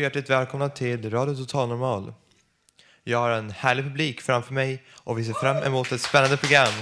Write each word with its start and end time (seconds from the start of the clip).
Hjärtligt 0.00 0.30
välkomna 0.30 0.68
till 0.68 1.10
Radio 1.10 1.34
Total 1.34 1.68
Normal. 1.68 2.12
Jag 3.04 3.18
har 3.18 3.30
en 3.30 3.50
härlig 3.50 3.84
publik 3.84 4.20
framför 4.20 4.54
mig 4.54 4.82
och 4.90 5.18
vi 5.18 5.24
ser 5.24 5.32
fram 5.32 5.56
emot 5.56 5.92
ett 5.92 6.00
spännande 6.00 6.36
program. 6.36 6.72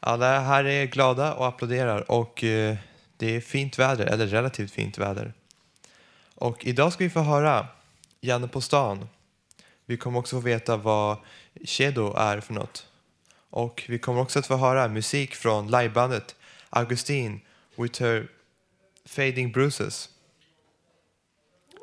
Alla 0.00 0.40
här 0.40 0.64
är 0.64 0.86
glada 0.86 1.34
och 1.34 1.46
applåderar 1.46 2.10
och 2.10 2.44
eh, 2.44 2.76
det 3.16 3.36
är 3.36 3.40
fint 3.40 3.78
väder, 3.78 4.06
eller 4.06 4.26
relativt 4.26 4.72
fint 4.72 4.98
väder. 4.98 5.32
Och 6.34 6.66
idag 6.66 6.92
ska 6.92 7.04
vi 7.04 7.10
få 7.10 7.20
höra 7.20 7.66
Janne 8.20 8.48
på 8.48 8.60
stan. 8.60 9.08
Vi 9.86 9.96
kommer 9.96 10.18
också 10.18 10.36
få 10.36 10.40
veta 10.40 10.76
vad 10.76 11.16
Kedo 11.64 12.14
är 12.16 12.40
för 12.40 12.54
något. 12.54 12.86
Och 13.50 13.84
vi 13.88 13.98
kommer 13.98 14.20
också 14.20 14.38
att 14.38 14.46
få 14.46 14.56
höra 14.56 14.88
musik 14.88 15.34
från 15.34 15.70
livebandet 15.70 16.36
Augustin 16.70 17.40
with 17.76 18.02
her 18.02 18.28
Fading 19.10 19.52
Bruises. 19.52 20.08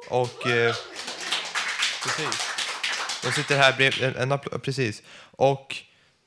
Och... 0.10 0.48
Eh, 0.48 0.76
precis. 2.04 2.42
De 3.24 3.32
sitter 3.32 3.58
här 3.58 3.78
bredvid... 3.78 4.04
En, 4.04 4.32
en, 4.32 4.40
precis. 4.40 5.04
Och 5.32 5.76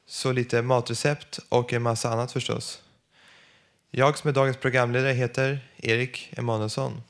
så 0.07 0.33
lite 0.33 0.63
matrecept 0.63 1.39
och 1.49 1.73
en 1.73 1.83
massa 1.83 2.11
annat 2.11 2.33
förstås. 2.33 2.83
Jag 3.91 4.19
som 4.19 4.29
är 4.29 4.33
dagens 4.33 4.57
programledare 4.57 5.13
heter 5.13 5.61
Erik 5.77 6.33
Emanuelsson. 6.37 7.03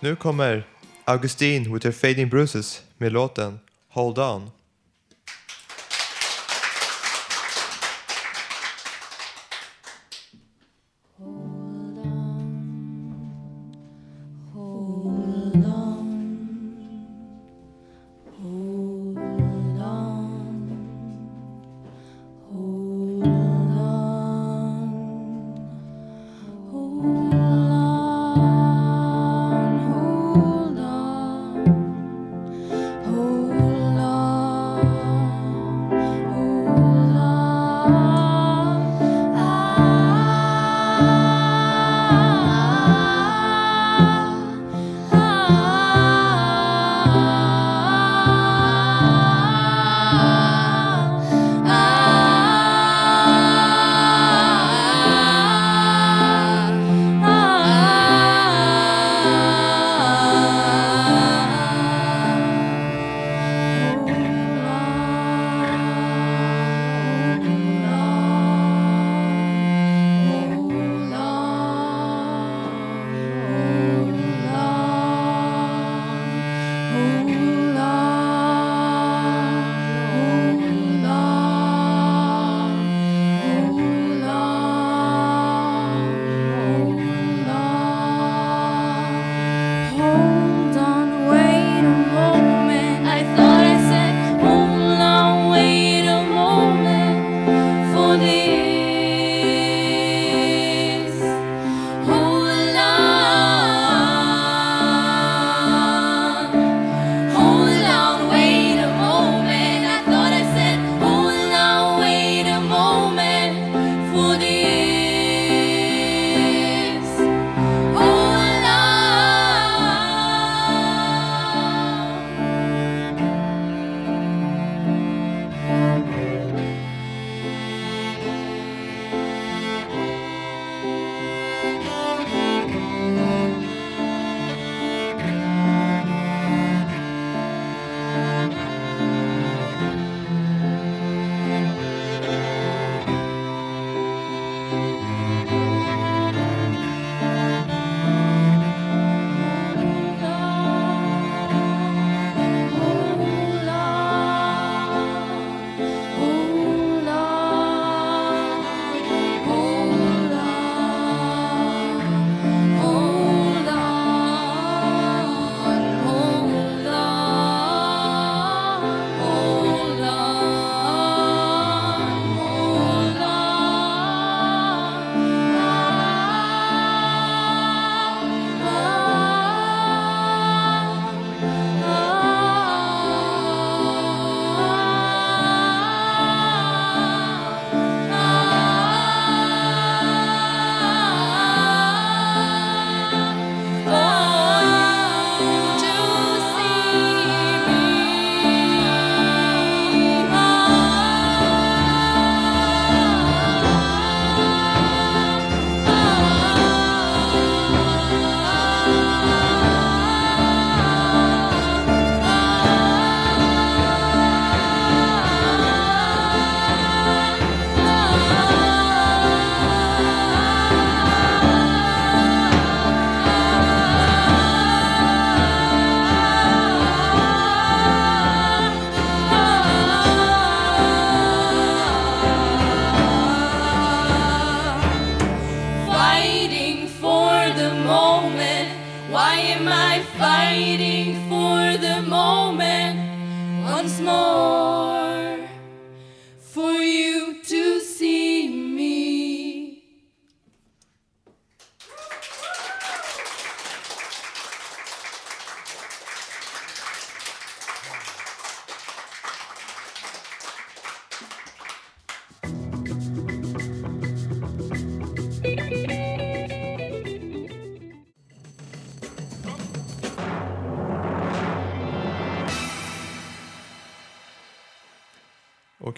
Nu 0.00 0.14
kommer 0.14 0.62
Augustine 1.04 1.70
with 1.70 1.84
her 1.84 1.92
fading 1.92 2.30
bruises 2.30 2.82
med 2.98 3.10
låten 3.10 3.60
Hold 3.88 4.18
on, 4.18 4.50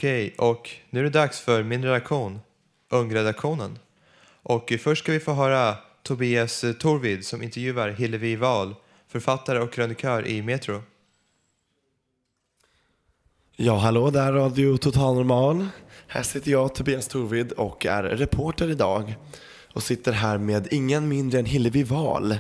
Okej, 0.02 0.34
och 0.38 0.70
nu 0.90 1.00
är 1.00 1.04
det 1.04 1.10
dags 1.10 1.40
för 1.40 1.62
min 1.62 1.84
redaktion, 1.84 2.40
Ungredaktionen. 2.90 3.78
Och 4.43 4.72
först 4.81 5.02
ska 5.02 5.12
vi 5.12 5.20
få 5.20 5.32
höra 5.32 5.76
Tobias 6.02 6.64
Torvid 6.81 7.26
som 7.26 7.43
intervjuar 7.43 7.88
Hillevi 7.88 8.37
Wahl, 8.37 8.75
författare 9.08 9.58
och 9.58 9.72
krönikör 9.72 10.26
i 10.26 10.43
Metro. 10.43 10.82
Ja, 13.56 13.76
hallå 13.76 14.10
där 14.10 14.32
Radio 14.32 14.76
Total 14.76 15.14
Normal. 15.14 15.69
Här 16.06 16.22
sitter 16.22 16.50
jag, 16.50 16.75
Tobias 16.75 17.08
Torvid, 17.08 17.52
och 17.52 17.87
är 17.87 18.02
reporter 18.02 18.70
idag. 18.70 19.14
Och 19.72 19.82
sitter 19.82 20.12
här 20.12 20.38
med 20.38 20.69
ingen 20.70 21.08
mindre 21.08 21.38
än 21.38 21.46
Hillevi 21.46 21.82
Wahl. 21.82 22.38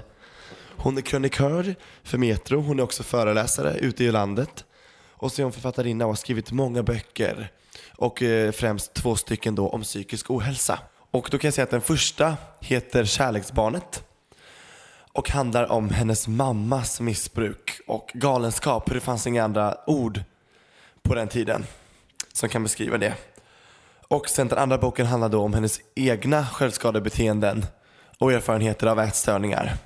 Hon 0.76 0.98
är 0.98 1.02
krönikör 1.02 1.74
för 2.02 2.18
Metro, 2.18 2.60
hon 2.60 2.78
är 2.78 2.82
också 2.82 3.02
föreläsare 3.02 3.78
ute 3.78 4.04
i 4.04 4.12
landet. 4.12 4.64
Och 5.22 5.32
så 5.32 5.42
är 5.42 5.44
hon 5.44 5.52
författarinna 5.52 6.04
och 6.04 6.10
har 6.10 6.16
skrivit 6.16 6.52
många 6.52 6.82
böcker. 6.82 7.52
Och 7.96 8.22
eh, 8.22 8.52
främst 8.52 8.94
två 8.94 9.16
stycken 9.16 9.54
då 9.54 9.68
om 9.68 9.82
psykisk 9.82 10.30
ohälsa. 10.30 10.78
Och 11.10 11.28
då 11.30 11.38
kan 11.38 11.48
jag 11.48 11.54
säga 11.54 11.62
att 11.62 11.70
den 11.70 11.80
första 11.80 12.36
heter 12.60 13.04
Kärleksbarnet. 13.04 14.04
Och 15.12 15.30
handlar 15.30 15.72
om 15.72 15.90
hennes 15.90 16.28
mammas 16.28 17.00
missbruk 17.00 17.80
och 17.86 18.10
galenskap. 18.14 18.90
Hur 18.90 18.94
det 18.94 19.00
fanns 19.00 19.26
inga 19.26 19.44
andra 19.44 19.76
ord 19.86 20.20
på 21.02 21.14
den 21.14 21.28
tiden 21.28 21.64
som 22.32 22.48
kan 22.48 22.62
beskriva 22.62 22.98
det. 22.98 23.14
Och 24.08 24.28
sen 24.28 24.48
den 24.48 24.58
andra 24.58 24.78
boken 24.78 25.06
handlar 25.06 25.28
då 25.28 25.40
om 25.40 25.54
hennes 25.54 25.80
egna 25.94 26.46
självskadebeteenden 26.46 27.66
och 28.18 28.32
erfarenheter 28.32 28.86
av 28.86 29.00
ätstörningar. 29.00 29.76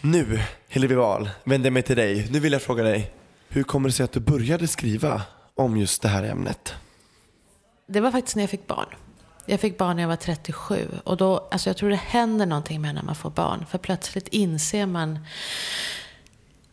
Nu, 0.00 0.40
Hillevi 0.68 0.94
Wahl, 0.94 1.30
vänder 1.44 1.66
jag 1.66 1.72
mig 1.72 1.82
till 1.82 1.96
dig. 1.96 2.28
Nu 2.30 2.40
vill 2.40 2.52
jag 2.52 2.62
fråga 2.62 2.82
dig, 2.82 3.12
hur 3.52 3.62
kommer 3.62 3.88
det 3.88 3.92
sig 3.92 4.04
att 4.04 4.12
du 4.12 4.20
började 4.20 4.68
skriva 4.68 5.22
om 5.54 5.76
just 5.76 6.02
det 6.02 6.08
här 6.08 6.22
ämnet? 6.22 6.74
Det 7.86 8.00
var 8.00 8.10
faktiskt 8.10 8.36
när 8.36 8.42
jag 8.42 8.50
fick 8.50 8.66
barn. 8.66 8.86
Jag 9.46 9.60
fick 9.60 9.78
barn 9.78 9.96
när 9.96 10.02
jag 10.02 10.08
var 10.08 10.16
37. 10.16 10.88
Och 11.04 11.16
då, 11.16 11.48
alltså 11.50 11.68
jag 11.68 11.76
tror 11.76 11.90
det 11.90 11.96
händer 11.96 12.46
någonting 12.46 12.80
med 12.80 12.94
när 12.94 13.02
man 13.02 13.14
får 13.14 13.30
barn. 13.30 13.66
För 13.70 13.78
plötsligt 13.78 14.28
inser 14.28 14.86
man, 14.86 15.18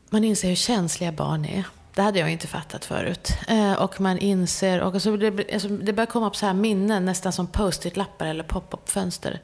man 0.09 0.23
inser 0.23 0.49
hur 0.49 0.55
känsliga 0.55 1.11
barn 1.11 1.45
är. 1.45 1.63
Det 1.93 2.01
hade 2.01 2.19
jag 2.19 2.31
inte 2.31 2.47
fattat 2.47 2.85
förut. 2.85 3.31
Eh, 3.47 3.73
och 3.73 4.01
man 4.01 4.17
inser, 4.17 4.81
och 4.81 4.93
alltså 4.93 5.17
det, 5.17 5.53
alltså 5.53 5.67
det 5.67 5.93
börjar 5.93 6.05
komma 6.05 6.27
upp 6.27 6.35
så 6.35 6.45
här 6.45 6.53
minnen, 6.53 7.05
nästan 7.05 7.33
som 7.33 7.47
post-it-lappar 7.47 8.25
eller 8.25 8.43
pop-up-fönster. 8.43 9.41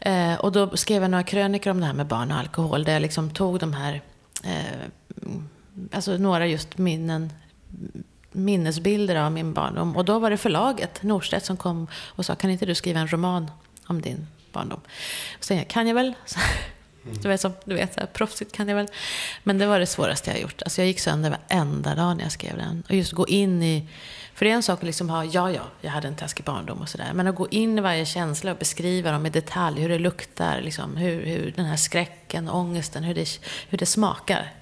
Eh, 0.00 0.34
och 0.34 0.52
då 0.52 0.76
skrev 0.76 1.02
jag 1.02 1.10
några 1.10 1.24
krönikor 1.24 1.70
om 1.70 1.80
det 1.80 1.86
här 1.86 1.94
med 1.94 2.06
barn 2.06 2.32
och 2.32 2.38
alkohol, 2.38 2.84
där 2.84 2.92
jag 2.92 3.02
liksom 3.02 3.30
tog 3.30 3.58
de 3.58 3.72
här, 3.72 4.02
eh, 4.44 4.88
alltså 5.92 6.16
några 6.16 6.46
just 6.46 6.78
minnen, 6.78 7.32
minnesbilder 8.32 9.16
av 9.16 9.32
min 9.32 9.54
barndom. 9.54 9.96
Och 9.96 10.04
då 10.04 10.18
var 10.18 10.30
det 10.30 10.36
förlaget, 10.36 11.02
Norstedt, 11.02 11.46
som 11.46 11.56
kom 11.56 11.86
och 11.94 12.26
sa, 12.26 12.34
kan 12.34 12.50
inte 12.50 12.66
du 12.66 12.74
skriva 12.74 13.00
en 13.00 13.08
roman 13.08 13.50
om 13.86 14.00
din 14.00 14.26
barndom? 14.52 14.80
Och 15.38 15.44
sen, 15.44 15.64
kan 15.64 15.86
jag 15.86 15.94
väl? 15.94 16.14
Du 17.22 17.28
vet, 17.28 17.40
som, 17.40 17.52
du 17.64 17.74
vet 17.74 17.94
så 17.94 18.00
här, 18.00 18.06
proffsigt 18.06 18.52
kan 18.52 18.68
jag 18.68 18.76
väl. 18.76 18.88
Men 19.42 19.58
det 19.58 19.66
var 19.66 19.78
det 19.78 19.86
svåraste 19.86 20.30
jag 20.30 20.40
gjort. 20.40 20.62
Alltså 20.62 20.80
jag 20.80 20.86
gick 20.86 21.00
sönder 21.00 21.30
varenda 21.30 21.94
dag 21.94 22.16
när 22.16 22.22
jag 22.22 22.32
skrev 22.32 22.56
den. 22.56 22.82
Och 22.88 22.94
just 22.94 23.12
gå 23.12 23.26
in 23.28 23.62
i... 23.62 23.88
För 24.34 24.44
det 24.44 24.50
är 24.50 24.54
en 24.54 24.62
sak 24.62 24.78
att 24.78 24.84
liksom 24.84 25.10
ha, 25.10 25.24
ja, 25.24 25.50
ja, 25.50 25.62
jag 25.80 25.90
hade 25.90 26.08
en 26.08 26.16
taskig 26.16 26.44
barndom 26.44 26.80
och 26.80 26.88
sådär. 26.88 27.10
Men 27.14 27.26
att 27.26 27.34
gå 27.34 27.48
in 27.48 27.78
i 27.78 27.80
varje 27.80 28.06
känsla 28.06 28.52
och 28.52 28.58
beskriva 28.58 29.12
dem 29.12 29.26
i 29.26 29.30
detalj. 29.30 29.80
Hur 29.80 29.88
det 29.88 29.98
luktar, 29.98 30.60
liksom, 30.60 30.96
hur, 30.96 31.26
hur 31.26 31.52
den 31.56 31.64
här 31.64 31.76
skräcken, 31.76 32.48
ångesten, 32.48 33.04
hur 33.04 33.14
det, 33.14 33.28
hur 33.68 33.78
det 33.78 33.86
smakar. 33.86 34.52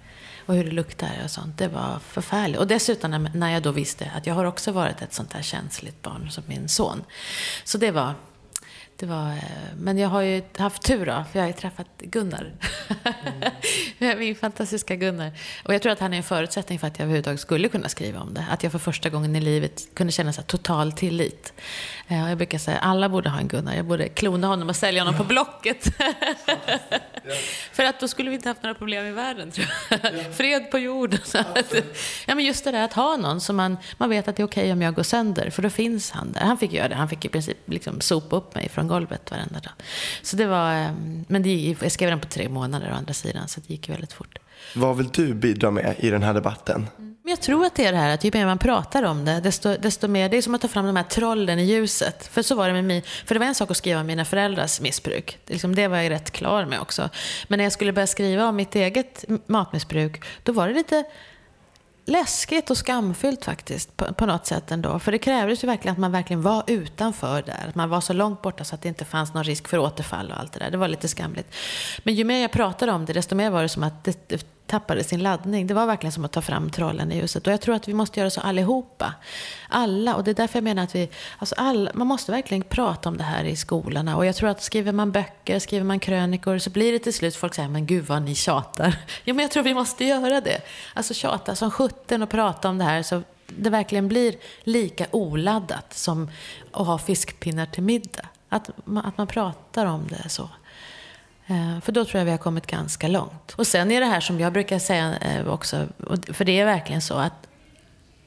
Och 0.47 0.55
hur 0.55 0.65
det 0.65 0.71
luktar 0.71 1.11
och 1.25 1.31
sånt. 1.31 1.59
Det 1.59 1.69
var 1.69 1.99
förfärligt. 1.99 2.59
Och 2.59 2.67
dessutom 2.67 3.29
när, 3.35 3.51
jag 3.51 3.63
då 3.63 3.71
visste 3.71 4.11
att 4.17 4.27
jag 4.27 4.35
har 4.35 4.45
också 4.45 4.73
varit 4.73 5.03
ett 5.03 5.15
sånt 5.15 5.33
här 5.33 5.43
känsligt 5.43 6.03
barn 6.03 6.31
som 6.31 6.45
min 6.47 6.69
son. 6.69 7.05
Så 7.65 7.79
det 7.79 7.91
var 7.91 8.15
det 9.03 9.09
var, 9.09 9.29
eh, 9.31 9.43
men 9.77 9.99
jag 9.99 10.09
har 10.09 10.21
ju 10.23 10.43
haft 10.57 10.83
tur 10.83 11.07
då, 11.07 11.25
för 11.33 11.39
jag 11.39 11.43
har 11.43 11.47
ju 11.47 11.53
träffat 11.53 11.87
Gunnar. 11.99 12.53
Mm. 13.99 14.19
Min 14.19 14.37
fantastiska 14.37 14.97
Gunnar. 14.97 15.33
Och 15.65 15.75
jag 15.75 15.83
tror 15.83 15.93
att 15.93 16.01
han 16.01 16.13
är 16.13 16.17
en 16.17 16.23
förutsättning 16.23 16.79
för 16.79 16.87
att 16.87 16.99
jag 16.99 17.05
överhuvudtaget 17.05 17.41
skulle 17.41 17.69
kunna 17.69 17.89
skriva 17.89 18.21
om 18.21 18.35
det. 18.35 18.47
Att 18.51 18.63
jag 18.63 18.73
för 18.73 18.79
första 18.79 19.09
gången 19.09 19.37
i 19.37 19.41
livet 19.41 19.95
kunde 19.95 20.13
känna 20.13 20.33
så 20.33 20.43
total 20.43 20.93
tillit. 20.93 21.53
Eh, 22.09 22.29
jag 22.29 22.39
brukar 22.39 22.59
säga 22.59 22.79
alla 22.79 23.09
borde 23.09 23.31
ha 23.31 23.39
en 23.39 23.49
Gunnar. 23.49 23.75
Jag 23.75 23.85
borde 23.85 24.09
klona 24.09 24.47
honom 24.47 24.69
och 24.69 24.77
sälja 24.77 25.01
honom 25.01 25.15
ja. 25.15 25.19
på 25.19 25.29
Blocket. 25.29 25.85
för 27.73 27.85
att 27.85 28.01
då 28.01 28.09
skulle 28.09 28.31
vi 28.31 28.37
inte 28.37 28.49
haft 28.49 28.63
några 28.63 28.75
problem 28.75 29.07
i 29.07 29.13
världen, 29.13 29.51
tror 29.51 29.67
jag. 29.91 29.99
Ja. 30.03 30.33
Fred 30.33 30.71
på 30.71 30.79
jorden. 30.79 31.21
ja, 32.27 32.35
men 32.35 32.45
just 32.45 32.65
det 32.65 32.71
där 32.71 32.85
att 32.85 32.93
ha 32.93 33.17
någon 33.17 33.41
som 33.41 33.57
man, 33.57 33.77
man 33.99 34.11
vet 34.11 34.29
att 34.29 34.37
det 34.37 34.43
är 34.43 34.47
okej 34.47 34.63
okay 34.63 34.73
om 34.73 34.83
jag 34.83 34.95
går 34.95 35.03
sönder, 35.03 35.51
för 35.51 35.63
då 35.63 35.71
finns 35.71 36.11
han 36.11 36.33
där. 36.33 36.41
Han 36.41 36.59
fick 36.59 36.73
göra 36.73 36.89
det. 36.89 36.95
Han 36.95 37.09
fick 37.09 37.25
i 37.25 37.29
princip 37.29 37.59
liksom 37.67 38.01
sopa 38.01 38.37
upp 38.37 38.55
mig 38.55 38.69
från 38.69 38.92
golvet 38.93 39.31
varenda 39.31 39.61
dag. 39.61 39.73
Så 40.23 40.37
det 40.37 40.47
var, 40.47 40.73
ehm, 40.73 41.25
men 41.29 41.43
det, 41.43 41.77
jag 41.81 41.93
skrev 41.93 42.11
den 42.11 42.21
på 42.21 42.29
tre 42.29 42.49
månader 42.49 42.91
å 42.93 42.95
andra 42.95 43.15
sidan, 43.15 43.49
så 43.49 43.61
det 43.61 43.73
gick 43.73 43.89
väldigt 43.89 44.13
fort. 44.13 44.39
Vad 44.75 44.97
vill 44.97 45.09
du 45.09 45.35
bidra 45.35 45.71
med 45.71 45.95
i 45.99 46.11
den 46.11 46.23
här 46.23 46.35
debatten? 46.35 46.87
Men 46.97 47.31
jag 47.31 47.41
tror 47.41 47.65
att 47.65 47.75
det 47.75 47.87
är 47.87 47.93
det 47.93 47.99
här 47.99 48.15
att 48.15 48.25
ju 48.25 48.31
mer 48.35 48.47
man 48.47 48.59
pratar 48.59 49.03
om 49.03 49.25
det, 49.25 49.41
desto, 49.41 49.77
desto 49.77 50.09
mer, 50.09 50.29
det 50.29 50.37
är 50.37 50.43
som 50.43 50.55
att 50.55 50.61
ta 50.61 50.69
fram 50.69 50.87
de 50.87 50.97
här 50.97 51.05
trollen 51.05 51.59
i 51.59 51.65
ljuset. 51.65 52.27
För 52.27 52.43
så 52.43 52.55
var 52.55 52.67
det 52.69 52.73
med 52.73 52.85
mig, 52.85 53.05
för 53.25 53.35
det 53.35 53.39
var 53.39 53.47
en 53.47 53.55
sak 53.55 53.71
att 53.71 53.77
skriva 53.77 54.01
om 54.01 54.07
mina 54.07 54.25
föräldrars 54.25 54.81
missbruk. 54.81 55.39
Det, 55.45 55.53
liksom, 55.53 55.75
det 55.75 55.89
var 55.89 55.97
jag 55.97 56.11
rätt 56.11 56.31
klar 56.31 56.65
med 56.65 56.81
också. 56.81 57.11
Men 57.49 57.57
när 57.57 57.65
jag 57.65 57.73
skulle 57.73 57.93
börja 57.93 58.07
skriva 58.07 58.49
om 58.49 58.57
mitt 58.57 58.75
eget 58.75 59.25
matmissbruk, 59.47 60.25
då 60.43 60.53
var 60.53 60.69
det 60.69 60.75
lite 60.75 61.05
läskigt 62.05 62.71
och 62.71 62.77
skamfyllt 62.77 63.45
faktiskt 63.45 63.97
på, 63.97 64.15
på, 64.15 64.27
något 64.27 64.47
sätt 64.47 64.71
ändå. 64.71 64.99
För 64.99 65.13
det 65.13 65.19
krävdes 65.19 65.65
ju 65.65 65.67
verkligen 65.67 65.93
att 65.93 65.99
man 65.99 66.13
verkligen 66.13 66.43
var 66.43 66.65
utanför 66.67 67.43
där. 67.43 67.67
Att 67.69 67.75
man 67.75 67.89
var 67.89 68.01
så 68.01 68.13
långt 68.13 68.43
borta 68.43 68.65
så 68.65 68.75
att 68.75 68.83
det 68.83 68.89
inte 68.89 69.05
fanns 69.05 69.35
någon 69.35 69.45
risk 69.45 69.69
för 69.69 69.79
återfall 69.79 70.31
och 70.31 70.41
allt 70.41 70.53
det 70.53 70.59
där. 70.59 70.71
Det 70.71 70.77
var 70.77 70.89
lite 70.89 71.09
skamligt. 71.09 71.55
Men 72.03 72.15
ju 72.15 72.25
mer 72.25 72.43
jag 72.43 72.53
pratade 72.53 72.93
om 72.93 73.05
det, 73.05 73.13
desto 73.13 73.35
mer 73.35 73.51
var 73.51 73.63
det 73.63 73.69
som 73.69 73.83
att 73.83 74.05
det, 74.05 74.29
det 74.29 74.47
tappade 74.73 75.05
sin 75.05 75.23
laddning. 75.23 75.67
Det 75.67 75.75
var 75.75 75.87
verkligen 75.87 76.13
som 76.13 76.25
att 76.25 76.33
ta 76.33 76.43
fram 76.43 76.71
trollen 76.71 77.13
i 77.13 77.17
ljuset. 77.17 77.47
Och 77.47 77.53
jag 77.53 77.61
tror 77.61 77.75
att 77.75 77.89
vi 77.89 77.95
måste 77.95 78.21
göra 78.21 78.31
så 78.31 78.41
allihopa. 78.41 79.15
Alla. 79.69 80.15
Och 80.15 80.25
det 80.25 80.31
är 80.31 80.35
därför 80.35 80.57
jag 80.57 80.65
menar 80.65 80.83
att 80.83 80.95
vi, 80.95 81.11
alltså 81.39 81.55
all, 81.59 81.91
man 81.95 82.07
måste 82.07 82.33
verkligen 82.33 82.63
prata 82.63 83.09
om 83.09 83.17
det 83.17 83.25
här 83.25 83.45
i 83.45 83.57
skolorna. 83.57 84.17
Och 84.17 84.27
jag 84.27 84.37
tror 84.37 84.49
att 84.49 84.63
skriver 84.63 84.93
man 84.93 85.13
böcker, 85.13 85.59
skriver 85.59 85.85
man 85.85 86.01
krönikor 86.01 86.59
så 86.59 86.71
blir 86.71 86.93
det 86.93 86.99
till 86.99 87.15
slut 87.15 87.37
folk 87.37 87.55
säger, 87.55 87.69
men 87.69 87.87
gud 87.87 88.05
vad 88.05 88.23
ni 88.23 88.35
tjatar. 88.35 88.97
Ja, 89.25 89.35
men 89.35 89.43
jag 89.43 89.51
tror 89.51 89.63
vi 89.63 89.75
måste 89.75 90.05
göra 90.05 90.41
det. 90.41 90.61
Alltså 90.95 91.15
tjata 91.15 91.55
som 91.55 91.71
sjutton 91.71 92.23
och 92.23 92.31
prata 92.31 92.69
om 92.69 92.79
det 92.79 92.85
här 92.85 93.03
så 93.03 93.23
det 93.47 93.71
verkligen 93.71 94.09
blir 94.09 94.35
lika 94.63 95.07
oladdat 95.11 95.95
som 95.95 96.31
att 96.73 96.87
ha 96.87 96.99
fiskpinnar 96.99 97.67
till 97.67 97.83
middag. 97.83 98.29
Att 98.49 98.71
man, 98.85 99.05
att 99.07 99.19
man 99.19 99.27
pratar 99.27 99.87
om 99.87 100.07
det 100.09 100.29
så. 100.29 100.49
Eh, 101.47 101.81
för 101.81 101.93
då 101.93 102.05
tror 102.05 102.19
jag 102.19 102.25
vi 102.25 102.31
har 102.31 102.39
kommit 102.39 102.67
ganska 102.67 103.09
långt. 103.09 103.55
Och 103.57 103.67
sen 103.67 103.91
är 103.91 104.01
det 104.01 104.07
här 104.07 104.21
som 104.21 104.41
jag 104.41 104.53
brukar 104.53 104.79
säga 104.79 105.17
eh, 105.19 105.49
också, 105.49 105.87
för 106.33 106.45
det 106.45 106.61
är 106.61 106.65
verkligen 106.65 107.03
så 107.03 107.15
att, 107.15 107.49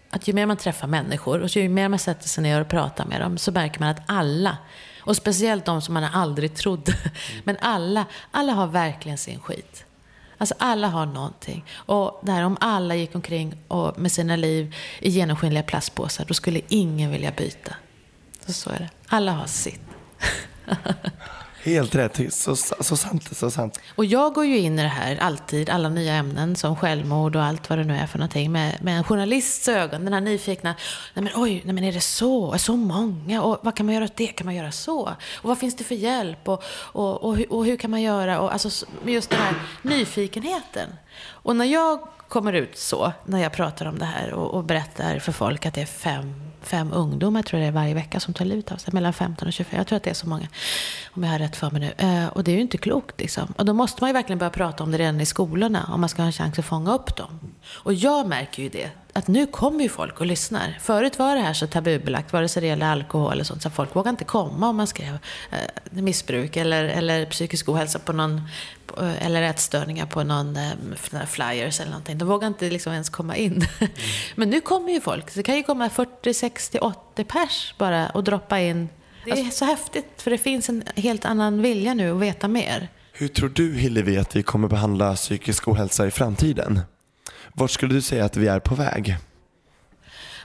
att 0.10 0.28
ju 0.28 0.34
mer 0.34 0.46
man 0.46 0.58
träffar 0.58 0.88
människor 0.88 1.40
och 1.40 1.50
ju 1.50 1.70
mer 1.70 1.90
man 1.90 2.00
sätter 2.00 2.28
sig 2.28 2.44
ner 2.44 2.62
och 2.62 2.68
pratar 2.68 3.06
med 3.06 3.22
dem 3.22 3.38
så 3.38 3.52
märker 3.52 3.80
man 3.80 3.90
att 3.90 4.02
alla, 4.06 4.58
och 5.00 5.16
speciellt 5.16 5.66
de 5.66 5.82
som 5.82 5.94
man 5.94 6.04
aldrig 6.04 6.56
trodde, 6.56 6.94
men 7.44 7.58
alla, 7.62 8.06
alla 8.32 8.54
har 8.54 8.68
verkligen 8.68 9.18
sin 9.18 9.40
skit. 9.40 9.86
Alltså 10.38 10.56
alla 10.58 10.88
har 10.88 11.06
någonting. 11.06 11.66
Och 11.76 12.22
det 12.24 12.32
här 12.32 12.44
om 12.44 12.58
alla 12.60 12.96
gick 12.96 13.16
omkring 13.16 13.58
och 13.68 14.00
med 14.00 14.12
sina 14.12 14.36
liv 14.36 14.76
i 15.00 15.10
genomskinliga 15.10 15.64
plastpåsar, 15.64 16.26
då 16.28 16.34
skulle 16.34 16.62
ingen 16.68 17.12
vilja 17.12 17.32
byta. 17.32 17.76
Så, 18.46 18.54
så 18.54 18.70
är 18.70 18.80
det. 18.80 18.90
Alla 19.08 19.32
har 19.32 19.48
sitt. 19.48 19.82
Helt 21.66 21.96
rätt. 21.96 22.34
Så, 22.34 22.56
så 22.56 22.98
sant, 22.98 23.38
så 23.38 23.52
sant. 23.52 23.80
Och 23.96 24.06
jag 24.06 24.34
går 24.34 24.46
ju 24.46 24.58
in 24.58 24.80
i 24.80 24.82
det 24.82 24.88
här 24.88 25.18
alltid, 25.18 25.70
alla 25.70 25.90
nya 25.90 26.14
ämnen 26.14 26.56
som 26.56 26.76
självmord 26.76 27.36
och 27.36 27.44
allt 27.44 27.70
vad 27.70 27.80
det 27.80 27.84
nu 27.84 27.96
är 27.96 28.08
för 28.08 28.20
någonting, 28.20 28.52
med, 28.52 28.84
med 28.84 28.98
en 28.98 29.04
journalists 29.04 29.68
ögon. 29.68 30.04
Den 30.04 30.14
här 30.14 30.22
nyfikna, 30.22 30.76
nej 31.14 31.24
men 31.24 31.34
oj, 31.36 31.62
nej 31.66 31.74
men 31.74 31.84
är 31.84 31.94
det 31.94 32.02
så? 32.02 32.54
Är 32.54 32.58
så 32.58 32.76
många? 32.76 33.42
Och 33.42 33.60
vad 33.62 33.76
kan 33.76 33.86
man 33.86 33.96
göra 33.96 34.06
åt 34.06 34.16
det? 34.16 34.28
Kan 34.28 34.46
man 34.46 34.56
göra 34.56 34.72
så? 34.72 35.02
Och 35.36 35.50
vad 35.50 35.60
finns 35.60 35.76
det 35.76 35.84
för 35.84 35.96
hjälp? 35.96 36.48
Och, 36.48 36.64
och, 36.72 37.24
och, 37.24 37.40
och 37.50 37.66
hur 37.66 37.78
kan 37.78 37.92
man 37.92 38.02
göra? 38.02 38.40
Och 38.40 38.54
alltså 38.54 38.86
just 39.06 39.30
den 39.30 39.40
här 39.40 39.56
nyfikenheten. 39.82 40.90
Och 41.24 41.56
när 41.56 41.66
jag 41.66 42.00
kommer 42.28 42.54
ut 42.54 42.78
så, 42.78 43.12
när 43.26 43.40
jag 43.40 43.52
pratar 43.52 43.86
om 43.86 44.00
det 44.00 44.06
här 44.06 44.34
och, 44.34 44.54
och 44.54 44.64
berättar 44.64 45.20
för 45.20 45.32
folk 45.32 45.66
att 45.66 45.74
det 45.74 45.82
är 45.82 45.86
fem 45.86 46.46
fem 46.66 46.94
ungdomar 46.94 47.44
tror 47.44 47.62
jag 47.62 47.66
det 47.66 47.78
är 47.78 47.82
varje 47.82 47.94
vecka 47.94 48.20
som 48.20 48.34
tar 48.34 48.46
livet 48.46 48.72
av 48.72 48.78
sig. 48.78 48.94
Mellan 48.94 49.14
15 49.14 49.48
och 49.48 49.54
25. 49.54 49.78
Jag 49.78 49.88
tror 49.88 49.98
att 49.98 50.04
det 50.04 50.10
är 50.10 50.14
så 50.14 50.30
många. 50.30 50.48
Om 51.12 51.24
jag 51.24 51.32
har 51.32 51.40
rätt 51.40 51.56
för 51.56 51.72
mig 51.72 51.82
nu. 51.82 52.08
Eh, 52.08 52.28
och 52.28 52.44
det 52.44 52.52
är 52.52 52.56
ju 52.56 52.62
inte 52.62 52.78
klokt 52.78 53.22
liksom. 53.22 53.54
Och 53.58 53.66
då 53.66 53.74
måste 53.74 54.04
man 54.04 54.10
ju 54.10 54.14
verkligen 54.14 54.40
börja 54.40 54.50
prata 54.50 54.84
om 54.84 54.92
det 54.92 54.98
redan 54.98 55.22
i 55.22 55.26
skolorna. 55.26 55.90
Om 55.94 56.00
man 56.02 56.10
ska 56.10 56.22
ha 56.22 56.28
en 56.28 56.34
chans 56.34 56.60
att 56.60 56.66
fånga 56.66 56.94
upp 56.94 57.16
dem. 57.16 57.40
Och 57.68 57.94
jag 57.94 58.28
märker 58.28 58.64
ju 58.64 58.70
det 58.70 58.90
att 59.18 59.28
nu 59.28 59.46
kommer 59.46 59.84
ju 59.84 59.90
folk 59.90 60.20
och 60.20 60.26
lyssnar. 60.26 60.78
Förut 60.82 61.20
var 61.20 61.36
det 61.36 61.42
här 61.42 61.54
så 61.54 61.68
tabubelagt, 61.68 62.34
vare 62.34 62.48
sig 62.48 62.62
det 62.62 62.68
gäller 62.68 62.86
alkohol 62.86 63.32
eller 63.32 63.44
sånt, 63.44 63.62
så 63.62 63.70
folk 63.70 63.96
vågade 63.96 64.10
inte 64.10 64.24
komma 64.24 64.70
om 64.70 64.76
man 64.76 64.88
skrev 64.88 65.18
eh, 65.52 66.02
missbruk 66.02 66.58
eller, 66.58 66.84
eller 66.84 67.26
psykisk 67.26 67.70
ohälsa 67.70 68.00
på 68.00 68.14
någon, 68.14 68.42
eh, 69.00 69.26
eller 69.26 69.42
ätstörningar 69.42 70.06
på 70.06 70.24
någon 70.24 70.58
eh, 70.58 71.26
flyers 71.28 71.80
eller 71.80 71.92
någonting. 71.92 72.18
De 72.18 72.28
vågade 72.28 72.48
inte 72.48 72.70
liksom 72.70 72.94
ens 72.94 73.10
komma 73.10 73.36
in. 73.36 73.52
Mm. 73.52 73.94
Men 74.36 74.50
nu 74.50 74.62
kommer 74.62 74.92
ju 74.92 75.02
folk. 75.02 75.34
Det 75.34 75.44
kan 75.44 75.56
ju 75.56 75.64
komma 75.64 75.90
40, 75.90 76.34
60, 76.34 76.80
80 76.80 77.24
pers 77.24 77.76
bara 77.78 78.10
och 78.10 78.24
droppa 78.24 78.60
in. 78.60 78.90
Det 79.26 79.32
är 79.32 79.50
så 79.50 79.66
häftigt, 79.66 80.22
för 80.22 80.32
det 80.32 80.38
finns 80.38 80.70
en 80.70 80.84
helt 80.96 81.26
annan 81.26 81.62
vilja 81.62 81.94
nu 81.94 82.12
att 82.12 82.22
veta 82.22 82.48
mer. 82.48 82.90
Hur 83.14 83.28
tror 83.28 83.50
du 83.50 83.76
Hillevi 83.76 84.18
att 84.18 84.36
vi 84.36 84.44
kommer 84.44 84.68
behandla 84.68 85.16
psykisk 85.16 85.68
ohälsa 85.68 86.08
i 86.08 86.12
framtiden? 86.12 86.82
Vart 87.58 87.72
skulle 87.72 87.94
du 87.94 88.02
säga 88.02 88.26
att 88.26 88.38
vi 88.38 88.48
är 88.48 88.60
på 88.60 88.76
väg? 88.76 89.18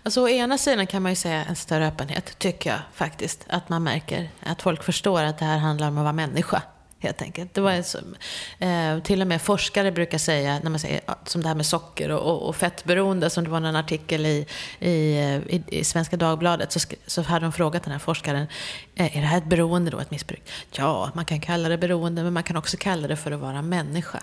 Alltså, 0.03 0.23
å 0.23 0.29
ena 0.29 0.59
sidan 0.59 0.87
kan 0.87 1.03
man 1.03 1.13
ju 1.13 1.17
säga 1.17 1.45
en 1.45 1.57
större 1.57 1.87
öppenhet, 1.87 2.39
tycker 2.39 2.71
jag 2.71 2.81
faktiskt. 2.95 3.47
Att 3.49 3.69
man 3.69 3.83
märker 3.83 4.31
att 4.41 4.63
folk 4.63 4.83
förstår 4.83 5.23
att 5.23 5.39
det 5.39 5.45
här 5.45 5.59
handlar 5.59 5.89
om 5.89 5.99
att 5.99 6.03
vara 6.03 6.13
människa. 6.13 6.63
Helt 7.03 7.23
enkelt. 7.23 7.55
Det 7.55 7.61
var 7.61 7.83
som, 7.83 8.15
eh, 8.59 9.03
till 9.03 9.21
och 9.21 9.27
med 9.27 9.43
forskare 9.43 9.93
brukar 9.93 10.19
säga, 10.19 10.61
när 10.63 10.71
man 10.71 10.81
säger, 10.81 11.01
som 11.25 11.43
det 11.43 11.49
här 11.49 11.55
med 11.55 11.67
socker 11.67 12.11
och, 12.11 12.21
och, 12.21 12.49
och 12.49 12.57
fettberoende, 12.57 13.31
som 13.31 13.45
det 13.45 13.51
var 13.51 13.59
en 13.59 13.77
artikel 13.77 14.27
i, 14.27 14.47
i, 14.79 15.19
eh, 15.19 15.37
i, 15.37 15.63
i 15.67 15.85
Svenska 15.85 16.17
Dagbladet, 16.17 16.73
så, 16.73 16.81
så 17.07 17.23
hade 17.23 17.45
de 17.45 17.53
frågat 17.53 17.83
den 17.83 17.93
här 17.93 17.99
forskaren, 17.99 18.47
eh, 18.95 19.17
är 19.17 19.21
det 19.21 19.27
här 19.27 19.39
ett 19.39 19.45
beroende 19.45 19.91
då, 19.91 19.99
ett 19.99 20.11
missbruk? 20.11 20.43
Ja, 20.71 21.11
man 21.15 21.25
kan 21.25 21.41
kalla 21.41 21.69
det 21.69 21.79
beroende, 21.79 22.23
men 22.23 22.33
man 22.33 22.43
kan 22.43 22.57
också 22.57 22.77
kalla 22.77 23.09
det 23.09 23.17
för 23.17 23.33
att 23.33 23.41
vara 23.41 23.63
människa. 23.63 24.23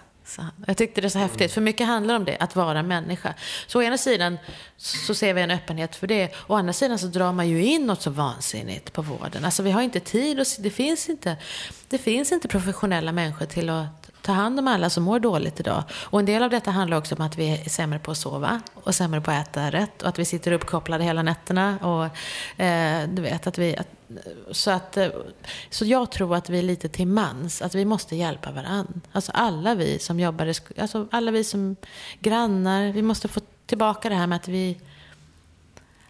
Jag 0.66 0.78
tyckte 0.78 1.02
det 1.02 1.08
är 1.08 1.10
så 1.10 1.20
häftigt, 1.20 1.52
för 1.52 1.62
mycket 1.62 1.88
handlar 1.88 2.16
om 2.16 2.26
det, 2.26 2.38
att 2.40 2.56
vara 2.56 2.84
människa. 2.84 3.34
Så 3.68 3.80
å 3.80 3.84
ena 3.84 3.98
sidan 3.98 4.38
så 4.78 5.16
ser 5.16 5.34
vi 5.34 5.42
en 5.42 5.52
öppenhet 5.52 5.96
för 5.96 6.08
det, 6.08 6.36
å 6.48 6.56
andra 6.56 6.74
sidan 6.74 7.00
så 7.00 7.08
drar 7.08 7.34
man 7.34 7.50
ju 7.50 7.64
in 7.66 7.86
något 7.86 8.02
så 8.02 8.10
vansinnigt 8.10 8.94
på 8.94 9.02
vården. 9.02 9.46
Alltså 9.46 9.64
vi 9.64 9.72
har 9.72 9.82
inte 9.82 10.00
tid, 10.00 10.40
och 10.40 10.46
det 10.60 10.70
finns 10.70 11.10
inte, 11.10 11.38
det 11.88 11.98
finns 11.98 12.32
inte 12.32 12.48
professionella 12.48 13.12
människor 13.12 13.46
till 13.46 13.70
att 13.70 14.07
ta 14.28 14.34
hand 14.34 14.60
om 14.60 14.68
alla 14.68 14.90
som 14.90 15.04
mår 15.04 15.20
dåligt 15.20 15.60
idag. 15.60 15.84
Och 15.92 16.20
en 16.20 16.26
del 16.26 16.44
av 16.44 16.50
detta 16.50 16.72
handlar 16.72 16.98
också 16.98 17.16
om 17.16 17.22
att 17.22 17.38
vi 17.38 17.50
är 17.50 17.70
sämre 17.70 18.00
på 18.00 18.12
att 18.12 18.18
sova 18.18 18.62
och 18.74 18.96
sämre 18.96 19.22
på 19.22 19.32
att 19.32 19.48
äta 19.48 19.72
rätt 19.72 20.02
och 20.02 20.10
att 20.10 20.20
vi 20.20 20.26
sitter 20.26 20.52
uppkopplade 20.52 21.04
hela 21.04 21.24
nätterna. 21.24 21.78
Och, 21.78 22.62
eh, 22.62 23.08
du 23.10 23.22
vet, 23.22 23.48
att 23.48 23.58
vi, 23.58 23.78
att, 23.78 23.88
så, 24.52 24.72
att, 24.72 24.98
eh, 24.98 25.08
så 25.70 25.86
jag 25.86 26.12
tror 26.12 26.36
att 26.36 26.50
vi 26.50 26.60
är 26.60 26.64
lite 26.64 26.90
till 26.90 27.08
mans, 27.08 27.62
att 27.62 27.76
vi 27.76 27.86
måste 27.86 28.16
hjälpa 28.16 28.52
varandra. 28.52 28.94
Alltså 29.12 29.32
alla 29.36 29.76
vi 29.76 30.00
som 30.00 30.20
jobbar, 30.20 30.54
alltså 30.78 31.08
alla 31.12 31.32
vi 31.32 31.44
som 31.44 31.76
grannar, 32.20 32.92
vi 32.92 33.02
måste 33.02 33.28
få 33.28 33.42
tillbaka 33.66 34.10
det 34.10 34.16
här 34.16 34.28
med 34.28 34.36
att 34.36 34.48
vi 34.48 34.78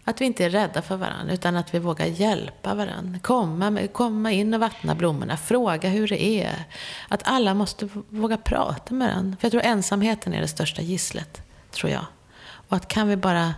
att 0.08 0.20
vi 0.20 0.24
inte 0.24 0.44
är 0.44 0.50
rädda 0.50 0.82
för 0.82 0.96
varandra, 0.96 1.34
utan 1.34 1.56
att 1.56 1.74
vi 1.74 1.78
vågar 1.78 2.06
hjälpa 2.06 2.74
varandra. 2.74 3.18
Komma, 3.18 3.86
komma 3.92 4.32
in 4.32 4.54
och 4.54 4.60
vattna 4.60 4.94
blommorna, 4.94 5.36
fråga 5.36 5.88
hur 5.88 6.08
det 6.08 6.22
är. 6.22 6.64
Att 7.08 7.22
alla 7.24 7.54
måste 7.54 7.88
våga 8.08 8.36
prata 8.36 8.94
med 8.94 9.08
varandra. 9.08 9.36
För 9.40 9.44
jag 9.46 9.52
tror 9.52 9.62
ensamheten 9.62 10.34
är 10.34 10.40
det 10.40 10.48
största 10.48 10.82
gisslet, 10.82 11.42
tror 11.70 11.92
jag. 11.92 12.04
Och 12.40 12.76
att 12.76 12.88
kan 12.88 13.08
vi 13.08 13.16
bara... 13.16 13.54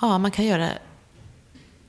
Ja, 0.00 0.18
man 0.18 0.30
kan 0.30 0.44
göra 0.44 0.68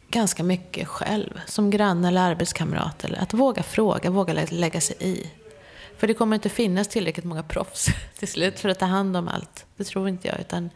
ganska 0.09 0.43
mycket 0.43 0.87
själv. 0.87 1.41
Som 1.45 1.69
granne 1.69 2.07
eller 2.07 2.21
arbetskamrat. 2.21 3.03
Eller 3.03 3.17
att 3.17 3.33
våga 3.33 3.63
fråga, 3.63 4.09
våga 4.09 4.45
lägga 4.49 4.81
sig 4.81 4.95
i. 4.99 5.31
För 5.97 6.07
det 6.07 6.13
kommer 6.13 6.35
inte 6.35 6.49
finnas 6.49 6.87
tillräckligt 6.87 7.25
många 7.25 7.43
proffs 7.43 7.87
till 8.19 8.27
slut 8.27 8.59
för 8.59 8.69
att 8.69 8.79
ta 8.79 8.85
hand 8.85 9.17
om 9.17 9.27
allt. 9.27 9.65
Det 9.75 9.83
tror 9.83 10.09
inte 10.09 10.27
jag. 10.27 10.39
Utan 10.39 10.69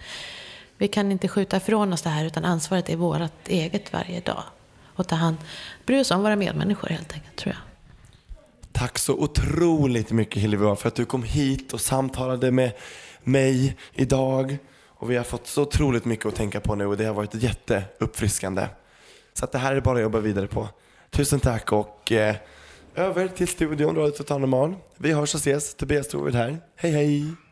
vi 0.81 0.87
kan 0.87 1.11
inte 1.11 1.27
skjuta 1.27 1.57
ifrån 1.57 1.93
oss 1.93 2.01
det 2.01 2.09
här 2.09 2.25
utan 2.25 2.45
ansvaret 2.45 2.89
är 2.89 2.95
vårt 2.95 3.47
eget 3.47 3.93
varje 3.93 4.19
dag. 4.19 4.43
Och 4.95 5.07
ta 5.07 5.15
hand, 5.15 5.37
bry 5.85 6.01
oss 6.01 6.11
om 6.11 6.21
våra 6.23 6.35
medmänniskor 6.35 6.87
helt 6.89 7.13
enkelt, 7.13 7.35
tror 7.35 7.55
jag. 7.55 7.61
Tack 8.71 8.97
så 8.97 9.13
otroligt 9.13 10.11
mycket 10.11 10.41
Hillevi 10.41 10.75
för 10.75 10.87
att 10.87 10.95
du 10.95 11.05
kom 11.05 11.23
hit 11.23 11.73
och 11.73 11.81
samtalade 11.81 12.51
med 12.51 12.71
mig 13.23 13.77
idag. 13.93 14.57
Och 14.85 15.11
vi 15.11 15.17
har 15.17 15.23
fått 15.23 15.47
så 15.47 15.61
otroligt 15.61 16.05
mycket 16.05 16.25
att 16.25 16.35
tänka 16.35 16.59
på 16.59 16.75
nu 16.75 16.85
och 16.85 16.97
det 16.97 17.05
har 17.05 17.13
varit 17.13 17.35
jätteuppfriskande. 17.35 18.67
Så 19.33 19.45
att 19.45 19.51
det 19.51 19.57
här 19.57 19.75
är 19.75 19.81
bara 19.81 19.95
att 19.97 20.03
jobba 20.03 20.19
vidare 20.19 20.47
på. 20.47 20.69
Tusen 21.09 21.39
tack 21.39 21.71
och 21.71 22.11
eh, 22.11 22.35
över 22.95 23.27
till 23.27 23.47
studion, 23.47 23.95
Radio 23.95 24.11
Total 24.11 24.39
Normal. 24.39 24.75
Vi 24.97 25.11
hörs 25.11 25.35
och 25.35 25.39
ses. 25.39 25.75
Tobias 25.75 26.07
Trovid 26.07 26.35
här. 26.35 26.57
Hej 26.75 26.91
hej! 26.91 27.50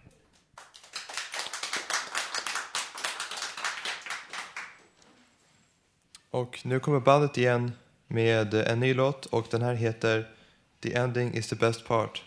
Och 6.32 6.60
nu 6.64 6.80
kommer 6.80 7.00
bandet 7.00 7.38
igen 7.38 7.72
med 8.08 8.54
en 8.54 8.80
ny 8.80 8.94
låt 8.94 9.26
och 9.26 9.48
den 9.52 9.62
här 9.62 9.74
heter 9.74 10.28
The 10.82 10.94
ending 10.94 11.34
is 11.34 11.50
the 11.50 11.56
best 11.56 11.88
part. 11.88 12.24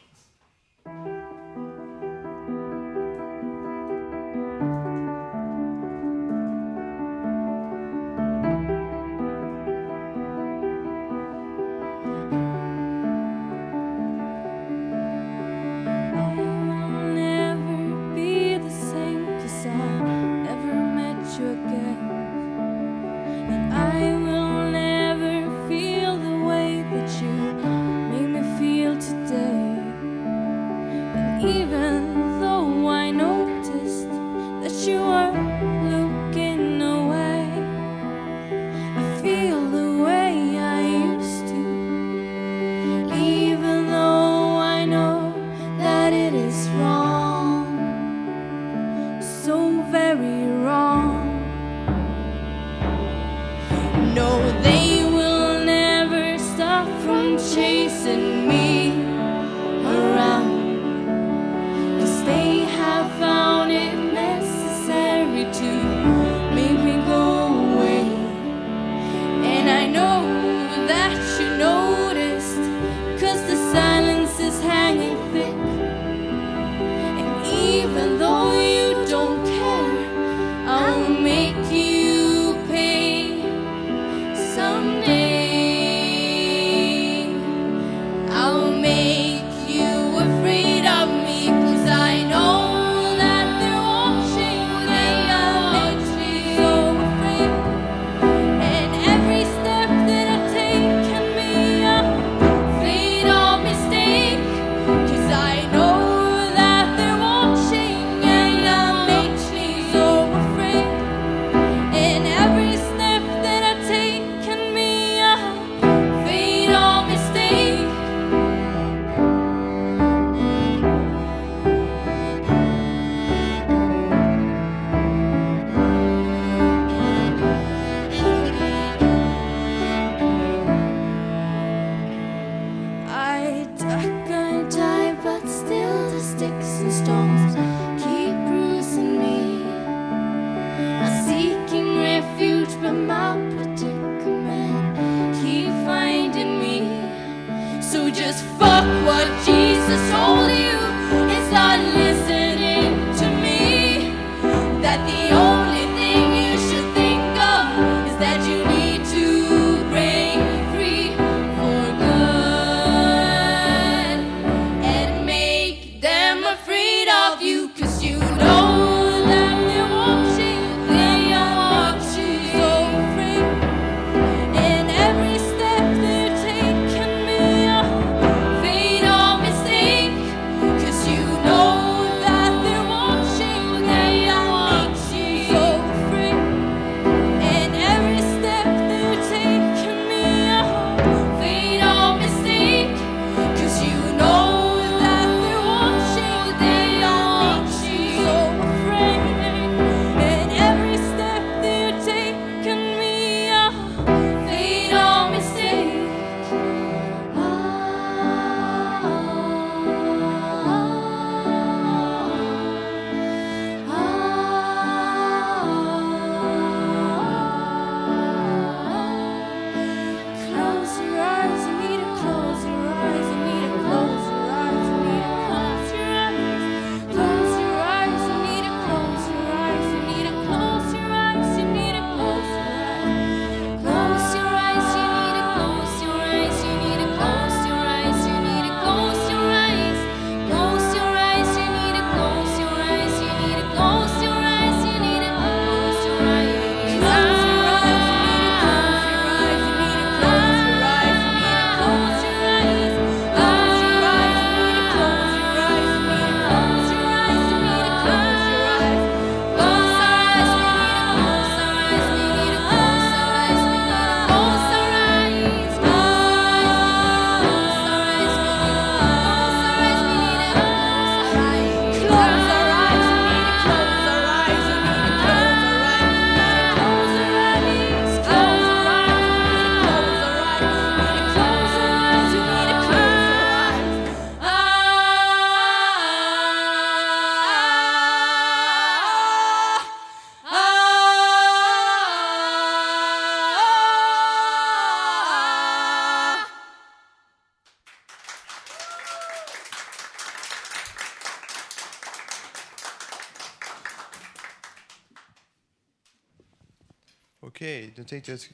Nu 308.03 308.09
tänkte 308.09 308.31
jag 308.31 308.37
att 308.37 308.51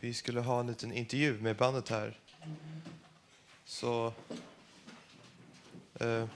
vi 0.00 0.14
skulle 0.14 0.40
ha 0.40 0.60
en 0.60 0.66
liten 0.66 0.92
intervju 0.92 1.40
med 1.40 1.56
bandet 1.56 1.88
här. 1.88 2.18
Så... 3.64 4.12
Eh, 6.00 6.28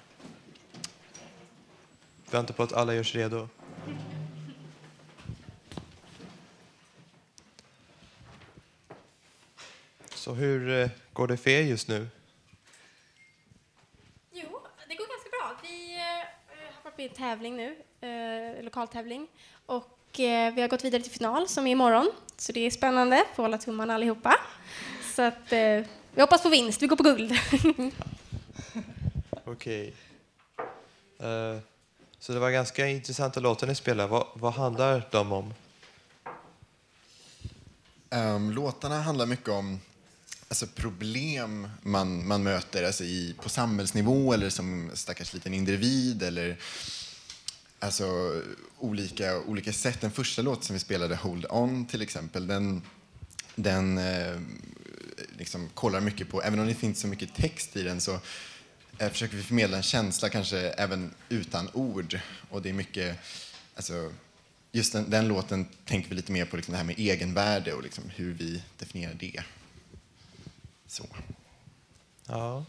vänta 2.31 2.53
på 2.53 2.62
att 2.62 2.73
alla 2.73 2.95
görs 2.95 3.14
redo. 3.14 3.49
Så 10.14 10.35
hur 10.35 10.71
eh, 10.71 10.90
går 11.12 11.27
det 11.27 11.37
för 11.37 11.51
er 11.51 11.62
just 11.62 11.88
nu? 11.88 12.09
Jo, 14.31 14.61
det 14.88 14.95
går 14.95 15.07
ganska 15.07 15.31
bra. 15.31 15.61
Vi 15.62 15.97
eh, 15.97 16.75
har 16.75 16.85
varit 16.85 16.97
med 16.97 17.07
i 17.07 17.09
en 17.09 17.14
tävling 17.14 17.57
nu, 17.57 17.83
eh, 18.01 18.64
lokal 18.64 18.88
tävling. 18.88 19.29
Och 19.66 20.02
eh, 20.20 20.55
vi 20.55 20.61
har 20.61 20.68
gått 20.68 20.85
vidare 20.85 21.03
till 21.03 21.12
final 21.12 21.48
som 21.48 21.66
är 21.66 21.70
imorgon. 21.70 22.11
Så 22.37 22.53
det 22.53 22.66
är 22.66 22.70
spännande, 22.70 23.25
får 23.37 23.42
hålla 23.42 23.59
tummarna 23.59 23.94
allihopa. 23.94 24.35
Så 25.14 25.22
att 25.22 25.53
eh, 25.53 25.87
vi 26.14 26.20
hoppas 26.20 26.42
på 26.42 26.48
vinst, 26.48 26.83
vi 26.83 26.87
går 26.87 26.96
på 26.96 27.03
guld. 27.03 27.33
Okej. 29.44 29.94
Eh, 31.18 31.59
så 32.18 32.33
det 32.33 32.38
var 32.38 32.51
ganska 32.51 32.88
intressanta 32.88 33.40
låtar 33.40 33.66
ni 33.66 33.75
spelade. 33.75 34.09
Vad, 34.09 34.27
vad 34.35 34.53
handlar 34.53 35.09
de 35.11 35.33
om? 35.33 35.55
Ehm, 38.11 38.51
låtarna 38.51 39.01
handlar 39.01 39.27
mycket 39.27 39.48
om 39.48 39.81
alltså, 40.48 40.66
problem 40.66 41.68
man, 41.83 42.27
man 42.27 42.42
möter 42.42 42.83
alltså, 42.83 43.05
i, 43.05 43.35
på 43.42 43.48
samhällsnivå 43.48 44.33
eller 44.33 44.51
som 44.51 44.90
stackars 44.94 45.35
liten 45.35 45.55
individ 45.55 46.22
eller 46.22 46.57
alltså, 47.83 48.42
olika, 48.79 49.38
olika 49.40 49.73
sätt. 49.73 50.01
Den 50.01 50.11
första 50.11 50.42
låten 50.42 50.62
som 50.62 50.75
vi 50.75 50.81
spelade, 50.81 51.16
Hold 51.16 51.47
On 51.51 51.87
till 51.87 52.03
exempel, 52.03 52.47
den, 52.47 52.83
den 53.55 53.99
eh, 53.99 54.40
liksom 55.38 55.68
kollar 55.75 56.01
mycket 56.01 56.29
på, 56.29 56.42
även 56.42 56.59
om 56.59 56.66
det 56.66 56.75
finns 56.75 57.01
så 57.01 57.07
mycket 57.07 57.35
text 57.35 57.77
i 57.77 57.83
den 57.83 58.01
så 58.01 58.18
eh, 58.99 59.11
försöker 59.11 59.37
vi 59.37 59.42
förmedla 59.42 59.77
en 59.77 59.83
känsla 59.83 60.29
kanske 60.29 60.59
även 60.59 61.14
utan 61.29 61.68
ord. 61.73 62.21
Och 62.51 62.62
det 62.62 62.68
är 62.68 62.73
mycket, 62.73 63.18
alltså, 63.77 64.12
just 64.73 64.92
den, 64.92 65.11
den 65.11 65.29
låten 65.29 65.66
tänker 65.85 66.09
vi 66.09 66.14
lite 66.14 66.33
mer 66.33 66.45
på 66.45 66.57
liksom 66.57 66.73
det 66.73 66.79
här 66.79 66.85
med 66.85 66.99
egenvärde 66.99 67.73
och 67.73 67.83
liksom 67.83 68.05
hur 68.16 68.35
vi 68.35 68.62
definierar 68.79 69.14
det. 69.14 69.42
Så. 70.87 71.07
Ja. 72.27 72.64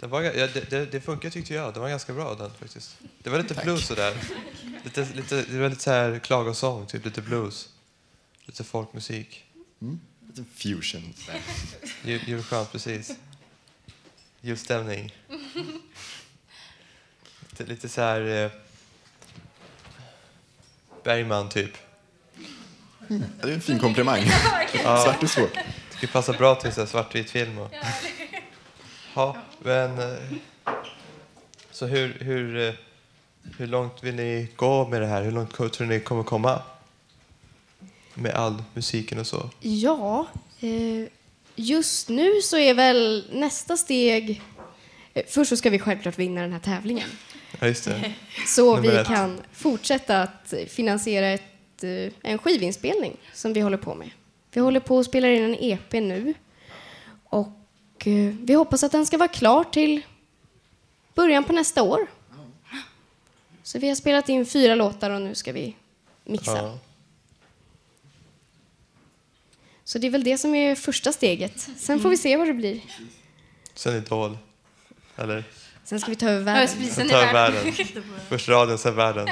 Det, 0.00 0.06
var, 0.06 0.22
ja, 0.22 0.46
det, 0.46 0.70
det, 0.70 0.86
det 0.86 1.00
funkar 1.00 1.30
tyckte 1.30 1.54
jag. 1.54 1.74
Det 1.74 1.80
var 1.80 1.88
ganska 1.88 2.12
bra 2.12 2.34
den 2.34 2.50
faktiskt. 2.60 2.96
Det 3.18 3.30
var 3.30 3.38
lite 3.38 3.54
Tack. 3.54 3.64
blues 3.64 3.86
sådär. 3.86 4.16
Lite, 4.84 5.08
lite, 5.14 5.42
det 5.42 5.58
var 5.58 5.68
lite 5.68 5.82
så 5.82 5.90
här 5.90 6.18
klagosång, 6.18 6.86
typ 6.86 7.04
lite 7.04 7.22
blues. 7.22 7.68
Lite 8.44 8.64
folkmusik. 8.64 9.44
Mm. 9.80 10.00
Lite 10.26 10.44
fusion. 10.54 11.14
Julskönt, 12.02 12.72
precis. 12.72 13.12
Julstämning. 14.40 15.14
Lite, 17.50 17.64
lite 17.64 17.88
så 17.88 18.00
här... 18.00 18.44
Eh, 18.44 18.50
Bergman, 21.04 21.48
typ. 21.48 21.70
Ja, 23.08 23.16
det 23.42 23.48
är 23.48 23.54
en 23.54 23.60
fin 23.60 23.78
komplimang. 23.78 24.24
Ja. 24.84 25.04
Svart 25.04 25.22
och 25.22 25.30
svårt. 25.30 25.54
Det 25.54 25.96
skulle 25.96 26.12
passa 26.12 26.32
bra 26.32 26.54
till 26.54 26.72
så 26.72 26.80
här 26.80 26.88
svartvit 26.88 27.30
film. 27.30 27.58
Och... 27.58 27.70
Ja, 29.16 29.36
men... 29.58 29.98
eh, 29.98 30.18
Så 31.70 31.86
hur, 31.86 32.16
hur, 32.20 32.68
eh, 32.68 32.74
hur 33.58 33.66
långt 33.66 34.02
vill 34.04 34.14
ni 34.14 34.48
gå 34.56 34.88
med 34.88 35.00
det 35.00 35.06
här? 35.06 35.22
Hur 35.22 35.32
långt 35.32 35.54
tror 35.54 35.84
ni 35.86 36.00
kommer 36.00 36.22
komma? 36.22 36.62
Med 38.14 38.34
all 38.34 38.62
musiken 38.74 39.18
och 39.18 39.26
så. 39.26 39.50
Ja, 39.60 40.26
eh, 40.60 41.08
just 41.56 42.08
nu 42.08 42.40
så 42.42 42.58
är 42.58 42.74
väl 42.74 43.24
nästa 43.32 43.76
steg... 43.76 44.42
Först 45.28 45.48
så 45.48 45.56
ska 45.56 45.70
vi 45.70 45.78
självklart 45.78 46.18
vinna 46.18 46.40
den 46.40 46.52
här 46.52 46.60
tävlingen. 46.60 47.08
Ja, 47.60 47.66
just 47.66 47.84
det. 47.84 48.12
Så 48.46 48.76
Nummer 48.76 48.88
vi 48.90 48.96
ett. 48.96 49.06
kan 49.06 49.40
fortsätta 49.52 50.22
att 50.22 50.54
finansiera 50.68 51.26
ett, 51.28 51.84
en 52.22 52.38
skivinspelning 52.38 53.16
som 53.32 53.52
vi 53.52 53.60
håller 53.60 53.76
på 53.76 53.94
med. 53.94 54.10
Vi 54.52 54.60
håller 54.60 54.80
på 54.80 54.98
att 54.98 55.06
spela 55.06 55.28
in 55.28 55.42
en 55.44 55.56
EP 55.60 55.92
nu. 55.92 56.34
Och 57.24 57.48
eh, 58.04 58.34
vi 58.42 58.54
hoppas 58.54 58.82
att 58.82 58.92
den 58.92 59.06
ska 59.06 59.18
vara 59.18 59.28
klar 59.28 59.64
till 59.64 60.02
början 61.14 61.44
på 61.44 61.52
nästa 61.52 61.82
år. 61.82 62.06
Så 63.62 63.78
vi 63.78 63.88
har 63.88 63.94
spelat 63.94 64.28
in 64.28 64.46
fyra 64.46 64.74
låtar 64.74 65.10
och 65.10 65.22
nu 65.22 65.34
ska 65.34 65.52
vi 65.52 65.76
mixa. 66.24 66.56
Ja. 66.56 66.78
Så 69.84 69.98
det 69.98 70.06
är 70.06 70.10
väl 70.10 70.24
det 70.24 70.38
som 70.38 70.54
är 70.54 70.74
första 70.74 71.12
steget. 71.12 71.68
Sen 71.76 72.00
får 72.00 72.08
vi 72.08 72.16
se 72.16 72.36
vad 72.36 72.46
det 72.46 72.54
blir. 72.54 72.80
Sen 73.74 73.96
Idol. 73.96 74.38
Eller? 75.16 75.44
Sen 75.84 76.00
ska 76.00 76.10
vi 76.10 76.16
ta 76.16 76.28
över 76.28 76.44
världen. 76.44 76.90
Sen 76.90 77.08
ta 77.08 77.16
över 77.16 77.32
världen. 77.32 77.72
Först 78.28 78.48
radion, 78.48 78.78
sen 78.78 78.94
världen. 78.94 79.28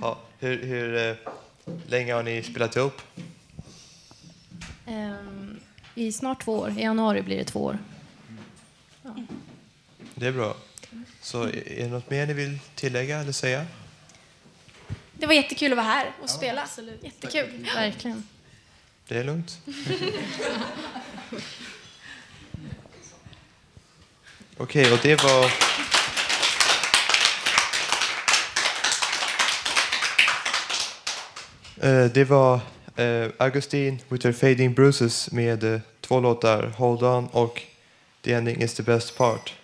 Ja, 0.00 0.18
hur, 0.38 0.62
hur 0.62 1.08
eh, 1.08 1.16
länge 1.86 2.14
har 2.14 2.22
ni 2.22 2.42
spelat 2.42 2.76
ihop? 2.76 3.02
Ehm, 4.86 5.60
I 5.98 6.12
snart 6.12 6.44
två 6.44 6.58
år. 6.58 6.74
I 6.78 6.82
januari 6.82 7.22
blir 7.22 7.36
det 7.36 7.44
två 7.44 7.64
år. 7.64 7.78
Det 10.14 10.26
är 10.26 10.32
bra. 10.32 10.56
Så 11.20 11.42
är 11.42 11.76
det 11.76 11.88
något 11.88 12.10
mer 12.10 12.26
ni 12.26 12.32
vill 12.32 12.58
tillägga 12.74 13.18
eller 13.18 13.32
säga? 13.32 13.66
Det 15.14 15.26
var 15.26 15.34
jättekul 15.34 15.72
att 15.72 15.76
vara 15.76 15.86
här 15.86 16.10
och 16.22 16.30
spela. 16.30 16.68
Jättekul. 17.02 17.66
Verkligen. 17.74 18.28
Det 19.08 19.18
är 19.18 19.24
lugnt. 19.24 19.60
Okej, 24.56 24.92
och 24.92 24.98
det 25.02 25.22
var... 25.22 25.44
Eh, 31.80 32.04
det 32.04 32.24
var 32.24 32.60
eh, 32.98 33.30
Augustine 33.38 33.98
with 34.08 34.26
her 34.26 34.32
fading 34.32 34.74
bruises 34.74 35.32
med 35.32 35.64
eh, 35.64 35.80
två 36.00 36.20
låtar, 36.20 36.62
Hold 36.76 37.02
On 37.02 37.26
och 37.26 37.62
The 38.22 38.32
ending 38.32 38.62
is 38.62 38.74
the 38.74 38.82
best 38.82 39.18
part. 39.18 39.54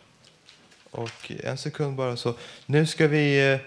Och 0.91 1.33
en 1.45 1.59
sekund 1.59 1.97
bara 1.97 2.17
så. 2.17 2.35
Nu 2.67 2.87
ska 2.87 3.07
vi 3.07 3.53
eh, 3.53 3.59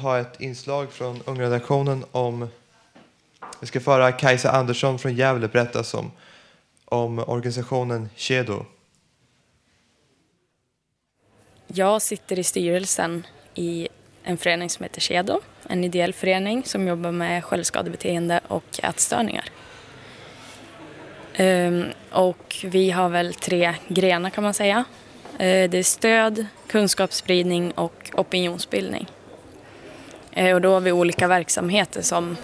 ha 0.00 0.18
ett 0.18 0.40
inslag 0.40 0.92
från 0.92 1.22
Ungredaktionen 1.24 2.04
om 2.12 2.48
vi 3.60 3.66
ska 3.66 3.80
föra 3.80 4.12
Kajsa 4.12 4.50
Andersson 4.50 4.98
från 4.98 5.14
Gävle 5.14 5.48
berätta 5.48 5.98
om, 5.98 6.10
om 6.84 7.18
organisationen 7.18 8.08
Kedo. 8.16 8.66
Jag 11.66 12.02
sitter 12.02 12.38
i 12.38 12.44
styrelsen 12.44 13.26
i 13.54 13.88
en 14.22 14.38
förening 14.38 14.70
som 14.70 14.82
heter 14.82 15.00
Kedo, 15.00 15.40
en 15.70 15.84
ideell 15.84 16.12
förening 16.12 16.62
som 16.64 16.88
jobbar 16.88 17.10
med 17.10 17.44
självskadebeteende 17.44 18.40
och 18.48 18.80
ätstörningar. 18.82 19.44
Ehm, 21.34 21.84
och 22.10 22.56
vi 22.64 22.90
har 22.90 23.08
väl 23.08 23.34
tre 23.34 23.74
grenar 23.88 24.30
kan 24.30 24.44
man 24.44 24.54
säga. 24.54 24.84
Eh, 25.38 25.70
det 25.70 25.78
är 25.78 25.82
stöd, 25.82 26.46
kunskapsspridning 26.66 27.70
och 27.70 28.10
opinionsbildning. 28.14 29.06
Eh, 30.32 30.54
och 30.54 30.60
då 30.60 30.72
har 30.72 30.80
vi 30.80 30.92
olika 30.92 31.28
verksamheter 31.28 32.02
som 32.02 32.36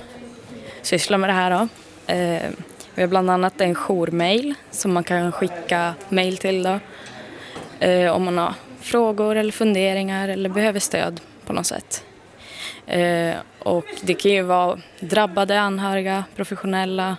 sysslar 0.82 1.18
med 1.18 1.30
det 1.30 1.34
här. 1.34 1.50
Då. 1.50 1.68
Ehm, 2.06 2.56
vi 2.94 3.02
har 3.02 3.08
bland 3.08 3.30
annat 3.30 3.60
en 3.60 3.74
jourmail 3.74 4.54
som 4.70 4.92
man 4.92 5.04
kan 5.04 5.32
skicka 5.32 5.94
mail 6.08 6.36
till 6.36 6.62
då, 6.62 6.78
eh, 7.86 8.12
om 8.12 8.24
man 8.24 8.38
har 8.38 8.54
frågor 8.80 9.36
eller 9.36 9.52
funderingar 9.52 10.28
eller 10.28 10.48
behöver 10.48 10.80
stöd 10.80 11.20
på 11.46 11.52
något 11.52 11.66
sätt. 11.66 12.05
Eh, 12.86 13.36
och 13.58 13.86
det 14.02 14.14
kan 14.14 14.30
ju 14.30 14.42
vara 14.42 14.78
drabbade 15.00 15.60
anhöriga, 15.60 16.24
professionella. 16.36 17.16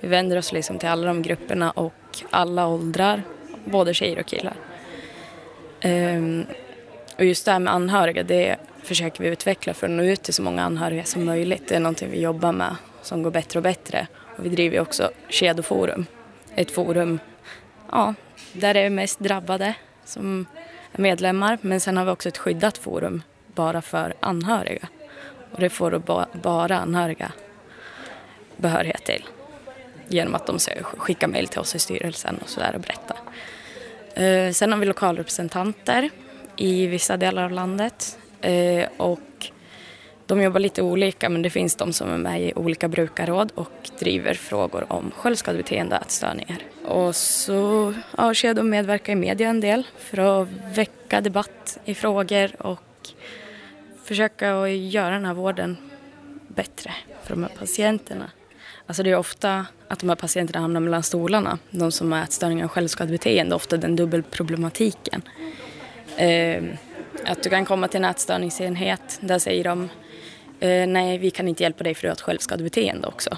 Vi 0.00 0.08
vänder 0.08 0.36
oss 0.36 0.52
liksom 0.52 0.78
till 0.78 0.88
alla 0.88 1.06
de 1.06 1.22
grupperna 1.22 1.70
och 1.70 2.18
alla 2.30 2.66
åldrar, 2.66 3.22
både 3.64 3.94
tjejer 3.94 4.18
och 4.18 4.26
killar. 4.26 4.54
Eh, 5.80 6.22
och 7.16 7.24
just 7.24 7.44
det 7.44 7.52
här 7.52 7.58
med 7.58 7.74
anhöriga, 7.74 8.22
det 8.22 8.56
försöker 8.82 9.22
vi 9.22 9.28
utveckla 9.28 9.74
för 9.74 9.86
att 9.86 9.92
nå 9.92 10.02
ut 10.02 10.22
till 10.22 10.34
så 10.34 10.42
många 10.42 10.62
anhöriga 10.62 11.04
som 11.04 11.24
möjligt. 11.24 11.68
Det 11.68 11.76
är 11.76 11.80
någonting 11.80 12.10
vi 12.10 12.20
jobbar 12.20 12.52
med 12.52 12.76
som 13.02 13.22
går 13.22 13.30
bättre 13.30 13.58
och 13.58 13.62
bättre. 13.62 14.06
Och 14.36 14.44
vi 14.44 14.48
driver 14.48 14.80
också 14.80 15.10
Kedoforum, 15.28 16.06
ett 16.54 16.70
forum 16.70 17.18
ja, 17.92 18.14
där 18.52 18.74
det 18.74 18.80
är 18.80 18.90
mest 18.90 19.18
drabbade 19.18 19.74
som 20.04 20.46
är 20.92 21.00
medlemmar. 21.00 21.58
Men 21.60 21.80
sen 21.80 21.96
har 21.96 22.04
vi 22.04 22.10
också 22.10 22.28
ett 22.28 22.38
skyddat 22.38 22.78
forum 22.78 23.22
bara 23.46 23.82
för 23.82 24.14
anhöriga. 24.20 24.88
Och 25.52 25.60
det 25.60 25.70
får 25.70 25.90
då 25.90 26.26
bara 26.32 26.78
anhöriga 26.78 27.32
behörighet 28.56 29.04
till. 29.04 29.24
Genom 30.08 30.34
att 30.34 30.46
de 30.46 30.58
skickar 30.82 31.28
mejl 31.28 31.48
till 31.48 31.60
oss 31.60 31.74
i 31.74 31.78
styrelsen 31.78 32.38
och 32.42 32.48
sådär 32.48 32.74
och 32.74 32.80
berätta. 32.80 33.16
Eh, 34.22 34.52
sen 34.52 34.72
har 34.72 34.78
vi 34.78 34.86
lokalrepresentanter 34.86 36.10
i 36.56 36.86
vissa 36.86 37.16
delar 37.16 37.44
av 37.44 37.50
landet. 37.50 38.18
Eh, 38.40 38.88
och 38.96 39.50
De 40.30 40.42
jobbar 40.42 40.60
lite 40.60 40.82
olika 40.82 41.28
men 41.28 41.42
det 41.42 41.50
finns 41.50 41.76
de 41.76 41.92
som 41.92 42.10
är 42.10 42.18
med 42.18 42.42
i 42.42 42.52
olika 42.56 42.88
brukarråd 42.88 43.52
och 43.54 43.90
driver 43.98 44.34
frågor 44.34 44.92
om 44.92 45.10
självskadebeteende 45.16 45.96
och 45.96 46.02
ätstörningar. 46.02 46.58
Och 46.84 47.16
så 47.16 47.94
ja, 48.18 48.34
jag 48.42 48.56
de 48.56 48.70
medverka 48.70 49.12
i 49.12 49.16
media 49.16 49.48
en 49.48 49.60
del 49.60 49.86
för 49.98 50.42
att 50.42 50.48
väcka 50.74 51.20
debatt 51.20 51.78
i 51.84 51.94
frågor 51.94 52.66
och 52.66 52.80
försöka 54.10 54.60
att 54.60 54.70
göra 54.70 55.10
den 55.10 55.24
här 55.24 55.34
vården 55.34 55.76
bättre 56.48 56.94
för 57.22 57.34
de 57.34 57.42
här 57.42 57.50
patienterna. 57.58 58.30
Alltså 58.86 59.02
det 59.02 59.10
är 59.10 59.16
ofta 59.16 59.66
att 59.88 59.98
de 59.98 60.08
här 60.08 60.16
patienterna 60.16 60.60
hamnar 60.60 60.80
mellan 60.80 61.02
stolarna. 61.02 61.58
De 61.70 61.92
som 61.92 62.12
har 62.12 62.22
ätstörningar 62.22 62.64
och 62.64 62.70
självskadebeteende, 62.70 63.54
ofta 63.54 63.76
den 63.76 63.96
dubbelproblematiken. 63.96 65.22
Eh, 66.16 66.62
att 67.24 67.42
du 67.42 67.50
kan 67.50 67.64
komma 67.64 67.88
till 67.88 68.04
en 68.04 68.10
ätstörningsenhet, 68.10 69.18
där 69.20 69.38
säger 69.38 69.64
de 69.64 69.88
eh, 70.60 70.86
nej 70.86 71.18
vi 71.18 71.30
kan 71.30 71.48
inte 71.48 71.62
hjälpa 71.62 71.84
dig 71.84 71.94
för 71.94 72.02
du 72.02 72.08
har 72.08 72.14
ett 72.14 72.20
självskadebeteende 72.20 73.08
också. 73.08 73.36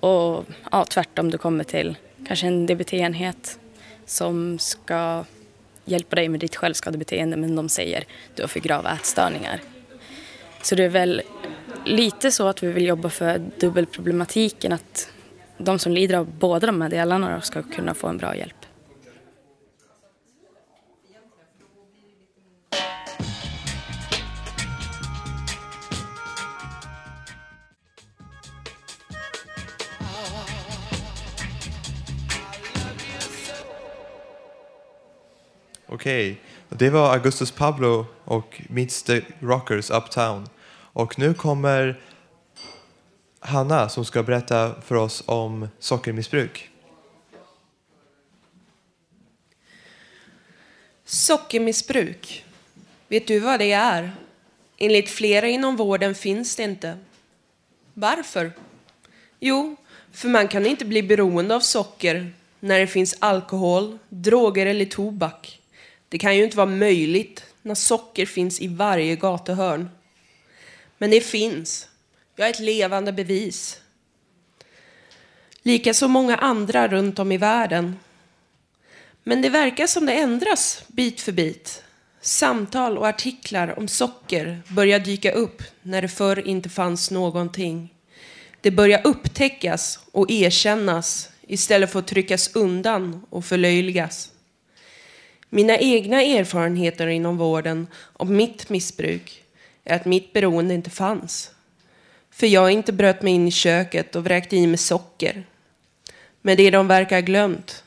Och 0.00 0.44
ja, 0.72 0.84
tvärtom, 0.84 1.30
du 1.30 1.38
kommer 1.38 1.64
till 1.64 1.96
kanske 2.26 2.46
en 2.46 2.66
DBT-enhet 2.66 3.58
som 4.06 4.58
ska 4.58 5.24
hjälpa 5.84 6.16
dig 6.16 6.28
med 6.28 6.40
ditt 6.40 6.56
självskadebeteende 6.56 7.36
men 7.36 7.56
de 7.56 7.68
säger 7.68 8.04
du 8.34 8.42
har 8.42 8.48
för 8.48 8.60
grava 8.60 8.92
ätstörningar. 8.92 9.60
Så 10.64 10.74
det 10.74 10.84
är 10.84 10.88
väl 10.88 11.22
lite 11.84 12.30
så 12.30 12.48
att 12.48 12.62
vi 12.62 12.72
vill 12.72 12.86
jobba 12.86 13.08
för 13.08 13.38
dubbelproblematiken 13.60 14.72
att 14.72 15.12
de 15.58 15.78
som 15.78 15.92
lider 15.92 16.16
av 16.16 16.26
båda 16.38 16.66
de 16.66 16.80
här 16.80 16.88
delarna 16.88 17.40
ska 17.40 17.62
kunna 17.62 17.94
få 17.94 18.06
en 18.08 18.18
bra 18.18 18.36
hjälp. 18.36 18.54
Okej, 35.86 36.40
det 36.78 36.90
var 36.90 37.12
Augustus 37.12 37.50
Pablo 37.50 38.06
och 38.24 38.62
Meets 38.68 39.02
the 39.02 39.22
Rockers 39.40 39.90
Uptown. 39.90 40.48
Och 40.92 41.18
nu 41.18 41.34
kommer 41.34 42.00
Hanna 43.40 43.88
som 43.88 44.04
ska 44.04 44.22
berätta 44.22 44.80
för 44.82 44.94
oss 44.94 45.22
om 45.26 45.68
sockermissbruk. 45.78 46.70
Sockermissbruk. 51.04 52.44
Vet 53.08 53.26
du 53.26 53.38
vad 53.38 53.58
det 53.58 53.72
är? 53.72 54.12
Enligt 54.76 55.10
flera 55.10 55.48
inom 55.48 55.76
vården 55.76 56.14
finns 56.14 56.56
det 56.56 56.62
inte. 56.62 56.98
Varför? 57.94 58.52
Jo, 59.40 59.76
för 60.12 60.28
man 60.28 60.48
kan 60.48 60.66
inte 60.66 60.84
bli 60.84 61.02
beroende 61.02 61.54
av 61.56 61.60
socker 61.60 62.32
när 62.60 62.78
det 62.78 62.86
finns 62.86 63.16
alkohol, 63.18 63.98
droger 64.08 64.66
eller 64.66 64.84
tobak. 64.84 65.60
Det 66.14 66.18
kan 66.18 66.36
ju 66.36 66.44
inte 66.44 66.56
vara 66.56 66.66
möjligt 66.66 67.44
när 67.62 67.74
socker 67.74 68.26
finns 68.26 68.60
i 68.60 68.68
varje 68.68 69.16
gatuhörn. 69.16 69.90
Men 70.98 71.10
det 71.10 71.20
finns. 71.20 71.88
Jag 72.36 72.46
är 72.46 72.50
ett 72.50 72.60
levande 72.60 73.12
bevis. 73.12 73.80
Likaså 75.62 76.08
många 76.08 76.36
andra 76.36 76.88
runt 76.88 77.18
om 77.18 77.32
i 77.32 77.36
världen. 77.36 77.96
Men 79.22 79.42
det 79.42 79.48
verkar 79.48 79.86
som 79.86 80.06
det 80.06 80.12
ändras 80.12 80.82
bit 80.86 81.20
för 81.20 81.32
bit. 81.32 81.82
Samtal 82.20 82.98
och 82.98 83.08
artiklar 83.08 83.78
om 83.78 83.88
socker 83.88 84.62
börjar 84.68 84.98
dyka 84.98 85.32
upp 85.32 85.62
när 85.82 86.02
det 86.02 86.08
förr 86.08 86.48
inte 86.48 86.68
fanns 86.68 87.10
någonting. 87.10 87.94
Det 88.60 88.70
börjar 88.70 89.06
upptäckas 89.06 89.98
och 90.12 90.30
erkännas 90.30 91.30
istället 91.46 91.92
för 91.92 91.98
att 91.98 92.06
tryckas 92.06 92.56
undan 92.56 93.26
och 93.30 93.44
förlöjligas. 93.44 94.30
Mina 95.54 95.78
egna 95.78 96.22
erfarenheter 96.22 97.06
inom 97.06 97.36
vården 97.36 97.86
av 98.12 98.30
mitt 98.30 98.68
missbruk 98.68 99.44
är 99.84 99.96
att 99.96 100.04
mitt 100.04 100.32
beroende 100.32 100.74
inte 100.74 100.90
fanns. 100.90 101.50
För 102.30 102.46
jag 102.46 102.70
inte 102.70 102.92
bröt 102.92 103.22
mig 103.22 103.32
in 103.32 103.48
i 103.48 103.50
köket 103.50 104.16
och 104.16 104.24
vräkte 104.24 104.56
i 104.56 104.66
mig 104.66 104.76
socker. 104.76 105.46
Men 106.42 106.56
det 106.56 106.70
de 106.70 106.88
verkar 106.88 107.16
ha 107.16 107.20
glömt 107.20 107.84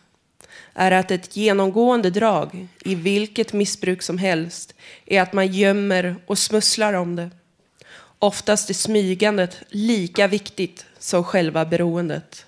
är 0.73 0.91
att 0.91 1.11
ett 1.11 1.37
genomgående 1.37 2.09
drag 2.09 2.67
i 2.85 2.95
vilket 2.95 3.53
missbruk 3.53 4.01
som 4.01 4.17
helst 4.17 4.75
är 5.05 5.21
att 5.21 5.33
man 5.33 5.47
gömmer 5.47 6.15
och 6.25 6.37
smusslar 6.37 6.93
om 6.93 7.15
det. 7.15 7.29
Oftast 8.19 8.69
är 8.69 8.73
smygandet 8.73 9.57
lika 9.69 10.27
viktigt 10.27 10.85
som 10.99 11.23
själva 11.23 11.65
beroendet. 11.65 12.45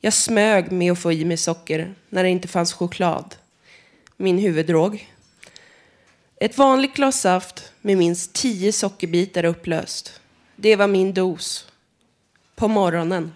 Jag 0.00 0.12
smög 0.12 0.72
med 0.72 0.92
att 0.92 0.98
få 0.98 1.12
i 1.12 1.24
mig 1.24 1.36
socker 1.36 1.94
när 2.08 2.22
det 2.22 2.28
inte 2.28 2.48
fanns 2.48 2.72
choklad. 2.72 3.34
Min 4.16 4.38
huvuddrog. 4.38 5.10
Ett 6.40 6.58
vanligt 6.58 6.94
glas 6.94 7.20
saft 7.20 7.72
med 7.80 7.98
minst 7.98 8.32
tio 8.32 8.72
sockerbitar 8.72 9.44
upplöst. 9.44 10.20
Det 10.56 10.76
var 10.76 10.88
min 10.88 11.14
dos. 11.14 11.68
På 12.54 12.68
morgonen. 12.68 13.32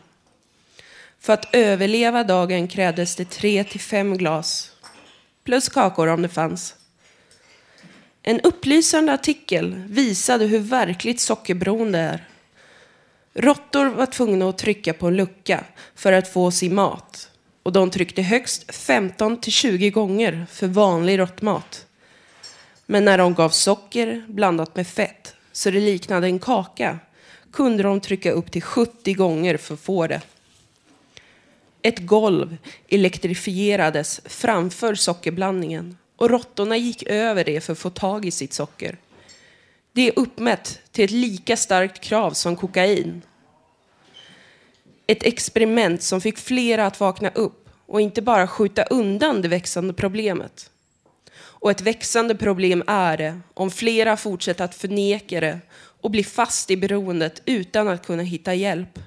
För 1.21 1.33
att 1.33 1.55
överleva 1.55 2.25
dagen 2.25 2.69
krävdes 2.69 3.17
det 3.17 3.31
tre 3.31 3.65
till 3.65 3.81
fem 3.81 4.17
glas. 4.17 4.73
Plus 5.45 5.69
kakor 5.69 6.07
om 6.07 6.23
det 6.23 6.29
fanns. 6.29 6.75
En 8.23 8.41
upplysande 8.41 9.13
artikel 9.13 9.75
visade 9.75 10.47
hur 10.47 10.59
verkligt 10.59 11.21
sockerberoende 11.21 11.99
är. 11.99 12.29
Råttor 13.35 13.87
var 13.87 14.07
tvungna 14.07 14.49
att 14.49 14.59
trycka 14.59 14.93
på 14.93 15.07
en 15.07 15.17
lucka 15.17 15.65
för 15.95 16.13
att 16.13 16.33
få 16.33 16.51
sin 16.51 16.75
mat. 16.75 17.31
Och 17.63 17.73
de 17.73 17.91
tryckte 17.91 18.23
högst 18.23 18.75
15 18.75 19.41
till 19.41 19.53
20 19.53 19.91
gånger 19.91 20.47
för 20.51 20.67
vanlig 20.67 21.19
råttmat. 21.19 21.87
Men 22.87 23.05
när 23.05 23.19
de 23.19 23.35
gav 23.35 23.51
socker 23.51 24.25
blandat 24.29 24.77
med 24.77 24.87
fett 24.87 25.35
så 25.53 25.71
det 25.71 25.81
liknade 25.81 26.27
en 26.27 26.39
kaka 26.39 26.99
kunde 27.53 27.83
de 27.83 28.01
trycka 28.01 28.33
upp 28.33 28.53
till 28.53 28.63
70 28.63 29.15
gånger 29.15 29.57
för 29.57 29.75
att 29.75 29.81
få 29.81 30.07
det. 30.07 30.21
Ett 31.83 31.99
golv 31.99 32.57
elektrifierades 32.89 34.21
framför 34.25 34.95
sockerblandningen 34.95 35.97
och 36.17 36.31
råttorna 36.31 36.77
gick 36.77 37.03
över 37.03 37.45
det 37.45 37.61
för 37.61 37.73
att 37.73 37.79
få 37.79 37.91
tag 37.91 38.25
i 38.25 38.31
sitt 38.31 38.53
socker. 38.53 38.97
Det 39.93 40.09
är 40.09 40.19
uppmätt 40.19 40.81
till 40.93 41.05
ett 41.05 41.11
lika 41.11 41.57
starkt 41.57 42.01
krav 42.01 42.31
som 42.31 42.57
kokain. 42.57 43.23
Ett 45.11 45.23
experiment 45.23 46.03
som 46.03 46.21
fick 46.21 46.39
flera 46.39 46.87
att 46.87 47.01
vakna 47.01 47.29
upp 47.29 47.69
och 47.87 48.01
inte 48.01 48.23
bara 48.23 48.47
skjuta 48.47 48.83
undan 48.83 49.43
det 49.43 49.49
växande 49.49 49.93
problemet. 49.95 50.71
Och 51.37 51.71
ett 51.71 51.81
växande 51.81 52.35
problem 52.35 52.83
är 52.87 53.17
det 53.17 53.41
om 53.55 53.71
flera 53.71 54.17
fortsätter 54.17 54.65
att 54.65 54.75
förneka 54.75 55.41
det 55.41 55.59
och 56.01 56.11
blir 56.11 56.25
fast 56.25 56.71
i 56.71 56.77
beroendet 56.77 57.43
utan 57.45 57.89
att 57.89 58.07
kunna 58.07 58.23
hitta 58.23 58.55
hjälp. 58.55 58.99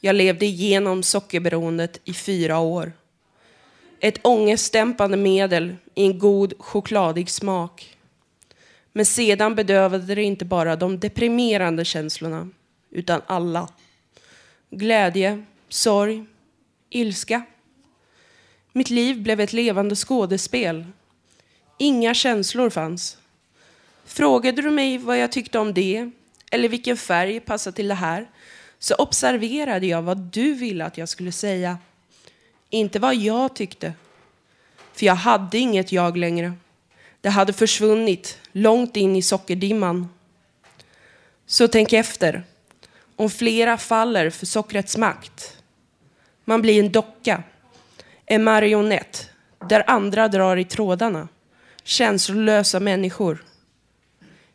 Jag 0.00 0.16
levde 0.16 0.46
igenom 0.46 1.02
sockerberoendet 1.02 2.00
i 2.04 2.14
fyra 2.14 2.58
år. 2.58 2.92
Ett 4.00 4.26
ångestdämpande 4.26 5.16
medel 5.16 5.76
i 5.94 6.04
en 6.04 6.18
god 6.18 6.54
chokladig 6.58 7.30
smak. 7.30 7.96
Men 8.92 9.06
sedan 9.06 9.54
bedövade 9.54 10.14
det 10.14 10.22
inte 10.22 10.44
bara 10.44 10.76
de 10.76 11.00
deprimerande 11.00 11.84
känslorna, 11.84 12.48
utan 12.90 13.22
alla. 13.26 13.68
Glädje, 14.70 15.44
sorg, 15.68 16.24
ilska. 16.90 17.42
Mitt 18.72 18.90
liv 18.90 19.22
blev 19.22 19.40
ett 19.40 19.52
levande 19.52 19.94
skådespel. 19.94 20.86
Inga 21.78 22.14
känslor 22.14 22.70
fanns. 22.70 23.18
Frågade 24.04 24.62
du 24.62 24.70
mig 24.70 24.98
vad 24.98 25.18
jag 25.18 25.32
tyckte 25.32 25.58
om 25.58 25.74
det, 25.74 26.10
eller 26.50 26.68
vilken 26.68 26.96
färg 26.96 27.40
passar 27.40 27.72
till 27.72 27.88
det 27.88 27.94
här, 27.94 28.30
så 28.78 28.94
observerade 28.94 29.86
jag 29.86 30.02
vad 30.02 30.18
du 30.18 30.54
ville 30.54 30.84
att 30.84 30.98
jag 30.98 31.08
skulle 31.08 31.32
säga. 31.32 31.78
Inte 32.70 32.98
vad 32.98 33.14
jag 33.14 33.56
tyckte. 33.56 33.92
För 34.92 35.06
jag 35.06 35.14
hade 35.14 35.58
inget 35.58 35.92
jag 35.92 36.16
längre. 36.16 36.52
Det 37.20 37.28
hade 37.28 37.52
försvunnit 37.52 38.38
långt 38.52 38.96
in 38.96 39.16
i 39.16 39.22
sockerdimman. 39.22 40.08
Så 41.46 41.68
tänk 41.68 41.92
efter. 41.92 42.44
Om 43.16 43.30
flera 43.30 43.78
faller 43.78 44.30
för 44.30 44.46
sockrets 44.46 44.96
makt. 44.96 45.56
Man 46.44 46.62
blir 46.62 46.80
en 46.80 46.92
docka. 46.92 47.42
En 48.26 48.44
marionett 48.44 49.30
där 49.68 49.90
andra 49.90 50.28
drar 50.28 50.56
i 50.56 50.64
trådarna. 50.64 51.28
Känslolösa 51.84 52.80
människor. 52.80 53.44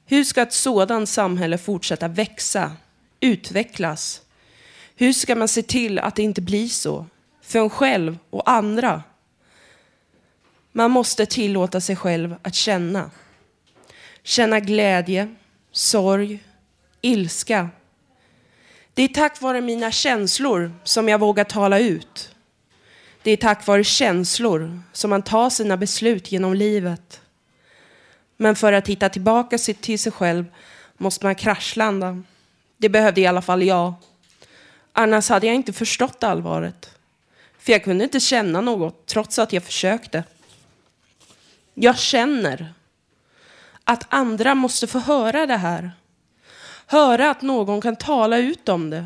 Hur 0.06 0.24
ska 0.24 0.42
ett 0.42 0.54
sådant 0.54 1.10
samhälle 1.10 1.58
fortsätta 1.58 2.08
växa, 2.08 2.72
utvecklas? 3.20 4.22
Hur 4.96 5.14
ska 5.14 5.36
man 5.36 5.48
se 5.48 5.62
till 5.62 6.00
att 6.00 6.16
det 6.16 6.24
inte 6.24 6.42
blir 6.42 6.68
så? 6.68 7.06
För 7.42 7.60
en 7.60 7.70
själv 7.70 8.18
och 8.30 8.50
andra. 8.52 9.04
Man 10.72 10.92
måste 10.92 11.26
tillåta 11.26 11.82
sig 11.82 11.96
själv 11.96 12.36
att 12.42 12.56
känna. 12.56 13.12
Känna 14.24 14.60
glädje, 14.60 15.36
sorg, 15.72 16.44
ilska. 17.02 17.70
Det 18.94 19.04
är 19.04 19.08
tack 19.08 19.42
vare 19.42 19.62
mina 19.62 19.92
känslor 19.92 20.72
som 20.84 21.10
jag 21.10 21.20
vågar 21.20 21.44
tala 21.44 21.80
ut. 21.80 22.36
Det 23.24 23.32
är 23.32 23.38
tack 23.38 23.68
vare 23.68 23.84
känslor 23.84 24.82
som 24.94 25.10
man 25.10 25.22
tar 25.22 25.50
sina 25.50 25.78
beslut 25.78 26.32
genom 26.32 26.54
livet. 26.54 27.22
Men 28.38 28.56
för 28.56 28.74
att 28.74 28.88
hitta 28.88 29.10
tillbaka 29.10 29.58
till 29.58 30.00
sig 30.00 30.12
själv 30.12 30.46
måste 30.98 31.26
man 31.26 31.36
kraschlanda. 31.36 32.24
Det 32.78 32.90
behövde 32.90 33.22
i 33.22 33.28
alla 33.28 33.42
fall 33.42 33.64
jag. 33.64 33.94
Annars 34.94 35.30
hade 35.30 35.48
jag 35.48 35.56
inte 35.56 35.74
förstått 35.74 36.24
allvaret. 36.24 36.96
För 37.58 37.72
jag 37.72 37.84
kunde 37.84 38.04
inte 38.04 38.20
känna 38.20 38.62
något 38.62 39.06
trots 39.06 39.40
att 39.40 39.54
jag 39.54 39.64
försökte. 39.64 40.24
Jag 41.74 42.00
känner 42.00 42.74
att 43.84 44.06
andra 44.10 44.56
måste 44.56 44.88
få 44.88 45.00
höra 45.00 45.46
det 45.46 45.58
här. 45.58 45.92
Höra 46.92 47.30
att 47.30 47.42
någon 47.42 47.82
kan 47.82 47.96
tala 47.96 48.38
ut 48.38 48.70
om 48.70 48.90
det. 48.90 49.06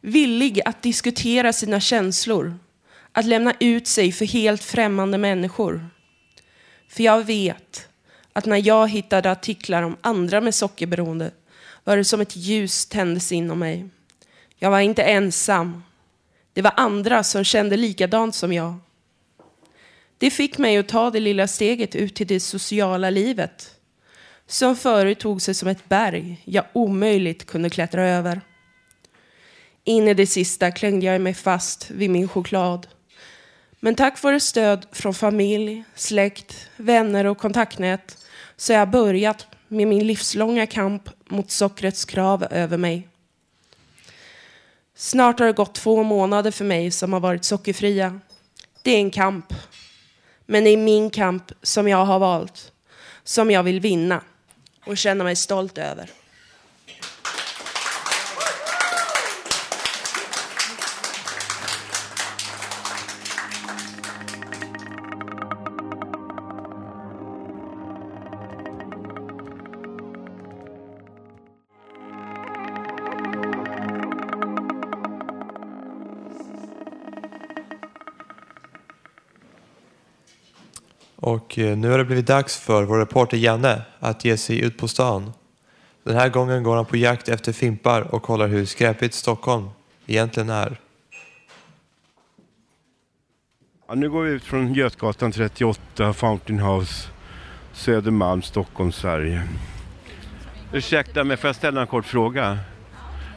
Villig 0.00 0.60
att 0.64 0.82
diskutera 0.82 1.52
sina 1.52 1.80
känslor. 1.80 2.58
Att 3.12 3.24
lämna 3.24 3.54
ut 3.60 3.86
sig 3.86 4.12
för 4.12 4.24
helt 4.24 4.64
främmande 4.64 5.18
människor. 5.18 5.88
För 6.88 7.02
jag 7.02 7.24
vet 7.24 7.88
att 8.32 8.46
när 8.46 8.66
jag 8.66 8.90
hittade 8.90 9.30
artiklar 9.30 9.82
om 9.82 9.96
andra 10.00 10.40
med 10.40 10.54
sockerberoende 10.54 11.30
var 11.84 11.96
det 11.96 12.04
som 12.04 12.20
ett 12.20 12.36
ljus 12.36 12.86
tändes 12.86 13.32
inom 13.32 13.58
mig. 13.58 13.88
Jag 14.56 14.70
var 14.70 14.80
inte 14.80 15.02
ensam. 15.02 15.82
Det 16.52 16.62
var 16.62 16.72
andra 16.76 17.22
som 17.22 17.44
kände 17.44 17.76
likadant 17.76 18.34
som 18.34 18.52
jag. 18.52 18.74
Det 20.18 20.30
fick 20.30 20.58
mig 20.58 20.76
att 20.76 20.88
ta 20.88 21.10
det 21.10 21.20
lilla 21.20 21.48
steget 21.48 21.94
ut 21.94 22.14
till 22.14 22.26
det 22.26 22.40
sociala 22.40 23.10
livet 23.10 23.75
som 24.46 24.76
förut 24.76 25.20
tog 25.20 25.42
sig 25.42 25.54
som 25.54 25.68
ett 25.68 25.88
berg 25.88 26.42
jag 26.44 26.64
omöjligt 26.72 27.46
kunde 27.46 27.70
klättra 27.70 28.08
över. 28.08 28.40
In 29.84 30.08
i 30.08 30.14
det 30.14 30.26
sista 30.26 30.70
klängde 30.70 31.06
jag 31.06 31.20
mig 31.20 31.34
fast 31.34 31.90
vid 31.90 32.10
min 32.10 32.28
choklad. 32.28 32.86
Men 33.80 33.94
tack 33.94 34.22
vare 34.22 34.40
stöd 34.40 34.86
från 34.92 35.14
familj, 35.14 35.84
släkt, 35.94 36.68
vänner 36.76 37.24
och 37.24 37.38
kontaktnät 37.38 38.26
så 38.56 38.72
har 38.72 38.78
jag 38.78 38.90
börjat 38.90 39.46
med 39.68 39.88
min 39.88 40.06
livslånga 40.06 40.66
kamp 40.66 41.10
mot 41.28 41.50
sockrets 41.50 42.04
krav 42.04 42.46
över 42.50 42.76
mig. 42.76 43.08
Snart 44.94 45.38
har 45.38 45.46
det 45.46 45.52
gått 45.52 45.74
två 45.74 46.02
månader 46.02 46.50
för 46.50 46.64
mig 46.64 46.90
som 46.90 47.12
har 47.12 47.20
varit 47.20 47.44
sockerfria. 47.44 48.20
Det 48.82 48.90
är 48.90 48.98
en 48.98 49.10
kamp. 49.10 49.54
Men 50.46 50.64
det 50.64 50.70
är 50.70 50.76
min 50.76 51.10
kamp 51.10 51.52
som 51.62 51.88
jag 51.88 52.04
har 52.04 52.18
valt, 52.18 52.72
som 53.24 53.50
jag 53.50 53.62
vill 53.62 53.80
vinna 53.80 54.22
och 54.86 54.96
känna 54.96 55.24
mig 55.24 55.36
stolt 55.36 55.78
över. 55.78 56.10
Och 81.26 81.58
eh, 81.58 81.76
nu 81.76 81.90
har 81.90 81.98
det 81.98 82.04
blivit 82.04 82.26
dags 82.26 82.56
för 82.56 82.84
vår 82.84 82.98
reporter 82.98 83.36
Janne 83.36 83.82
att 83.98 84.24
ge 84.24 84.36
sig 84.36 84.60
ut 84.60 84.78
på 84.78 84.88
stan. 84.88 85.32
Den 86.02 86.16
här 86.16 86.28
gången 86.28 86.62
går 86.62 86.76
han 86.76 86.84
på 86.84 86.96
jakt 86.96 87.28
efter 87.28 87.52
fimpar 87.52 88.14
och 88.14 88.22
kollar 88.22 88.48
hur 88.48 88.64
skräpigt 88.64 89.14
Stockholm 89.14 89.68
egentligen 90.06 90.50
är. 90.50 90.76
Ja, 93.88 93.94
nu 93.94 94.10
går 94.10 94.22
vi 94.22 94.30
ut 94.30 94.44
från 94.44 94.74
Götgatan 94.74 95.32
38, 95.32 96.12
Fountain 96.12 96.60
House, 96.60 97.08
Södermalm, 97.72 98.42
Stockholm, 98.42 98.92
Sverige. 98.92 99.42
Ursäkta 100.72 101.24
mig, 101.24 101.36
får 101.36 101.48
jag 101.48 101.56
ställa 101.56 101.80
en 101.80 101.86
kort 101.86 102.06
fråga? 102.06 102.58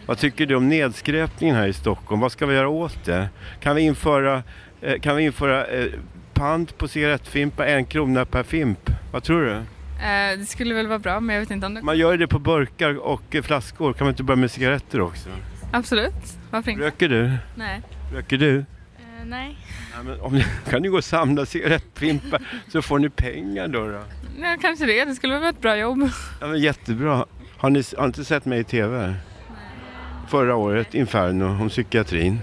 Vad 0.05 0.17
tycker 0.17 0.45
du 0.45 0.55
om 0.55 0.69
nedskräpningen 0.69 1.55
här 1.55 1.67
i 1.67 1.73
Stockholm? 1.73 2.21
Vad 2.21 2.31
ska 2.31 2.45
vi 2.45 2.55
göra 2.55 2.69
åt 2.69 3.05
det? 3.05 3.29
Kan 3.59 3.75
vi 3.75 3.81
införa, 3.81 4.43
eh, 4.81 4.99
kan 4.99 5.15
vi 5.15 5.23
införa 5.23 5.65
eh, 5.65 5.91
pant 6.39 6.77
på 6.77 6.87
cigarettfimpar, 6.87 7.65
en 7.65 7.85
krona 7.85 8.25
per 8.25 8.43
fimp? 8.43 8.89
Vad 9.11 9.23
tror 9.23 9.41
du? 9.41 9.51
Eh, 9.51 10.39
det 10.39 10.45
skulle 10.45 10.73
väl 10.73 10.87
vara 10.87 10.99
bra, 10.99 11.19
men 11.19 11.35
jag 11.35 11.41
vet 11.41 11.51
inte 11.51 11.67
om 11.67 11.73
det... 11.73 11.81
Man 11.81 11.97
gör 11.97 12.17
det 12.17 12.27
på 12.27 12.39
burkar 12.39 12.97
och 12.97 13.35
eh, 13.35 13.41
flaskor. 13.41 13.93
Kan 13.93 14.05
man 14.05 14.13
inte 14.13 14.23
börja 14.23 14.35
med 14.35 14.51
cigaretter 14.51 15.01
också? 15.01 15.29
Absolut, 15.71 16.37
varför 16.51 16.71
inte? 16.71 16.83
Röker 16.83 17.09
du? 17.09 17.31
Nej. 17.55 17.81
Röker 18.13 18.37
du? 18.37 18.57
Eh, 18.59 18.65
nej. 19.25 19.57
Ja, 19.95 20.03
men 20.03 20.21
om 20.21 20.41
kan 20.69 20.81
ni 20.81 20.87
gå 20.87 20.97
och 20.97 21.03
samla 21.03 21.45
cigarettfimpar 21.45 22.41
så 22.67 22.81
får 22.81 22.99
ni 22.99 23.09
pengar 23.09 23.67
då. 23.67 23.87
då. 23.87 24.01
Ja, 24.41 24.57
kanske 24.61 24.85
det. 24.85 25.05
Det 25.05 25.15
skulle 25.15 25.39
vara 25.39 25.49
ett 25.49 25.61
bra 25.61 25.77
jobb. 25.77 26.09
Ja, 26.41 26.47
men 26.47 26.59
jättebra. 26.59 27.25
Har 27.57 27.69
ni 27.69 27.83
har 27.97 28.05
inte 28.05 28.25
sett 28.25 28.45
mig 28.45 28.59
i 28.59 28.63
TV? 28.63 29.13
Förra 30.27 30.55
året, 30.55 30.93
Inferno, 30.95 31.61
om 31.61 31.69
psykiatrin. 31.69 32.39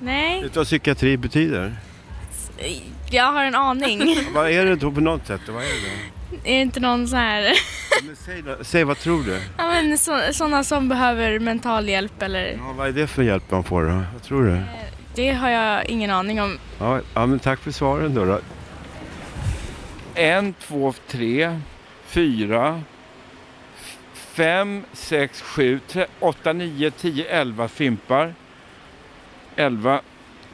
Nej, 0.00 0.42
Vet 0.42 0.52
du 0.52 0.58
vad 0.58 0.66
psykiatri 0.66 1.16
betyder? 1.16 1.72
Jag 3.10 3.32
har 3.32 3.44
en 3.44 3.54
aning. 3.54 4.16
vad 4.34 4.50
är 4.50 4.64
det 4.64 4.76
då 4.76 4.90
på 4.90 5.00
något 5.00 5.26
sätt? 5.26 5.40
Vad 5.48 5.62
är 5.62 5.66
det 5.66 5.90
då? 6.30 6.38
är 6.44 6.54
det 6.54 6.60
inte 6.60 6.80
någon 6.80 7.08
så 7.08 7.16
här... 7.16 7.52
Men 8.06 8.16
säg, 8.16 8.42
säg 8.60 8.84
vad 8.84 8.98
tror 8.98 9.22
du? 9.22 9.40
ja, 9.58 9.66
men 9.66 9.98
så, 9.98 10.20
sådana 10.32 10.64
som 10.64 10.88
behöver 10.88 11.38
mental 11.38 11.88
hjälp 11.88 12.22
eller... 12.22 12.46
Ja, 12.46 12.74
vad 12.76 12.88
är 12.88 12.92
det 12.92 13.06
för 13.06 13.22
hjälp 13.22 13.50
man 13.50 13.64
får 13.64 13.82
då? 13.82 14.02
Vad 14.12 14.22
tror 14.22 14.44
du? 14.44 14.62
Det 15.14 15.32
har 15.32 15.50
jag 15.50 15.86
ingen 15.86 16.10
aning 16.10 16.42
om. 16.42 16.58
Ja, 16.78 17.00
ja 17.14 17.26
men 17.26 17.38
tack 17.38 17.60
för 17.60 17.70
svaren 17.70 18.14
då. 18.14 18.24
då. 18.24 18.40
En, 20.14 20.54
två, 20.54 20.94
tre, 21.08 21.60
fyra, 22.06 22.82
fem, 24.14 24.84
sex, 24.92 25.42
sju, 25.42 25.80
tre, 25.88 26.06
åtta, 26.20 26.52
nio, 26.52 26.90
tio, 26.90 27.24
elva 27.24 27.68
fimpar. 27.68 28.34
Elva, 29.56 30.00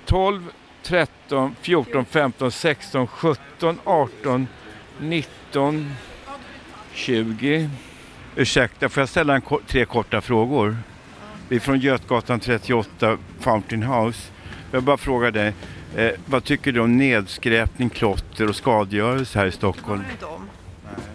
tolv, 0.06 0.50
tretton, 0.88 1.54
fjorton, 1.60 2.04
femton, 2.04 2.50
sexton, 2.50 3.06
sjutton, 3.06 3.78
arton, 3.84 4.46
nitton, 5.00 5.90
tjugo. 6.92 7.68
Ursäkta, 8.36 8.88
får 8.88 9.00
jag 9.00 9.08
ställa 9.08 9.34
en, 9.34 9.40
ko- 9.40 9.60
tre 9.66 9.84
korta 9.84 10.20
frågor? 10.20 10.76
Vi 11.48 11.56
är 11.56 11.60
från 11.60 11.78
Götgatan 11.80 12.40
38, 12.40 13.18
Fountain 13.40 13.82
House. 13.82 14.30
Jag 14.70 14.82
bara 14.82 14.96
frågar 14.96 15.30
dig, 15.30 15.52
eh, 15.96 16.10
vad 16.26 16.44
tycker 16.44 16.72
du 16.72 16.80
om 16.80 16.96
nedskräpning, 16.98 17.88
klotter 17.90 18.48
och 18.48 18.56
skadegörelse 18.56 19.38
här 19.38 19.46
i 19.46 19.52
Stockholm? 19.52 20.02
inte 20.12 20.24
om. 20.24 20.48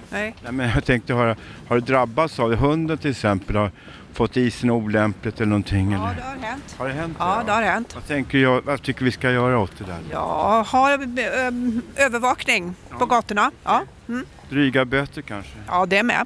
Nej. 0.10 0.36
Nej, 0.44 0.52
men 0.52 0.70
jag 0.70 0.86
tänkte 0.86 1.14
höra, 1.14 1.36
har 1.68 1.76
du 1.76 1.82
drabbats 1.82 2.40
av 2.40 2.50
det? 2.50 2.56
Hunden 2.56 2.98
till 2.98 3.12
exempel 3.12 3.56
har 3.56 3.72
fått 4.14 4.38
i 4.38 4.52
sig 4.52 4.68
något 4.68 4.84
olämpligt 4.84 5.36
eller 5.36 5.46
någonting? 5.46 5.92
Ja, 5.92 5.98
eller? 6.12 6.16
det 6.16 6.22
har 6.22 6.36
hänt. 6.50 6.76
Har 6.78 6.88
det 6.88 6.94
hänt? 6.94 7.16
Ja, 7.20 7.44
det 7.46 7.52
har 7.52 7.62
hänt. 7.62 7.96
Vad, 7.96 8.08
tänker 8.08 8.38
jag, 8.38 8.62
vad 8.62 8.82
tycker 8.82 9.06
vi 9.06 9.12
ska 9.12 9.32
göra 9.32 9.60
åt 9.60 9.72
det 9.78 9.84
där? 9.84 10.00
Ja, 10.12 10.66
ha 10.72 10.92
ö- 10.94 11.82
övervakning 11.96 12.76
på 13.00 13.06
gatorna. 13.06 13.52
Ja, 13.64 13.82
mm. 14.08 14.26
Dryga 14.50 14.86
böter 14.86 15.22
kanske? 15.22 15.52
ja 15.68 15.86
det 15.86 16.04
med. 16.04 16.26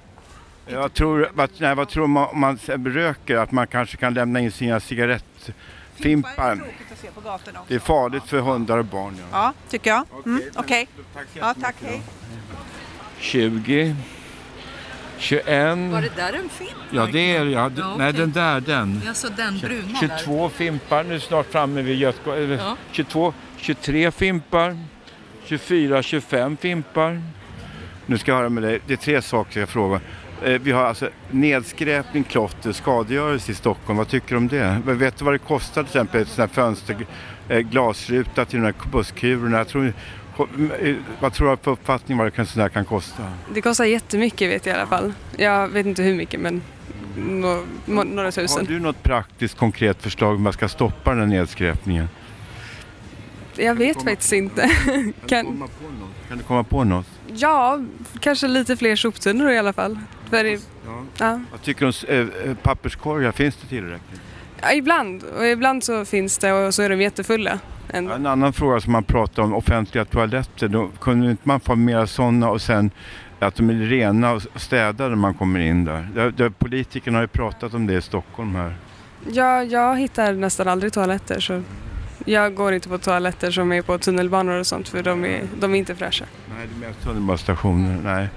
Jag 0.69 0.93
tror, 0.93 1.29
vad, 1.33 1.49
nej, 1.57 1.75
vad 1.75 1.89
tror 1.89 2.07
man 2.07 2.27
om 2.29 2.39
man 2.39 2.57
röker? 2.85 3.37
Att 3.37 3.51
man 3.51 3.67
kanske 3.67 3.97
kan 3.97 4.13
lämna 4.13 4.39
in 4.39 4.51
sina 4.51 4.79
cigarettfimpar? 4.79 6.55
Tråkigt 6.55 6.91
att 6.91 6.97
se 6.99 7.07
på 7.11 7.21
gatorna 7.21 7.59
också. 7.59 7.65
Det 7.67 7.75
är 7.75 7.79
farligt 7.79 8.23
för 8.23 8.39
hundar 8.39 8.77
och 8.77 8.85
barn. 8.85 9.13
Ja. 9.19 9.25
Ja, 9.31 9.53
tycker 9.69 9.89
jag. 9.89 10.05
Mm, 10.25 10.41
Okej. 10.55 10.87
Ja, 11.33 11.55
tack. 11.61 11.75
Hej. 11.81 12.01
20, 13.19 13.95
21. 15.17 15.45
Var 15.91 16.01
det 16.01 16.15
där 16.15 16.33
en 16.33 16.49
fimp? 16.49 16.69
Ja, 16.91 17.07
det 17.11 17.35
är 17.35 17.45
ja. 17.45 17.71
Ja, 17.77 17.95
Nej, 17.97 18.09
okej. 18.09 18.19
den 18.21 18.31
där, 18.31 18.61
den. 18.61 19.01
Alltså 19.07 19.27
den 19.37 19.59
bruna 19.59 19.99
22 19.99 20.49
fimpar, 20.49 21.03
nu 21.03 21.15
är 21.15 21.19
snart 21.19 21.51
framme 21.51 21.81
vid 21.81 21.97
Götgatan. 21.97 22.49
Ja. 22.49 22.75
22, 22.91 23.33
23 23.57 24.11
fimpar, 24.11 24.77
24, 25.45 26.03
25 26.03 26.57
fimpar. 26.57 27.21
Nu 28.05 28.17
ska 28.17 28.31
jag 28.31 28.37
höra 28.37 28.49
med 28.49 28.63
dig. 28.63 28.79
Det 28.87 28.93
är 28.93 28.97
tre 28.97 29.21
saker 29.21 29.59
jag 29.59 29.69
frågar. 29.69 30.01
Eh, 30.43 30.51
Vi 30.61 30.71
har 30.71 30.83
alltså 30.83 31.09
nedskräpning, 31.31 32.23
klotter, 32.23 32.71
skadegörelse 32.71 33.51
i 33.51 33.55
Stockholm. 33.55 33.97
Vad 33.97 34.07
tycker 34.07 34.29
du 34.29 34.35
om 34.37 34.47
det? 34.47 34.81
Vet 34.85 35.17
du 35.17 35.25
vad 35.25 35.33
det 35.33 35.37
kostar 35.39 35.83
till 35.83 35.89
exempel 35.89 36.21
ett 36.21 36.27
sånt 36.27 36.49
här 36.49 36.55
fönster, 36.63 36.95
eh, 37.49 37.59
glasruta 37.59 38.45
till 38.45 38.59
de 38.59 38.65
här 38.65 38.73
busskurvorna? 38.91 39.57
Jag 39.57 39.67
tror, 39.67 39.93
vad 41.19 41.33
tror 41.33 41.51
du 41.51 41.57
för 41.57 41.71
uppfattning 41.71 42.17
vad 42.17 42.27
det 42.27 42.31
kan, 42.31 42.45
sånt 42.45 42.61
här 42.61 42.69
kan 42.69 42.85
kosta? 42.85 43.23
Det 43.53 43.61
kostar 43.61 43.85
jättemycket 43.85 44.49
vet 44.49 44.65
jag 44.65 44.75
i 44.75 44.79
alla 44.79 44.87
fall. 44.89 45.13
Jag 45.37 45.67
vet 45.67 45.85
inte 45.85 46.03
hur 46.03 46.15
mycket 46.15 46.39
men 46.39 46.61
några 47.15 48.23
Har 48.23 48.31
tusen. 48.31 48.65
du 48.65 48.79
något 48.79 49.03
praktiskt 49.03 49.57
konkret 49.57 50.01
förslag 50.01 50.35
om 50.35 50.41
man 50.43 50.53
ska 50.53 50.69
stoppa 50.69 51.09
den 51.09 51.19
här 51.19 51.27
nedskräpningen? 51.27 52.09
jag 53.59 53.75
vet 53.75 54.03
faktiskt 54.03 54.33
inte. 54.33 54.69
kan, 55.27 55.45
Kan 56.29 56.37
du 56.37 56.43
komma 56.43 56.63
på 56.63 56.83
något? 56.83 57.05
ja, 57.33 57.79
kanske 58.19 58.47
lite 58.47 58.77
fler 58.77 58.95
soptunnor 58.95 59.49
i 59.51 59.57
alla 59.57 59.73
fall. 59.73 59.99
För, 60.29 60.43
det- 60.43 60.61
ja. 61.17 61.39
Vad 61.51 61.61
tycker 61.61 61.85
du 61.85 62.17
om 62.17 62.27
eh, 62.43 62.49
eh, 62.49 62.55
papperskorgar? 62.57 63.31
Finns 63.31 63.55
det 63.55 63.67
tillräckligt? 63.67 64.21
Ja, 64.61 64.73
ibland. 64.73 65.23
Och 65.37 65.45
ibland 65.45 65.83
så 65.83 66.05
finns 66.05 66.37
det 66.37 66.53
och 66.53 66.73
så 66.73 66.81
är 66.81 66.89
de 66.89 67.01
jättefulla. 67.01 67.59
ändå. 67.93 68.13
En 68.13 68.25
annan 68.25 68.53
fråga 68.53 68.79
som 68.79 68.91
man 68.91 69.03
pratar 69.03 69.43
om, 69.43 69.53
offentliga 69.53 70.05
toaletter. 70.05 70.67
Då 70.67 70.89
kunde 71.01 71.31
inte 71.31 71.47
man 71.47 71.59
få 71.59 71.75
mera 71.75 72.07
sådana 72.07 72.49
och 72.49 72.61
sen 72.61 72.91
att 73.39 73.55
de 73.55 73.69
är 73.69 73.73
rena 73.73 74.31
och 74.31 74.41
städade 74.55 75.09
när 75.09 75.15
man 75.15 75.33
kommer 75.33 75.59
in 75.59 75.85
där. 75.85 76.07
Det, 76.15 76.31
det, 76.31 76.49
politikerna 76.49 77.17
har 77.17 77.23
ju 77.23 77.27
pratat 77.27 77.73
om 77.73 77.87
det 77.87 77.93
i 77.93 78.01
Stockholm 78.01 78.55
här. 78.55 78.75
Ja, 79.31 79.63
jag 79.63 79.97
hittar 79.99 80.33
nästan 80.33 80.67
aldrig 80.67 80.93
toaletter 80.93 81.39
så 81.39 81.63
jag 82.25 82.55
går 82.55 82.73
inte 82.73 82.89
på 82.89 82.97
toaletter 82.97 83.51
som 83.51 83.71
är 83.71 83.81
på 83.81 83.97
tunnelbanor 83.97 84.53
och 84.59 84.67
sånt 84.67 84.89
för 84.89 85.03
de 85.03 85.25
är, 85.25 85.43
de 85.59 85.73
är 85.73 85.77
inte 85.77 85.95
fräscha. 85.95 86.25
Nej, 86.57 86.67
det 86.67 86.85
är 86.85 86.89
mest 86.89 87.03
tunnelbanestationer. 87.03 87.97
Nej. 88.03 88.29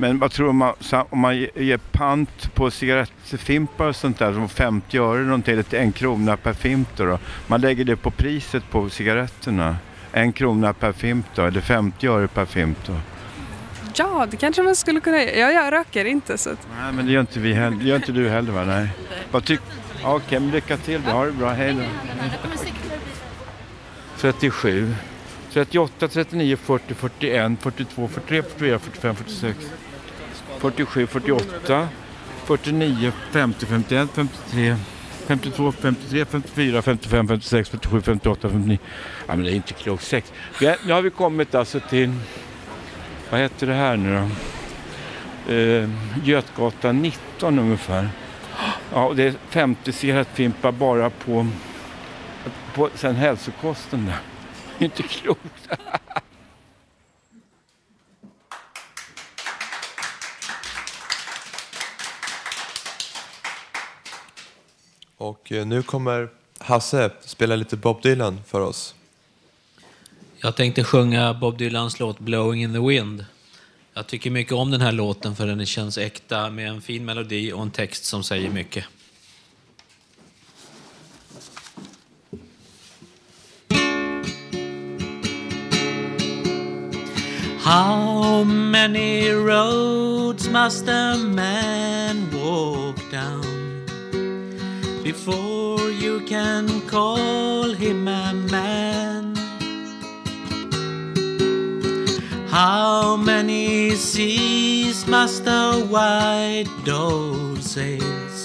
Men 0.00 0.18
vad 0.18 0.30
tror 0.32 0.52
man, 0.52 0.74
om 1.10 1.18
man 1.18 1.36
ge- 1.36 1.50
ger 1.54 1.78
pant 1.92 2.54
på 2.54 2.70
cigarettfimpar 2.70 3.88
och 3.88 3.96
sånt 3.96 4.18
där, 4.18 4.32
som 4.32 4.48
50 4.48 4.98
öre 4.98 5.20
någonting, 5.22 5.52
eller 5.52 5.74
en 5.74 5.92
krona 5.92 6.36
per 6.36 6.52
fimp 6.52 6.88
då, 6.96 7.04
då? 7.04 7.18
Man 7.46 7.60
lägger 7.60 7.84
det 7.84 7.96
på 7.96 8.10
priset 8.10 8.70
på 8.70 8.90
cigaretterna. 8.90 9.76
En 10.12 10.32
krona 10.32 10.72
per 10.72 10.92
fimp 10.92 11.26
då, 11.34 11.42
eller 11.46 11.60
50 11.60 12.06
öre 12.06 12.28
per 12.28 12.44
fimp 12.44 12.78
då. 12.86 12.94
Ja, 13.94 14.26
det 14.30 14.36
kanske 14.36 14.62
man 14.62 14.76
skulle 14.76 15.00
kunna 15.00 15.22
göra. 15.22 15.52
Jag, 15.52 15.72
röker 15.72 16.04
inte 16.04 16.38
så 16.38 16.50
att... 16.50 16.68
Nej, 16.82 16.92
men 16.92 17.06
det 17.06 17.12
gör 17.12 17.20
inte 17.20 17.40
vi 17.40 17.52
heller. 17.52 17.76
Det 17.76 17.84
gör 17.84 17.96
inte 17.96 18.12
du 18.12 18.28
heller 18.28 18.52
va? 18.52 18.64
Nej. 18.64 18.88
Vad 19.30 19.44
tyck... 19.44 19.60
Ja, 20.02 20.14
Okej, 20.14 20.40
men 20.40 20.50
lycka 20.50 20.76
till 20.76 21.02
då. 21.06 21.10
Ha 21.10 21.24
det 21.24 21.32
bra. 21.32 21.50
Hej 21.50 21.72
då. 21.72 21.82
37, 24.18 24.94
38, 25.52 26.08
39, 26.08 26.56
40, 26.56 26.94
41, 26.94 27.52
42, 27.60 28.08
43, 28.08 28.42
44, 28.42 28.78
45, 28.78 29.16
46, 29.16 29.58
47, 30.60 31.06
48, 31.06 31.88
49, 32.44 33.12
50, 33.30 33.66
51, 33.66 34.08
53, 34.14 34.76
52, 35.26 35.72
53, 35.72 36.24
54, 36.24 36.82
55, 36.82 37.28
56, 37.28 37.68
57, 37.68 38.02
58, 38.02 38.48
59. 38.48 38.78
Ja, 39.26 39.36
men 39.36 39.44
det 39.44 39.52
är 39.52 39.54
inte 39.54 39.72
klokt. 39.72 40.04
Sex. 40.04 40.32
Ja, 40.60 40.76
Nu 40.86 40.92
har 40.92 41.02
vi 41.02 41.10
kommit 41.10 41.54
alltså 41.54 41.80
till, 41.80 42.12
vad 43.30 43.40
heter 43.40 43.66
det 43.66 43.74
här 43.74 43.96
nu 43.96 44.28
då? 45.46 45.52
Eh, 45.54 45.88
Götgatan 46.24 47.02
19 47.02 47.58
ungefär. 47.58 48.08
Ja, 48.92 49.04
och 49.06 49.16
det 49.16 49.22
är 49.22 49.34
50 49.48 49.92
cigarettfimpar 49.92 50.72
bara 50.72 51.10
på, 51.10 51.46
på 52.74 52.88
sen 52.94 53.14
hälsokosten 53.16 54.06
där. 54.06 54.16
Det 54.78 54.84
är 54.84 54.86
Inte 54.86 55.02
klokt. 55.02 55.68
Och 65.30 65.52
eh, 65.52 65.66
nu 65.66 65.82
kommer 65.82 66.28
Hasse 66.58 67.10
spela 67.20 67.56
lite 67.56 67.76
Bob 67.76 68.02
Dylan 68.02 68.40
för 68.46 68.60
oss. 68.60 68.94
Jag 70.38 70.56
tänkte 70.56 70.84
sjunga 70.84 71.34
Bob 71.34 71.58
Dylans 71.58 72.00
låt 72.00 72.18
Blowing 72.18 72.62
in 72.62 72.72
the 72.72 72.78
Wind. 72.78 73.24
Jag 73.94 74.06
tycker 74.06 74.30
mycket 74.30 74.52
om 74.52 74.70
den 74.70 74.80
här 74.80 74.92
låten 74.92 75.36
för 75.36 75.46
den 75.46 75.66
känns 75.66 75.98
äkta 75.98 76.50
med 76.50 76.68
en 76.68 76.80
fin 76.80 77.04
melodi 77.04 77.52
och 77.52 77.62
en 77.62 77.70
text 77.70 78.04
som 78.04 78.22
säger 78.22 78.50
mycket. 78.50 78.84
How 87.58 88.44
many 88.44 89.30
roads 89.30 90.48
must 90.48 90.88
a 90.88 91.16
man 91.16 92.30
walk 92.30 93.10
down 93.10 93.59
before 95.12 95.90
you 95.90 96.20
can 96.20 96.64
call 96.82 97.72
him 97.72 98.06
a 98.06 98.32
man? 98.32 99.34
How 102.48 103.16
many 103.16 103.96
seas 103.96 105.08
must 105.08 105.42
a 105.48 105.84
white 105.94 106.70
dove 106.84 107.60
sails 107.60 108.40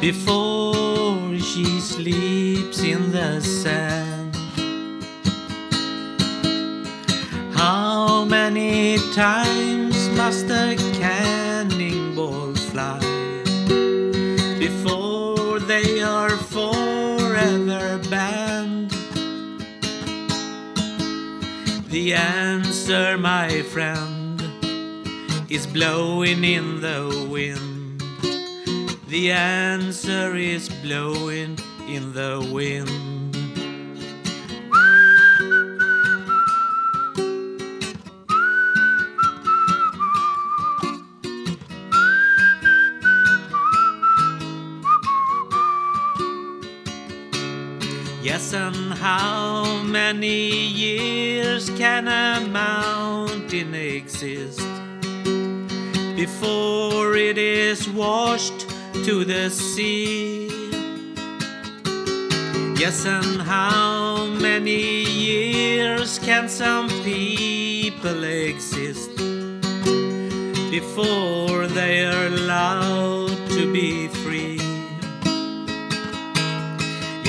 before 0.00 1.36
she 1.48 1.66
sleeps 1.80 2.78
in 2.92 3.10
the 3.10 3.40
sand? 3.40 4.36
How 7.60 8.24
many 8.24 8.98
times 9.24 9.98
must 10.10 10.46
a 10.48 10.76
cannonball 11.00 12.54
fly 12.70 13.09
they 15.82 16.02
are 16.02 16.36
forever 16.36 17.98
banned? 18.10 18.90
The 21.88 22.14
answer, 22.14 23.16
my 23.18 23.62
friend, 23.62 24.42
is 25.48 25.66
blowing 25.66 26.44
in 26.44 26.80
the 26.80 27.26
wind. 27.30 28.02
The 29.08 29.32
answer 29.32 30.36
is 30.36 30.68
blowing 30.68 31.58
in 31.88 32.12
the 32.12 32.48
wind. 32.52 33.09
And 48.52 48.94
how 48.94 49.80
many 49.84 50.66
years 50.66 51.70
can 51.70 52.08
a 52.08 52.44
mountain 52.48 53.74
exist 53.74 54.58
before 56.16 57.14
it 57.14 57.38
is 57.38 57.88
washed 57.90 58.66
to 59.04 59.24
the 59.24 59.50
sea? 59.50 60.48
Yes, 62.76 63.06
and 63.06 63.40
how 63.42 64.26
many 64.26 65.04
years 65.04 66.18
can 66.18 66.48
some 66.48 66.88
people 67.04 68.24
exist 68.24 69.16
before 70.72 71.68
they 71.68 72.04
are 72.04 72.26
allowed 72.26 73.48
to 73.50 73.72
be 73.72 74.08
free? 74.08 74.19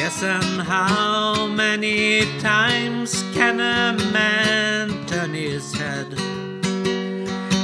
Yes, 0.04 0.24
and 0.24 0.64
how 0.64 1.46
many 1.46 2.26
times 2.40 3.24
can 3.36 3.60
a 3.60 3.94
man 4.12 5.06
turn 5.06 5.36
his 5.36 5.72
head, 5.74 6.08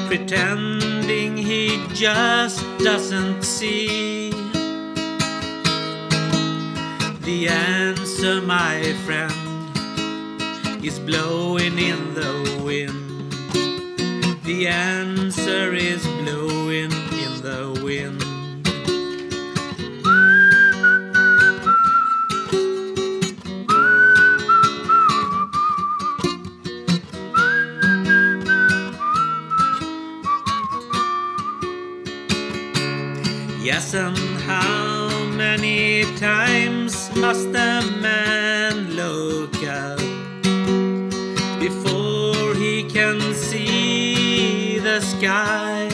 pretending 0.05 1.35
he 1.35 1.83
just 1.95 2.63
doesn't 2.77 3.41
see? 3.41 4.29
The 7.21 7.47
answer, 7.49 8.39
my 8.39 8.83
friend, 9.03 9.33
is 10.85 10.99
blowing 10.99 11.79
in 11.79 12.13
the 12.13 12.61
wind. 12.63 13.31
The 14.43 14.67
answer 14.67 15.73
is 15.73 16.05
blowing 16.21 16.91
in 17.23 17.41
the 17.41 17.81
wind. 17.83 18.26
Times 36.17 37.15
must 37.15 37.47
a 37.49 37.81
man 38.01 38.91
look 38.95 39.53
up 39.63 39.99
before 41.59 42.55
he 42.55 42.83
can 42.89 43.19
see 43.35 44.79
the 44.79 44.99
sky? 44.99 45.87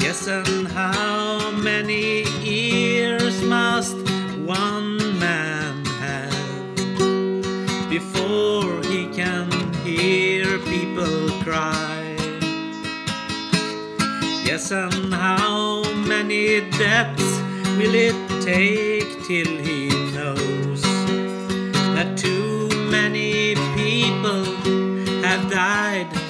Yes, 0.00 0.28
and 0.28 0.68
how 0.68 1.50
many 1.52 2.24
ears 2.42 3.40
must 3.42 3.96
one 4.36 5.18
man 5.18 5.82
have 6.04 7.88
before 7.88 8.82
he 8.82 9.06
can 9.14 9.50
hear 9.82 10.58
people 10.58 11.30
cry? 11.42 12.16
Yes, 14.44 14.70
and 14.72 15.14
how 15.14 15.82
many 15.94 16.60
deaths 16.72 17.43
will 17.84 17.94
it 17.94 18.42
take 18.42 19.10
till 19.26 19.58
he 19.58 19.88
knows 20.14 20.80
that 21.94 22.16
too 22.16 22.68
many 22.88 23.54
people 23.76 24.44
have 25.22 25.50
died? 25.50 26.23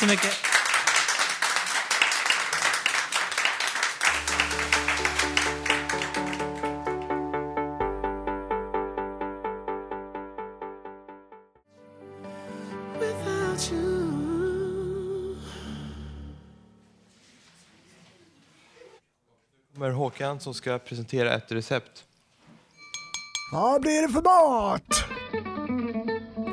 Så 0.00 0.06
mycket. 0.06 0.50
kommer 19.74 19.90
Håkan 19.90 20.40
som 20.40 20.54
ska 20.54 20.78
presentera 20.78 21.34
ett 21.34 21.52
recept. 21.52 22.04
Vad 23.52 23.80
blir 23.80 24.02
det 24.02 24.08
för 24.08 24.22
mat? 24.22 26.19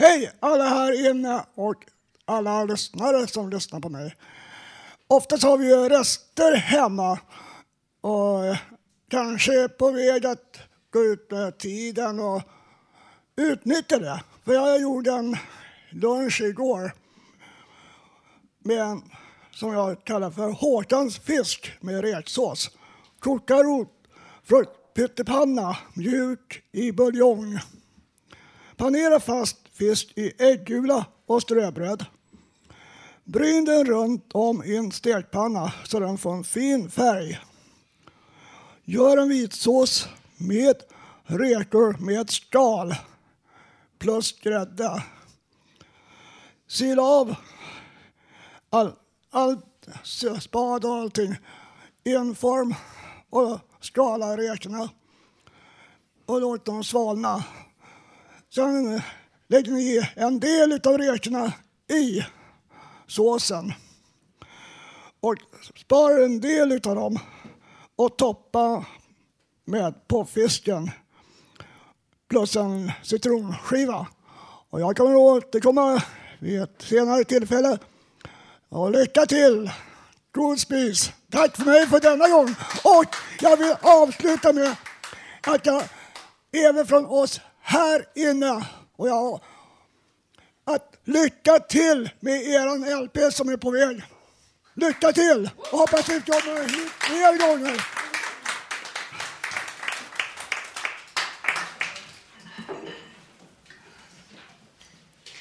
Hej 0.00 0.30
alla 0.40 0.64
här 0.64 1.10
inne 1.10 1.44
och 1.54 1.84
alla 2.24 2.64
lyssnare 2.64 3.26
som 3.26 3.50
lyssnar 3.50 3.80
på 3.80 3.88
mig. 3.88 4.16
Oftast 5.06 5.42
har 5.42 5.58
vi 5.58 5.68
ju 5.68 5.88
rester 5.88 6.56
hemma 6.56 7.18
och 8.00 8.56
kanske 9.10 9.62
är 9.62 9.68
på 9.68 9.90
väg 9.90 10.26
att 10.26 10.58
gå 10.90 11.04
ut 11.04 11.30
med 11.30 11.58
tiden 11.58 12.20
och 12.20 12.42
utnyttja 13.36 13.98
det. 13.98 14.22
För 14.44 14.52
jag 14.52 14.80
gjorde 14.80 15.12
en 15.12 15.36
lunch 15.90 16.40
igår 16.40 16.92
med 18.58 18.78
en 18.78 19.02
som 19.50 19.72
jag 19.72 20.04
kallar 20.04 20.30
för 20.30 20.50
Håkans 20.50 21.18
fisk 21.18 21.72
med 21.80 22.00
räksås. 22.00 22.70
Koka 23.18 23.62
rot, 23.62 23.92
fruktpyttipanna, 24.44 25.76
mjuk 25.94 26.62
i 26.72 26.92
buljong. 26.92 27.58
Panera 28.76 29.20
fast 29.20 29.69
fisk 29.80 30.12
i 30.16 30.32
äggula 30.38 31.06
och 31.26 31.42
ströbröd. 31.42 32.04
Bryn 33.24 33.64
den 33.64 33.84
runt 33.84 34.30
om 34.32 34.64
i 34.64 34.76
en 34.76 34.92
stekpanna 34.92 35.72
så 35.84 36.00
den 36.00 36.18
får 36.18 36.32
en 36.32 36.44
fin 36.44 36.90
färg. 36.90 37.40
Gör 38.84 39.16
en 39.16 39.28
vitsås 39.28 40.08
med 40.36 40.76
räkor 41.24 41.96
med 42.00 42.30
skal 42.30 42.94
plus 43.98 44.40
grädde. 44.40 45.04
Sila 46.68 47.02
av 47.02 47.34
all, 48.70 48.92
allt, 49.30 49.88
spad 50.40 50.84
och 50.84 50.94
allting 50.94 51.36
i 52.04 52.14
en 52.14 52.34
form 52.34 52.74
och 53.30 53.58
skala 53.80 54.36
räkorna 54.36 54.88
och 56.26 56.40
låt 56.40 56.64
dem 56.64 56.84
svalna. 56.84 57.44
Sen 58.54 59.02
lägger 59.50 59.72
ni 59.72 59.82
i 59.82 60.08
en 60.16 60.40
del 60.40 60.80
av 60.84 60.98
räkorna 60.98 61.52
i 61.88 62.26
såsen 63.06 63.72
och 65.20 65.36
spar 65.76 66.20
en 66.24 66.40
del 66.40 66.72
av 66.72 66.94
dem 66.94 67.18
och 67.96 68.18
toppa 68.18 68.84
med 69.64 70.08
på 70.08 70.24
fisken 70.24 70.90
plus 72.28 72.56
en 72.56 72.92
citronskiva. 73.02 74.06
Och 74.70 74.80
jag 74.80 74.96
kommer 74.96 75.14
återkomma 75.14 76.02
vid 76.38 76.62
ett 76.62 76.82
senare 76.82 77.24
tillfälle. 77.24 77.78
Och 78.68 78.90
lycka 78.90 79.26
till! 79.26 79.70
God 80.32 80.60
spis! 80.60 81.12
Tack 81.30 81.56
för 81.56 81.64
mig 81.64 81.86
för 81.86 82.00
denna 82.00 82.28
gång. 82.28 82.54
Och 82.84 83.16
jag 83.40 83.56
vill 83.56 83.74
avsluta 83.80 84.52
med 84.52 84.76
att 85.46 85.66
jag, 85.66 85.82
även 86.52 86.86
från 86.86 87.06
oss 87.06 87.40
här 87.60 88.06
inne, 88.14 88.66
och 89.00 89.08
jag, 89.08 89.40
att 90.64 90.96
lycka 91.04 91.58
till 91.58 92.10
med 92.20 92.42
eran 92.42 93.04
LP 93.04 93.32
som 93.32 93.48
är 93.48 93.56
på 93.56 93.70
väg. 93.70 94.02
Lycka 94.74 95.12
till! 95.12 95.50
Och 95.56 95.78
hoppas 95.78 96.08
vi 96.08 96.20
kommer 96.20 96.62
hit 96.62 96.90
fler 96.98 97.48
gånger. 97.48 97.86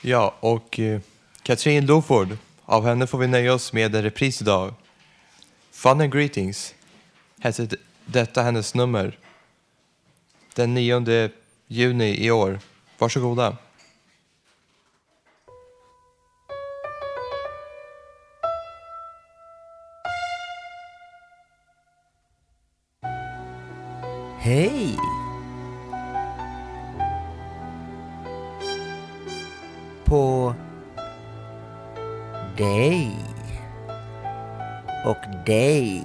Ja, 0.01 0.36
och 0.39 0.80
eh, 0.80 1.01
Katrin 1.43 1.86
Loford, 1.86 2.38
av 2.66 2.86
henne 2.86 3.07
får 3.07 3.18
vi 3.18 3.28
nöja 3.28 3.53
oss 3.53 3.74
med 3.74 3.95
en 3.95 4.03
repris 4.03 4.41
idag. 4.41 4.74
Fun 5.72 6.01
and 6.01 6.14
Greetings 6.14 6.76
hette 7.39 7.68
detta 8.05 8.41
hennes 8.41 8.74
nummer 8.74 9.18
den 10.55 10.74
9 10.74 11.30
juni 11.68 12.26
i 12.26 12.32
år. 12.32 12.60
Varsågoda. 13.00 13.58
Hej! 24.39 24.97
På 30.06 30.54
dig 32.58 33.12
och 35.06 35.45
dig 35.45 36.04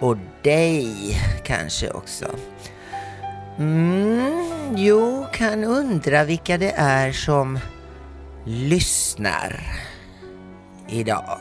och 0.00 0.16
dig 0.42 1.16
kanske 1.44 1.90
också. 1.90 2.26
Mm, 3.58 4.76
jo, 4.76 5.21
kan 5.42 5.64
undra 5.64 6.24
vilka 6.24 6.58
det 6.58 6.72
är 6.76 7.12
som 7.12 7.58
lyssnar 8.44 9.60
idag. 10.88 11.40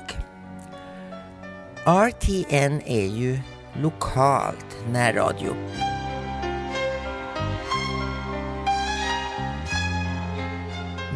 RTN 1.85 2.81
är 2.85 3.05
ju 3.05 3.39
lokalt 3.73 4.77
närradio. 4.91 5.55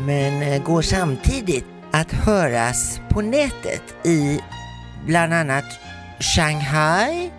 Men 0.06 0.42
eh, 0.42 0.64
går 0.64 0.82
samtidigt 0.82 1.66
att 1.92 2.12
höras 2.12 3.00
på 3.10 3.22
nätet 3.22 4.06
i 4.06 4.40
bland 5.06 5.34
annat 5.34 5.66
Shanghai, 6.20 7.32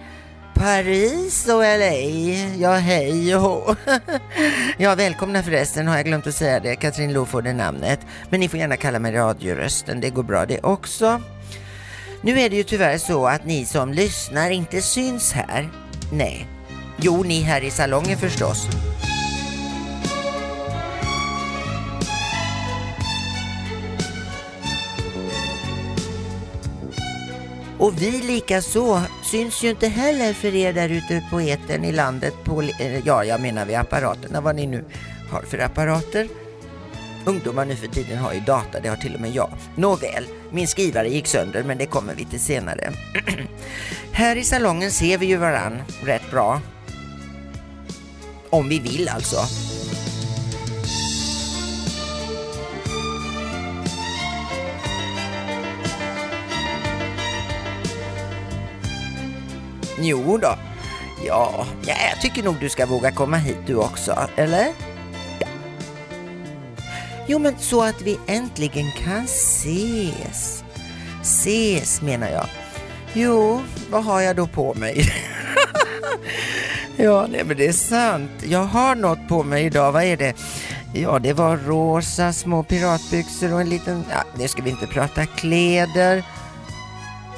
Paris 0.56 1.48
och 1.48 1.62
LA. 1.62 1.94
Ja, 2.58 2.74
hej 2.74 3.36
och 3.36 3.42
hå. 3.42 3.76
Ja, 4.78 4.94
välkomna 4.94 5.42
förresten, 5.42 5.88
har 5.88 5.96
jag 5.96 6.04
glömt 6.06 6.26
att 6.26 6.34
säga 6.34 6.60
det. 6.60 6.76
Katrin 6.76 7.12
Loford 7.12 7.46
är 7.46 7.54
namnet. 7.54 8.00
Men 8.30 8.40
ni 8.40 8.48
får 8.48 8.58
gärna 8.58 8.76
kalla 8.76 8.98
mig 8.98 9.12
radiorösten, 9.12 10.00
det 10.00 10.10
går 10.10 10.22
bra 10.22 10.46
det 10.46 10.60
också. 10.62 11.20
Nu 12.20 12.40
är 12.40 12.50
det 12.50 12.56
ju 12.56 12.62
tyvärr 12.62 12.98
så 12.98 13.26
att 13.26 13.44
ni 13.44 13.64
som 13.64 13.92
lyssnar 13.92 14.50
inte 14.50 14.82
syns 14.82 15.32
här. 15.32 15.68
Nej. 16.12 16.46
Jo, 16.96 17.22
ni 17.22 17.40
här 17.40 17.64
i 17.64 17.70
salongen 17.70 18.18
förstås. 18.18 18.68
Och 27.86 28.02
vi 28.02 28.10
lika 28.10 28.62
så 28.62 29.02
syns 29.22 29.64
ju 29.64 29.70
inte 29.70 29.88
heller 29.88 30.32
för 30.32 30.54
er 30.54 30.72
där 30.72 30.88
ute 30.88 31.22
på 31.30 31.40
etern 31.40 31.84
i 31.84 31.92
landet. 31.92 32.34
På, 32.44 32.62
eh, 32.62 33.06
ja, 33.06 33.24
jag 33.24 33.40
menar 33.40 33.66
vid 33.66 33.76
apparaterna, 33.76 34.40
vad 34.40 34.56
ni 34.56 34.66
nu 34.66 34.84
har 35.30 35.42
för 35.42 35.58
apparater. 35.58 36.28
Ungdomar 37.24 37.64
nu 37.64 37.76
för 37.76 37.86
tiden 37.86 38.18
har 38.18 38.32
ju 38.32 38.40
data, 38.40 38.80
det 38.80 38.88
har 38.88 38.96
till 38.96 39.14
och 39.14 39.20
med 39.20 39.30
jag. 39.30 39.50
Nåväl, 39.76 40.24
min 40.50 40.68
skrivare 40.68 41.08
gick 41.08 41.26
sönder 41.26 41.62
men 41.62 41.78
det 41.78 41.86
kommer 41.86 42.14
vi 42.14 42.24
till 42.24 42.40
senare. 42.40 42.92
Här 44.12 44.36
i 44.36 44.44
salongen 44.44 44.90
ser 44.90 45.18
vi 45.18 45.26
ju 45.26 45.36
varann 45.36 45.82
rätt 46.04 46.30
bra. 46.30 46.60
Om 48.50 48.68
vi 48.68 48.78
vill 48.78 49.08
alltså. 49.08 49.36
Jo 60.00 60.38
då. 60.38 60.58
Ja, 61.26 61.66
ja, 61.86 61.94
jag 62.10 62.20
tycker 62.20 62.42
nog 62.42 62.56
du 62.60 62.68
ska 62.68 62.86
våga 62.86 63.12
komma 63.12 63.36
hit 63.36 63.58
du 63.66 63.74
också, 63.74 64.28
eller? 64.36 64.72
Jo, 67.26 67.38
men 67.38 67.58
så 67.58 67.82
att 67.82 68.02
vi 68.02 68.18
äntligen 68.26 68.90
kan 68.92 69.24
ses. 69.24 70.64
Ses 71.22 72.02
menar 72.02 72.28
jag. 72.28 72.46
Jo, 73.12 73.62
vad 73.90 74.04
har 74.04 74.20
jag 74.20 74.36
då 74.36 74.46
på 74.46 74.74
mig? 74.74 75.12
ja, 76.96 77.26
nej, 77.30 77.44
men 77.44 77.56
det 77.56 77.66
är 77.66 77.72
sant. 77.72 78.30
Jag 78.44 78.64
har 78.64 78.94
något 78.94 79.28
på 79.28 79.42
mig 79.42 79.64
idag. 79.64 79.92
Vad 79.92 80.02
är 80.02 80.16
det? 80.16 80.34
Ja, 80.94 81.18
det 81.18 81.32
var 81.32 81.56
rosa 81.56 82.32
små 82.32 82.62
piratbyxor 82.62 83.52
och 83.52 83.60
en 83.60 83.68
liten... 83.68 84.04
Ja, 84.10 84.24
nu 84.38 84.48
ska 84.48 84.62
vi 84.62 84.70
inte 84.70 84.86
prata 84.86 85.26
kläder. 85.26 86.24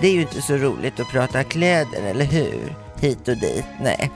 Det 0.01 0.09
är 0.09 0.12
ju 0.12 0.20
inte 0.20 0.42
så 0.42 0.57
roligt 0.57 1.01
att 1.01 1.09
prata 1.09 1.44
kläder, 1.44 2.03
eller 2.03 2.24
hur? 2.24 2.76
Hit 3.01 3.28
och 3.28 3.36
dit, 3.36 3.64
nej. 3.80 4.11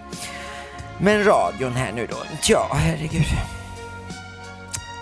Men 0.99 1.25
radion 1.25 1.73
här 1.73 1.93
nu 1.93 2.07
då. 2.07 2.17
Ja, 2.49 2.69
herregud. 2.73 3.27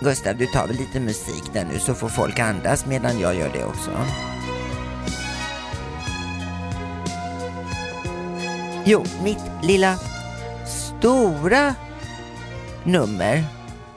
Gustav, 0.01 0.37
du 0.37 0.47
tar 0.47 0.67
väl 0.67 0.75
lite 0.75 0.99
musik 0.99 1.43
där 1.53 1.65
nu 1.65 1.79
så 1.79 1.93
får 1.93 2.09
folk 2.09 2.39
andas 2.39 2.85
medan 2.85 3.19
jag 3.19 3.35
gör 3.35 3.49
det 3.53 3.65
också. 3.65 3.91
Jo, 8.85 9.05
mitt 9.23 9.43
lilla 9.63 9.99
stora 10.65 11.75
nummer, 12.83 13.43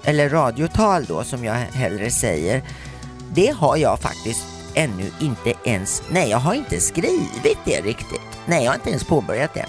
eller 0.02 0.28
radiotal 0.28 1.04
då 1.04 1.24
som 1.24 1.44
jag 1.44 1.54
hellre 1.54 2.10
säger, 2.10 2.62
det 3.32 3.54
har 3.56 3.76
jag 3.76 4.00
faktiskt 4.00 4.53
ännu 4.74 5.10
inte 5.20 5.52
ens, 5.64 6.02
nej 6.10 6.30
jag 6.30 6.38
har 6.38 6.54
inte 6.54 6.80
skrivit 6.80 7.58
det 7.64 7.80
riktigt. 7.80 8.20
Nej, 8.46 8.64
jag 8.64 8.70
har 8.70 8.74
inte 8.74 8.90
ens 8.90 9.04
påbörjat 9.04 9.54
det. 9.54 9.66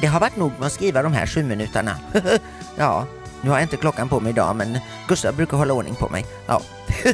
Det 0.00 0.06
har 0.06 0.20
varit 0.20 0.36
nog 0.36 0.52
med 0.58 0.66
att 0.66 0.72
skriva 0.72 1.02
de 1.02 1.12
här 1.12 1.26
sju 1.26 1.42
minuterna. 1.42 1.98
ja, 2.76 3.06
nu 3.42 3.50
har 3.50 3.56
jag 3.56 3.64
inte 3.64 3.76
klockan 3.76 4.08
på 4.08 4.20
mig 4.20 4.30
idag 4.30 4.56
men 4.56 4.78
Gustav 5.08 5.34
brukar 5.36 5.56
hålla 5.56 5.74
ordning 5.74 5.94
på 5.94 6.08
mig. 6.08 6.26
Ja. 6.46 6.62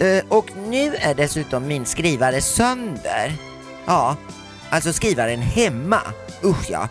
Eh, 0.00 0.24
och 0.28 0.50
nu 0.56 0.94
är 0.96 1.14
dessutom 1.14 1.66
min 1.66 1.86
skrivare 1.86 2.40
sönder. 2.40 3.32
Ja, 3.86 4.16
alltså 4.70 4.92
skrivaren 4.92 5.42
hemma. 5.42 6.00
Usch 6.44 6.70
ja. 6.70 6.88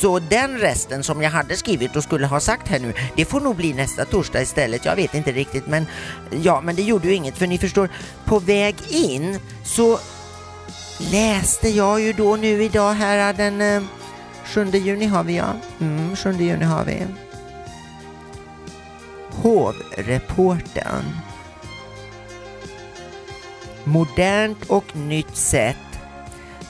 Så 0.00 0.18
den 0.18 0.58
resten 0.58 1.02
som 1.02 1.22
jag 1.22 1.30
hade 1.30 1.56
skrivit 1.56 1.96
och 1.96 2.02
skulle 2.02 2.26
ha 2.26 2.40
sagt 2.40 2.68
här 2.68 2.78
nu, 2.78 2.94
det 3.16 3.24
får 3.24 3.40
nog 3.40 3.56
bli 3.56 3.72
nästa 3.72 4.04
torsdag 4.04 4.42
istället. 4.42 4.84
Jag 4.84 4.96
vet 4.96 5.14
inte 5.14 5.32
riktigt 5.32 5.66
men 5.66 5.86
ja, 6.30 6.60
men 6.60 6.76
det 6.76 6.82
gjorde 6.82 7.08
ju 7.08 7.14
inget 7.14 7.38
för 7.38 7.46
ni 7.46 7.58
förstår, 7.58 7.88
på 8.24 8.38
väg 8.38 8.76
in 8.88 9.38
så 9.64 9.98
läste 11.12 11.68
jag 11.68 12.00
ju 12.00 12.12
då 12.12 12.36
nu 12.36 12.64
idag 12.64 12.92
här 12.92 13.30
äh, 13.30 13.36
den 13.36 13.60
äh, 13.60 13.82
7 14.44 14.70
juni 14.70 15.06
har 15.06 15.24
vi 15.24 15.36
ja. 15.36 15.52
Mm, 15.80 16.16
7 16.16 16.32
juni 16.32 16.64
har 16.64 16.84
vi. 16.84 17.06
Hovreportern. 19.30 21.04
Modernt 23.84 24.64
och 24.64 24.96
nytt 24.96 25.36
sätt. 25.36 25.76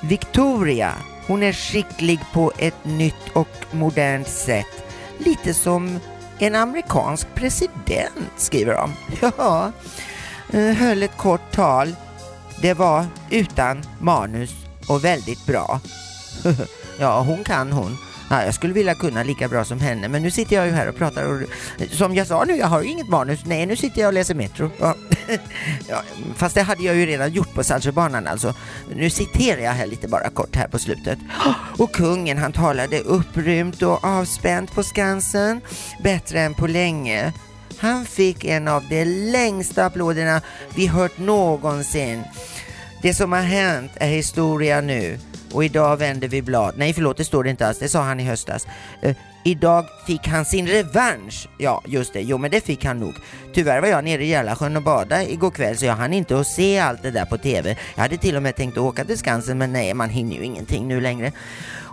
Victoria, 0.01 0.95
hon 1.29 1.43
är 1.43 1.53
skicklig 1.53 2.21
på 2.33 2.53
ett 2.59 2.85
nytt 2.85 3.29
och 3.33 3.49
modernt 3.71 4.29
sätt. 4.29 4.85
Lite 5.19 5.55
som 5.55 5.99
en 6.39 6.55
amerikansk 6.55 7.27
president, 7.35 8.33
skriver 8.37 8.75
de. 8.75 8.93
Ja, 9.39 9.73
eh, 10.53 10.77
höll 10.77 11.03
ett 11.03 11.17
kort 11.17 11.53
tal. 11.53 11.95
Det 12.63 12.75
var 12.75 13.07
utan 13.31 13.83
manus 14.01 14.55
och 14.89 15.05
väldigt 15.05 15.47
bra. 15.47 15.81
ja, 16.99 17.21
hon 17.21 17.45
kan 17.45 17.73
hon. 17.73 17.97
Ja, 18.31 18.45
jag 18.45 18.55
skulle 18.55 18.73
vilja 18.73 18.95
kunna 18.95 19.23
lika 19.23 19.49
bra 19.49 19.65
som 19.65 19.81
henne, 19.81 20.09
men 20.09 20.23
nu 20.23 20.31
sitter 20.31 20.57
jag 20.57 20.67
ju 20.67 20.73
här 20.73 20.89
och 20.89 20.97
pratar 20.97 21.25
och 21.25 21.43
som 21.91 22.15
jag 22.15 22.27
sa 22.27 22.45
nu, 22.45 22.57
jag 22.57 22.67
har 22.67 22.83
ju 22.83 22.89
inget 22.89 23.09
manus. 23.09 23.41
Nej, 23.45 23.67
nu 23.67 23.77
sitter 23.77 24.01
jag 24.01 24.09
och 24.09 24.15
läser 24.15 24.35
Metro. 24.35 24.71
Ja. 24.79 24.95
ja, 25.89 26.03
fast 26.37 26.55
det 26.55 26.63
hade 26.63 26.83
jag 26.83 26.97
ju 26.97 27.07
redan 27.07 27.33
gjort 27.33 27.55
på 27.55 27.65
Saltsjöbanan 27.65 28.27
alltså. 28.27 28.55
Nu 28.95 29.11
citerar 29.11 29.61
jag 29.61 29.73
här 29.73 29.87
lite 29.87 30.09
bara 30.09 30.31
kort 30.31 30.57
här 30.57 30.69
på 30.69 30.79
slutet. 30.79 31.19
Och 31.79 31.93
kungen 31.93 32.39
han 32.39 32.53
talade 32.53 33.01
upprymt 33.01 33.83
och 33.83 34.05
avspänt 34.05 34.75
på 34.75 34.83
Skansen, 34.83 35.61
bättre 36.03 36.41
än 36.41 36.55
på 36.55 36.67
länge. 36.67 37.33
Han 37.79 38.05
fick 38.07 38.45
en 38.45 38.69
av 38.69 38.85
de 38.89 39.05
längsta 39.05 39.85
applåderna 39.85 40.41
vi 40.75 40.87
hört 40.87 41.19
någonsin. 41.19 42.25
Det 43.03 43.15
som 43.15 43.33
har 43.33 43.41
hänt 43.41 43.93
är 43.95 44.09
historia 44.09 44.81
nu 44.81 45.19
och 45.53 45.65
idag 45.65 45.97
vänder 45.97 46.29
vi 46.29 46.43
blad. 46.43 46.75
Nej 46.77 46.93
förlåt, 46.93 47.17
det 47.17 47.25
står 47.25 47.45
det 47.45 47.51
inte 47.51 47.67
alls. 47.67 47.79
Det 47.79 47.89
sa 47.89 48.03
han 48.03 48.21
i 48.21 48.25
höstas. 48.25 48.67
Uh, 49.07 49.13
idag 49.45 49.87
fick 50.07 50.27
han 50.27 50.45
sin 50.45 50.67
revansch. 50.67 51.49
Ja, 51.59 51.83
just 51.87 52.13
det. 52.13 52.21
Jo, 52.21 52.39
men 52.39 52.51
det 52.51 52.65
fick 52.65 52.85
han 52.85 53.01
nog. 53.01 53.15
Tyvärr 53.55 53.81
var 53.81 53.89
jag 53.89 54.05
nere 54.05 54.25
i 54.25 54.29
Järlasjön 54.29 54.77
och 54.77 54.83
badade 54.83 55.33
igår 55.33 55.51
kväll 55.51 55.77
så 55.77 55.87
jag 55.87 55.95
hann 55.95 56.13
inte 56.13 56.41
att 56.41 56.47
se 56.47 56.79
allt 56.79 57.03
det 57.03 57.11
där 57.11 57.25
på 57.25 57.39
TV. 57.39 57.77
Jag 57.95 58.03
hade 58.03 58.17
till 58.17 58.37
och 58.37 58.43
med 58.43 58.57
tänkt 58.57 58.79
att 58.79 58.85
åka 58.85 59.05
till 59.05 59.19
Skansen 59.19 59.59
men 59.59 59.73
nej, 59.73 59.95
man 59.95 60.11
hinner 60.11 60.37
ju 60.37 60.45
ingenting 60.45 60.89
nu 60.89 61.01
längre. 61.01 61.33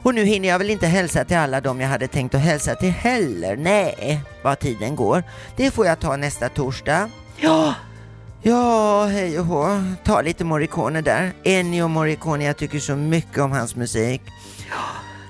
Och 0.05 0.15
nu 0.15 0.23
hinner 0.23 0.49
jag 0.49 0.59
väl 0.59 0.69
inte 0.69 0.87
hälsa 0.87 1.25
till 1.25 1.37
alla 1.37 1.61
dem 1.61 1.81
jag 1.81 1.89
hade 1.89 2.07
tänkt 2.07 2.35
att 2.35 2.41
hälsa 2.41 2.75
till 2.75 2.91
heller. 2.91 3.55
Nej, 3.55 4.19
vad 4.43 4.59
tiden 4.59 4.95
går. 4.95 5.23
Det 5.55 5.71
får 5.71 5.85
jag 5.85 5.99
ta 5.99 6.15
nästa 6.15 6.49
torsdag. 6.49 7.09
Ja, 7.37 7.73
Ja, 8.47 9.05
hej 9.05 9.39
och 9.39 9.45
hå. 9.45 9.83
Ta 10.03 10.21
lite 10.21 10.43
Morricone 10.43 11.01
där. 11.01 11.33
Ennio 11.43 11.87
Morricone, 11.87 12.45
jag 12.45 12.57
tycker 12.57 12.79
så 12.79 12.95
mycket 12.95 13.37
om 13.37 13.51
hans 13.51 13.75
musik. 13.75 14.21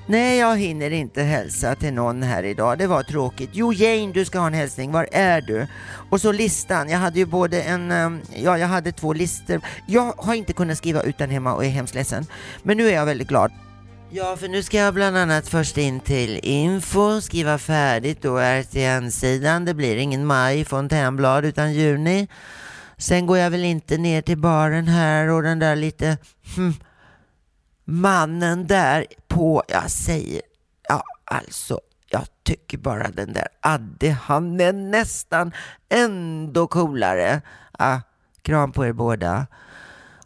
Nej, 0.08 0.38
jag 0.38 0.58
hinner 0.58 0.92
inte 0.92 1.24
hälsa 1.24 1.76
till 1.76 1.94
någon 1.94 2.24
här 2.24 2.44
idag. 2.44 2.78
Det 2.78 2.88
var 2.88 3.04
tråkigt. 3.04 3.50
Jo, 3.54 3.74
Jane, 3.74 4.12
du 4.14 4.26
ska 4.26 4.40
ha 4.40 4.48
en 4.48 4.54
hälsning. 4.54 4.92
Var 4.92 5.08
är 5.12 5.42
du? 5.42 5.68
Och 6.10 6.22
så 6.22 6.32
listan. 6.32 6.90
Jag 6.90 7.00
hade 7.00 7.20
ju 7.20 7.26
både 7.26 7.62
en, 7.62 7.92
ehm, 7.92 8.22
ja, 8.36 8.58
jag 8.58 8.68
hade 8.68 8.92
två 8.92 9.14
listor. 9.14 9.62
Jag 9.88 10.14
har 10.18 10.34
inte 10.34 10.54
kunnat 10.54 10.78
skriva 10.78 11.02
ut 11.02 11.18
den 11.18 11.30
hemma 11.30 11.54
och 11.54 11.66
är 11.66 11.70
hemskt 11.70 11.96
ledsen. 11.96 12.26
Men 12.64 12.78
nu 12.78 12.88
är 12.88 12.94
jag 12.94 13.06
väldigt 13.06 13.28
glad. 13.28 13.52
Ja, 14.10 14.38
för 14.38 14.48
nu 14.48 14.64
ska 14.64 14.78
jag 14.78 14.94
bland 14.94 15.18
annat 15.18 15.48
först 15.48 15.78
in 15.78 16.00
till 16.00 16.40
info, 16.44 17.22
skriva 17.22 17.58
färdigt 17.58 18.22
då 18.22 18.38
RTN-sidan. 18.38 19.66
Det 19.66 19.74
blir 19.74 19.98
ingen 19.98 20.26
maj 20.26 20.66
fontänblad 20.66 21.46
utan 21.46 21.74
juni. 21.74 22.28
Sen 22.98 23.26
går 23.26 23.38
jag 23.38 23.50
väl 23.50 23.64
inte 23.64 23.98
ner 23.98 24.22
till 24.22 24.38
baren 24.38 24.88
här 24.88 25.30
och 25.30 25.44
den 25.44 25.60
där 25.60 25.76
lite 25.76 26.18
hm, 26.56 26.74
mannen 27.86 28.68
där 28.68 29.06
på, 29.28 29.64
jag 29.68 29.92
säger, 29.92 30.42
ja 30.90 31.04
alltså, 31.26 31.80
jag 32.10 32.26
tycker 32.44 32.78
bara 32.78 33.08
den 33.10 33.34
där 33.34 33.48
Adde, 33.60 34.12
han 34.12 34.62
är 34.62 34.74
nästan 34.74 35.52
ändå 35.90 36.68
coolare. 36.68 37.42
Ah, 37.72 38.00
kram 38.42 38.72
på 38.72 38.86
er 38.86 38.94
båda. 38.94 39.48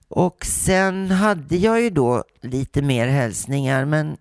Och 0.08 0.46
sen 0.46 1.12
hade 1.12 1.56
jag 1.56 1.82
ju 1.82 1.90
då 1.90 2.24
lite 2.42 2.82
mer 2.82 3.08
hälsningar, 3.08 3.86
men 3.86 4.18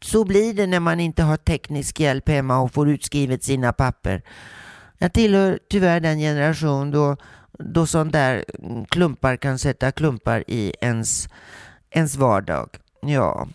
så 0.00 0.24
blir 0.24 0.54
det 0.54 0.66
när 0.66 0.80
man 0.80 1.00
inte 1.00 1.22
har 1.22 1.36
teknisk 1.36 2.00
hjälp 2.00 2.28
hemma 2.28 2.58
och 2.58 2.72
får 2.72 2.88
utskrivet 2.88 3.44
sina 3.44 3.72
papper. 3.72 4.22
Jag 4.98 5.12
tillhör 5.12 5.58
tyvärr 5.70 6.00
den 6.00 6.18
generation 6.18 6.90
då 6.90 7.16
då 7.58 7.86
sån 7.86 8.10
där 8.10 8.44
mm, 8.58 8.84
klumpar 8.84 9.36
kan 9.36 9.58
sätta 9.58 9.92
klumpar 9.92 10.44
i 10.46 10.74
ens, 10.80 11.28
ens 11.90 12.16
vardag. 12.16 12.68
Ja, 13.00 13.48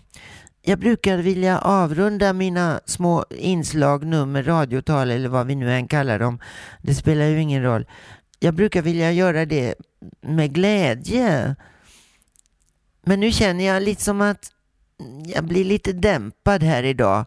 jag 0.62 0.80
brukar 0.80 1.18
vilja 1.18 1.60
avrunda 1.60 2.34
mina 2.34 2.80
små 2.86 3.26
inslag, 3.30 4.06
nummer, 4.06 4.44
radiotal 4.44 5.12
eller 5.12 5.30
vad 5.30 5.48
vi 5.48 5.56
nu 5.56 5.74
än 5.74 5.88
kallar 5.88 6.20
dem. 6.20 6.40
Det 6.82 6.96
spelar 6.96 7.26
ju 7.26 7.42
ingen 7.42 7.64
roll. 7.64 7.86
Jag 8.40 8.54
brukar 8.54 8.82
vilja 8.82 9.12
göra 9.12 9.46
det 9.46 9.76
med 10.22 10.54
glädje. 10.54 11.56
Men 13.04 13.20
nu 13.20 13.32
känner 13.32 13.66
jag 13.66 13.84
lite 13.84 14.04
som 14.04 14.22
att 14.22 14.52
jag 15.26 15.44
blir 15.44 15.66
lite 15.66 15.94
dämpad 15.94 16.64
här 16.64 16.84
idag 16.84 17.26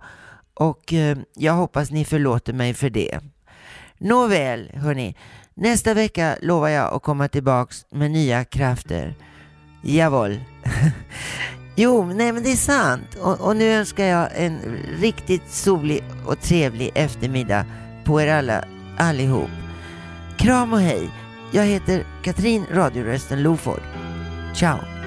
och 0.55 0.93
eh, 0.93 1.19
jag 1.35 1.53
hoppas 1.53 1.91
ni 1.91 2.05
förlåter 2.05 2.53
mig 2.53 2.75
för 2.75 2.91
det. 2.91 3.19
Nåväl, 3.99 4.71
hörni. 4.75 5.17
Nästa 5.61 5.95
vecka 5.95 6.37
lovar 6.43 6.69
jag 6.69 6.95
att 6.95 7.03
komma 7.03 7.29
tillbaks 7.29 7.87
med 7.91 8.11
nya 8.11 8.45
krafter. 8.45 9.15
Jawohl. 9.83 10.41
jo, 11.77 12.05
nej 12.05 12.33
men 12.33 12.43
det 12.43 12.53
är 12.53 12.57
sant. 12.57 13.15
Och, 13.21 13.41
och, 13.41 13.57
nu 13.57 13.73
önskar 13.73 14.05
jag 14.05 14.29
en 14.35 14.59
riktigt 15.01 15.51
solig 15.51 16.05
och 16.27 16.41
trevlig 16.41 16.91
eftermiddag 16.95 17.65
på 18.05 18.21
er 18.21 18.27
alla, 18.27 18.65
allihop. 18.99 19.51
Kram 20.39 20.73
och 20.73 20.81
hej. 20.81 21.11
Jag 21.53 21.65
heter 21.65 22.05
Katrin 22.23 22.67
Radiorösten 22.73 23.43
Loford. 23.43 23.83
Ciao. 24.55 25.00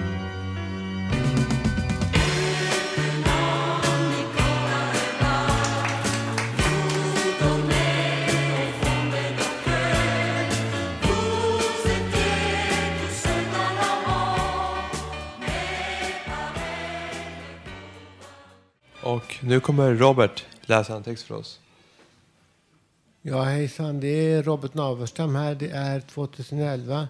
Och 19.04 19.36
nu 19.42 19.60
kommer 19.60 19.94
Robert 19.94 20.46
läsa 20.62 20.96
en 20.96 21.04
text 21.04 21.24
för 21.24 21.36
oss. 21.36 21.60
Ja, 23.22 23.44
hejsan. 23.44 24.00
Det 24.00 24.08
är 24.08 24.44
Robert 24.44 24.74
Naverstam 24.74 25.36
här. 25.36 25.56
Det 25.56 25.70
är 25.70 26.00
2011, 26.00 27.08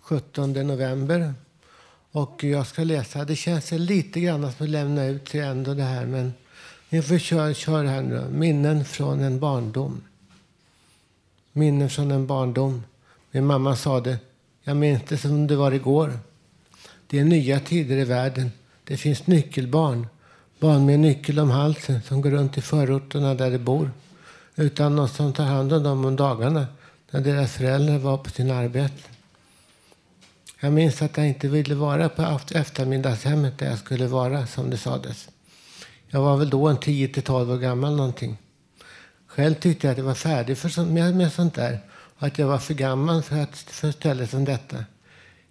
17 0.00 0.52
november. 0.52 1.34
Och 2.10 2.44
jag 2.44 2.66
ska 2.66 2.84
läsa. 2.84 3.24
Det 3.24 3.36
känns 3.36 3.70
lite 3.70 4.20
grann 4.20 4.52
som 4.52 4.64
att 4.64 4.70
lämna 4.70 5.04
ut 5.04 5.28
sig 5.28 5.40
ändå 5.40 5.74
det 5.74 5.82
här. 5.82 6.06
Men 6.06 6.32
vi 6.88 7.02
får 7.02 7.18
köra, 7.18 7.54
köra 7.54 7.88
här 7.88 8.02
nu. 8.02 8.26
Minnen 8.30 8.84
från 8.84 9.20
en 9.20 9.40
barndom. 9.40 10.02
Minnen 11.52 11.90
från 11.90 12.10
en 12.10 12.26
barndom. 12.26 12.82
Min 13.30 13.46
mamma 13.46 13.76
sa 13.76 14.00
det. 14.00 14.18
Jag 14.62 14.76
minns 14.76 15.02
det 15.08 15.18
som 15.18 15.46
det 15.46 15.56
var 15.56 15.72
igår. 15.72 16.18
Det 17.06 17.18
är 17.18 17.24
nya 17.24 17.60
tider 17.60 17.96
i 17.96 18.04
världen. 18.04 18.50
Det 18.84 18.96
finns 18.96 19.26
nyckelbarn. 19.26 20.06
Barn 20.58 20.86
med 20.86 21.00
nyckel 21.00 21.38
om 21.38 21.50
halsen 21.50 22.02
som 22.02 22.20
går 22.20 22.30
runt 22.30 22.58
i 22.58 22.60
förorterna 22.60 23.34
där 23.34 23.50
de 23.50 23.58
bor. 23.58 23.90
Utan 24.56 24.96
någon 24.96 25.08
som 25.08 25.32
tar 25.32 25.44
hand 25.44 25.72
om 25.72 25.82
dem 25.82 26.04
om 26.04 26.16
dagarna 26.16 26.66
när 27.10 27.20
deras 27.20 27.52
föräldrar 27.52 27.98
var 27.98 28.18
på 28.18 28.30
sin 28.30 28.50
arbete. 28.50 29.02
Jag 30.60 30.72
minns 30.72 31.02
att 31.02 31.16
jag 31.16 31.28
inte 31.28 31.48
ville 31.48 31.74
vara 31.74 32.08
på 32.08 32.40
eftermiddagshemmet 32.54 33.58
där 33.58 33.66
jag 33.70 33.78
skulle 33.78 34.06
vara, 34.06 34.46
som 34.46 34.70
det 34.70 34.76
sades. 34.76 35.28
Jag 36.06 36.20
var 36.20 36.36
väl 36.36 36.50
då 36.50 36.68
en 36.68 36.78
10-12 36.78 37.52
år 37.52 37.58
gammal 37.58 37.96
någonting. 37.96 38.36
Själv 39.26 39.54
tyckte 39.54 39.86
jag 39.86 39.92
att 39.92 39.98
jag 39.98 40.04
var 40.04 40.14
färdig 40.14 40.58
för 40.58 40.68
sånt, 40.68 40.90
med, 40.90 41.16
med 41.16 41.32
sånt 41.32 41.54
där 41.54 41.80
och 41.92 42.26
att 42.26 42.38
jag 42.38 42.46
var 42.46 42.58
för 42.58 42.74
gammal 42.74 43.22
för, 43.22 43.42
att, 43.42 43.56
för 43.56 43.92
stället 43.92 44.30
som 44.30 44.44
detta. 44.44 44.84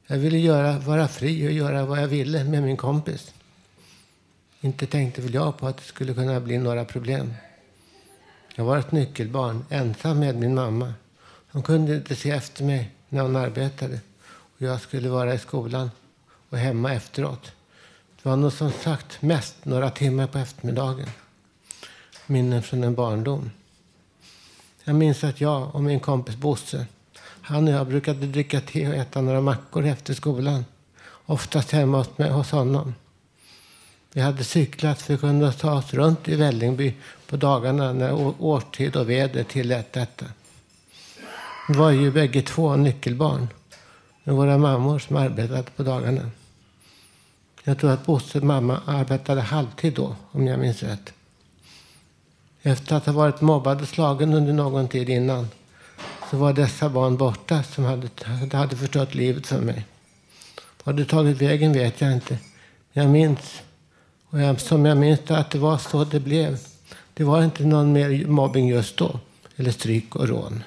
Jag 0.07 0.17
ville 0.17 0.37
göra, 0.37 0.79
vara 0.79 1.07
fri 1.07 1.47
och 1.47 1.51
göra 1.51 1.85
vad 1.85 2.01
jag 2.01 2.07
ville 2.07 2.43
med 2.43 2.63
min 2.63 2.77
kompis. 2.77 3.33
Inte 4.63 4.87
tänkte 4.87 5.21
väl 5.21 5.33
jag 5.33 5.57
på 5.57 5.67
att 5.67 5.77
det 5.77 5.83
skulle 5.83 6.13
kunna 6.13 6.39
bli 6.39 6.57
några 6.57 6.85
problem. 6.85 7.33
Jag 8.55 8.65
var 8.65 8.77
ett 8.77 8.91
nyckelbarn, 8.91 9.65
ensam 9.69 10.19
med 10.19 10.35
min 10.35 10.55
mamma. 10.55 10.93
Hon 11.51 11.63
kunde 11.63 11.95
inte 11.95 12.15
se 12.15 12.31
efter 12.31 12.63
mig 12.63 12.91
när 13.09 13.21
hon 13.21 13.35
arbetade. 13.35 13.99
Och 14.29 14.61
jag 14.61 14.81
skulle 14.81 15.09
vara 15.09 15.33
i 15.33 15.39
skolan 15.39 15.91
och 16.49 16.57
hemma 16.57 16.93
efteråt. 16.93 17.51
Det 18.23 18.29
var 18.29 18.35
nog 18.35 18.53
som 18.53 18.71
sagt 18.71 19.21
mest 19.21 19.65
några 19.65 19.89
timmar 19.89 20.27
på 20.27 20.37
eftermiddagen. 20.37 21.09
Minnen 22.27 22.63
från 22.63 22.83
en 22.83 22.95
barndom. 22.95 23.51
Jag 24.83 24.95
minns 24.95 25.23
att 25.23 25.41
jag 25.41 25.75
och 25.75 25.83
min 25.83 25.99
kompis 25.99 26.35
Bosse, 26.35 26.85
han 27.21 27.67
och 27.67 27.73
jag 27.73 27.87
brukade 27.87 28.27
dricka 28.27 28.61
te 28.61 28.87
och 28.87 28.95
äta 28.95 29.21
några 29.21 29.41
mackor 29.41 29.85
efter 29.85 30.13
skolan. 30.13 30.65
Oftast 31.25 31.71
hemma 31.71 31.97
hos, 31.97 32.17
mig, 32.17 32.29
hos 32.29 32.51
honom. 32.51 32.93
Vi 34.13 34.21
hade 34.21 34.43
cyklat 34.43 35.01
för 35.01 35.13
att 35.13 35.19
kunna 35.19 35.51
ta 35.51 35.73
oss 35.73 35.93
runt 35.93 36.27
i 36.27 36.35
Vällingby 36.35 36.93
på 37.27 37.37
dagarna 37.37 37.93
när 37.93 38.13
årstid 38.43 38.95
och 38.95 39.09
väder 39.09 39.43
tillät 39.43 39.93
detta. 39.93 40.25
Vi 41.69 41.73
var 41.73 41.91
ju 41.91 42.11
bägge 42.11 42.41
två 42.41 42.75
nyckelbarn 42.75 43.47
med 44.23 44.35
våra 44.35 44.57
mammor 44.57 44.99
som 44.99 45.15
arbetade 45.15 45.63
på 45.75 45.83
dagarna. 45.83 46.29
Jag 47.63 47.79
tror 47.79 47.91
att 47.91 48.05
Bosses 48.05 48.43
mamma 48.43 48.81
arbetade 48.85 49.41
halvtid 49.41 49.93
då, 49.93 50.15
om 50.31 50.47
jag 50.47 50.59
minns 50.59 50.83
rätt. 50.83 51.13
Efter 52.61 52.95
att 52.95 53.05
ha 53.05 53.13
varit 53.13 53.41
mobbad 53.41 53.81
och 53.81 53.87
slagen 53.87 54.33
under 54.33 54.53
någon 54.53 54.87
tid 54.87 55.09
innan 55.09 55.47
så 56.31 56.37
var 56.37 56.53
dessa 56.53 56.89
barn 56.89 57.17
borta 57.17 57.63
som 57.63 57.83
hade, 57.83 58.09
hade 58.57 58.75
förstört 58.77 59.13
livet 59.13 59.47
för 59.47 59.61
mig. 59.61 59.85
Vad 60.83 60.95
det 60.97 61.05
tagit 61.05 61.41
vägen 61.41 61.73
vet 61.73 62.01
jag 62.01 62.13
inte. 62.13 62.37
Jag 62.93 63.09
minns, 63.09 63.61
och 64.33 64.41
jag, 64.41 64.61
som 64.61 64.85
jag 64.85 64.97
minns 64.97 65.19
det, 65.27 65.37
att 65.37 65.51
det 65.51 65.59
var 65.59 65.77
så 65.77 66.03
det 66.03 66.19
blev. 66.19 66.57
Det 67.13 67.23
var 67.23 67.43
inte 67.43 67.63
någon 67.63 67.93
mer 67.93 68.25
mobbing 68.27 68.67
just 68.67 68.97
då, 68.97 69.19
eller 69.55 69.71
stryk 69.71 70.15
och 70.15 70.27
rån. 70.27 70.63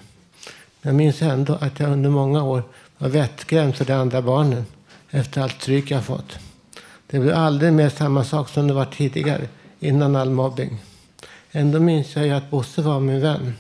Jag 0.83 0.95
minns 0.95 1.23
ändå 1.23 1.55
att 1.55 1.81
jag 1.81 1.91
under 1.91 2.11
många 2.11 2.43
år 2.43 2.62
var 2.99 3.09
vettskrämd 3.09 3.77
för 3.77 3.85
de 3.85 3.93
andra 3.93 4.23
barnen 4.23 4.67
efter 5.11 5.41
allt 5.41 5.62
stryk 5.62 5.91
jag 5.91 6.05
fått. 6.05 6.39
Det 7.07 7.19
blev 7.19 7.35
aldrig 7.35 7.73
mer 7.73 7.89
samma 7.89 8.25
sak 8.25 8.49
som 8.49 8.67
det 8.67 8.75
var 8.75 8.85
tidigare, 8.85 9.49
innan 9.81 10.17
all 10.17 10.31
mobbing. 10.31 10.79
Ändå 11.53 11.81
minns 11.81 12.17
jag 12.17 12.27
ju 12.27 12.33
att 12.33 12.51
Bosse 12.51 12.83
var 12.83 13.01
min 13.01 13.21
vän. 13.21 13.55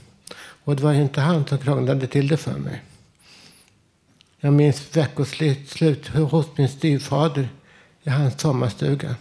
Och 0.64 0.76
det 0.76 0.82
var 0.82 0.92
ju 0.92 1.02
inte 1.02 1.20
han 1.20 1.46
som 1.46 1.58
krånglade 1.58 2.06
till 2.06 2.28
det 2.28 2.36
för 2.36 2.58
mig. 2.58 2.82
Jag 4.40 4.52
minns 4.52 4.96
veckoslut 4.96 5.68
slut 5.68 6.08
hos 6.08 6.46
min 6.56 6.68
styvfader 6.68 7.48
i 8.02 8.10
hans 8.10 8.40
sommarstuga. 8.40 9.16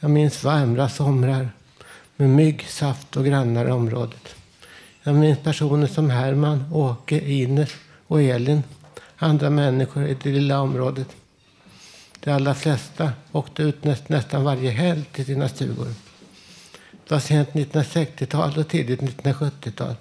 Jag 0.00 0.10
minns 0.10 0.44
varma 0.44 0.88
somrar 0.88 1.48
med 2.16 2.30
mygg, 2.30 2.66
saft 2.68 3.16
och 3.16 3.24
grannar 3.24 3.68
i 3.68 3.70
området. 3.70 4.34
Jag 5.02 5.14
minns 5.14 5.38
personer 5.38 5.86
som 5.86 6.10
Herman, 6.10 6.64
Åke, 6.72 7.30
Ines 7.30 7.70
och 8.06 8.22
Elin. 8.22 8.62
Andra 9.16 9.50
människor 9.50 10.06
i 10.06 10.16
det 10.22 10.30
lilla 10.30 10.60
området. 10.60 11.08
De 12.20 12.30
allra 12.30 12.54
flesta 12.54 13.12
åkte 13.32 13.62
ut 13.62 13.84
näst, 13.84 14.08
nästan 14.08 14.44
varje 14.44 14.70
helg 14.70 15.04
till 15.12 15.24
sina 15.24 15.48
stugor. 15.48 15.88
Det 16.90 17.14
var 17.14 17.20
sent 17.20 17.48
1960-tal 17.52 18.58
och 18.58 18.68
tidigt 18.68 19.00
1970-tal. 19.00 19.94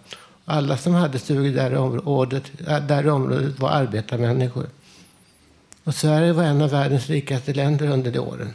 Alla 0.45 0.77
som 0.77 0.93
hade 0.93 1.19
stugor 1.19 1.49
där 1.49 1.71
i 1.71 1.77
området, 1.77 2.43
där 2.87 3.05
i 3.05 3.09
området 3.09 3.59
var 3.59 3.69
arbetarmänniskor. 3.69 4.65
Och 5.83 5.95
Sverige 5.95 6.33
var 6.33 6.43
en 6.43 6.61
av 6.61 6.69
världens 6.69 7.07
rikaste 7.07 7.53
länder 7.53 7.87
under 7.87 8.11
de 8.11 8.19
åren. 8.19 8.53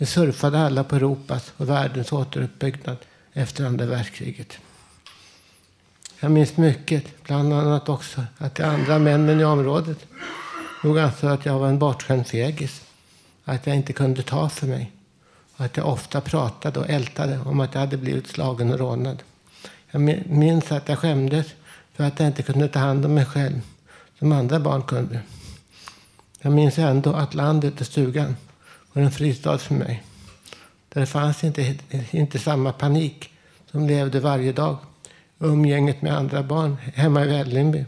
Vi 0.00 0.06
surfade 0.06 0.58
alla 0.58 0.84
på 0.84 0.96
Europas 0.96 1.52
och 1.56 1.68
världens 1.68 2.12
återuppbyggnad 2.12 2.96
efter 3.32 3.64
andra 3.64 3.86
världskriget. 3.86 4.58
Jag 6.20 6.30
minns 6.30 6.56
mycket, 6.56 7.24
bland 7.24 7.52
annat 7.52 7.88
också 7.88 8.24
att 8.38 8.54
de 8.54 8.62
andra 8.62 8.98
männen 8.98 9.40
i 9.40 9.44
området 9.44 10.06
nog 10.84 10.98
ansåg 10.98 11.30
att 11.30 11.46
jag 11.46 11.58
var 11.58 11.68
en 11.68 11.78
bortskämd 11.78 12.26
fegis. 12.26 12.82
Att 13.44 13.66
jag 13.66 13.76
inte 13.76 13.92
kunde 13.92 14.22
ta 14.22 14.48
för 14.48 14.66
mig. 14.66 14.92
Och 15.56 15.64
att 15.64 15.76
jag 15.76 15.88
ofta 15.88 16.20
pratade 16.20 16.78
och 16.78 16.90
ältade 16.90 17.38
om 17.38 17.60
att 17.60 17.74
jag 17.74 17.80
hade 17.80 17.96
blivit 17.96 18.26
slagen 18.26 18.72
och 18.72 18.78
rånad. 18.78 19.22
Jag 19.90 20.00
minns 20.26 20.72
att 20.72 20.88
jag 20.88 20.98
skämdes 20.98 21.46
för 21.94 22.04
att 22.04 22.20
jag 22.20 22.26
inte 22.26 22.42
kunde 22.42 22.68
ta 22.68 22.78
hand 22.78 23.04
om 23.04 23.14
mig 23.14 23.26
själv 23.26 23.60
som 24.18 24.32
andra 24.32 24.60
barn 24.60 24.82
kunde. 24.82 25.20
Jag 26.40 26.52
minns 26.52 26.78
ändå 26.78 27.12
att 27.12 27.34
landet 27.34 27.80
och 27.80 27.86
stugan 27.86 28.36
och 28.92 28.96
en 28.96 29.10
fristad 29.10 29.58
för 29.58 29.74
mig. 29.74 30.02
Där 30.88 31.00
det 31.00 31.06
fanns 31.06 31.44
inte, 31.44 31.74
inte 32.10 32.38
samma 32.38 32.72
panik 32.72 33.30
som 33.70 33.86
levde 33.86 34.20
varje 34.20 34.52
dag. 34.52 34.76
Umgänget 35.38 36.02
med 36.02 36.16
andra 36.16 36.42
barn 36.42 36.76
hemma 36.94 37.24
i 37.24 37.28
Vällingby. 37.28 37.84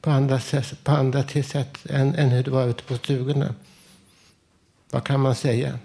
På 0.00 0.10
andra, 0.10 0.40
sätt, 0.40 0.84
på 0.84 0.92
andra 0.92 1.22
till 1.22 1.44
sätt 1.44 1.78
än, 1.90 2.14
än 2.14 2.30
hur 2.30 2.42
det 2.42 2.50
var 2.50 2.66
ute 2.66 2.82
på 2.82 2.96
stugorna. 2.96 3.54
Vad 4.90 5.04
kan 5.04 5.20
man 5.20 5.34
säga? 5.34 5.78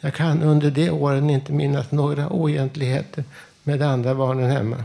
Jag 0.00 0.14
kan 0.14 0.42
under 0.42 0.70
de 0.70 0.90
åren 0.90 1.30
inte 1.30 1.52
minnas 1.52 1.90
några 1.90 2.28
oegentligheter 2.28 3.24
med 3.62 3.78
de 3.78 3.84
andra 3.84 4.14
barnen 4.14 4.50
hemma. 4.50 4.84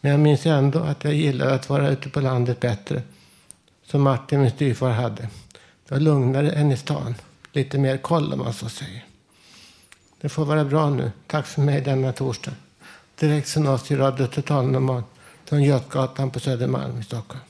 Men 0.00 0.10
jag 0.10 0.20
minns 0.20 0.46
ändå 0.46 0.78
att 0.78 1.04
jag 1.04 1.14
gillade 1.14 1.54
att 1.54 1.68
vara 1.68 1.88
ute 1.88 2.08
på 2.08 2.20
landet 2.20 2.60
bättre. 2.60 3.02
Som 3.86 4.02
Martin, 4.02 4.40
min 4.40 4.50
styvfar, 4.50 4.90
hade. 4.90 5.22
Det 5.88 5.94
var 5.94 6.00
lugnare 6.00 6.50
än 6.50 6.72
i 6.72 6.76
stan. 6.76 7.14
Lite 7.52 7.78
mer 7.78 7.96
koll 7.96 8.32
om 8.32 8.38
man 8.38 8.52
så 8.52 8.68
säger. 8.68 9.04
Det 10.20 10.28
får 10.28 10.44
vara 10.44 10.64
bra 10.64 10.90
nu. 10.90 11.12
Tack 11.26 11.46
för 11.46 11.62
mig 11.62 11.80
denna 11.80 12.12
torsdag. 12.12 12.52
Direkt 13.20 13.48
från 13.48 13.66
oss 13.66 13.90
i 13.90 13.96
Radio 13.96 14.26
Total 14.26 14.66
Normal. 14.66 15.02
Från 15.44 15.62
Götgatan 15.62 16.30
på 16.30 16.40
Södermalm 16.40 17.00
i 17.00 17.04
Stockholm. 17.04 17.42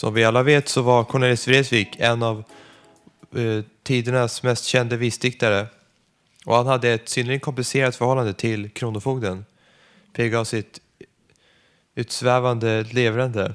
Som 0.00 0.14
vi 0.14 0.24
alla 0.24 0.42
vet 0.42 0.68
så 0.68 0.82
var 0.82 1.04
Cornelis 1.04 1.48
Vreeswijk 1.48 1.96
en 1.98 2.22
av 2.22 2.44
eh, 3.34 3.64
tidernas 3.82 4.42
mest 4.42 4.64
kända 4.64 4.96
visdiktare. 4.96 5.66
Och 6.46 6.56
han 6.56 6.66
hade 6.66 6.90
ett 6.90 7.08
synnerligen 7.08 7.40
komplicerat 7.40 7.96
förhållande 7.96 8.32
till 8.32 8.70
Kronofogden. 8.70 9.44
pigg 10.12 10.34
av 10.34 10.44
sitt 10.44 10.80
utsvävande 11.94 12.82
leverande 12.82 13.54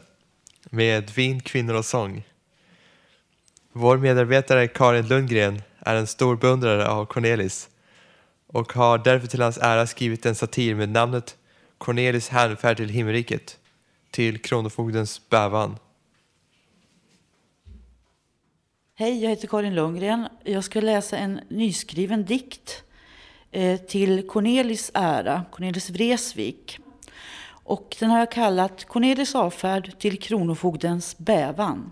med 0.69 1.09
vin, 1.09 1.41
kvinnor 1.41 1.73
och 1.73 1.85
sång. 1.85 2.23
Vår 3.71 3.97
medarbetare 3.97 4.67
Karin 4.67 5.07
Lundgren 5.07 5.61
är 5.79 5.95
en 5.95 6.07
stor 6.07 6.35
beundrare 6.35 6.87
av 6.87 7.05
Cornelis 7.05 7.69
och 8.47 8.73
har 8.73 8.97
därför 8.97 9.27
till 9.27 9.41
hans 9.41 9.57
ära 9.57 9.87
skrivit 9.87 10.25
en 10.25 10.35
satir 10.35 10.75
med 10.75 10.89
namnet 10.89 11.37
Cornelis 11.77 12.29
hänfärd 12.29 12.77
till 12.77 12.89
himmelriket 12.89 13.57
till 14.11 14.41
Kronofogdens 14.41 15.29
bävan. 15.29 15.77
Hej, 18.97 19.23
jag 19.23 19.29
heter 19.29 19.47
Karin 19.47 19.75
Lundgren. 19.75 20.27
Jag 20.43 20.63
ska 20.63 20.81
läsa 20.81 21.17
en 21.17 21.39
nyskriven 21.47 22.25
dikt 22.25 22.83
eh, 23.51 23.79
till 23.79 24.27
Cornelis 24.27 24.91
ära, 24.93 25.43
Cornelis 25.51 25.89
Vreeswijk. 25.89 26.79
Och 27.47 27.95
den 27.99 28.09
har 28.09 28.19
jag 28.19 28.31
kallat 28.31 28.85
Cornelis 28.85 29.35
avfärd 29.35 29.99
till 29.99 30.19
Kronofogdens 30.19 31.17
bävan. 31.17 31.91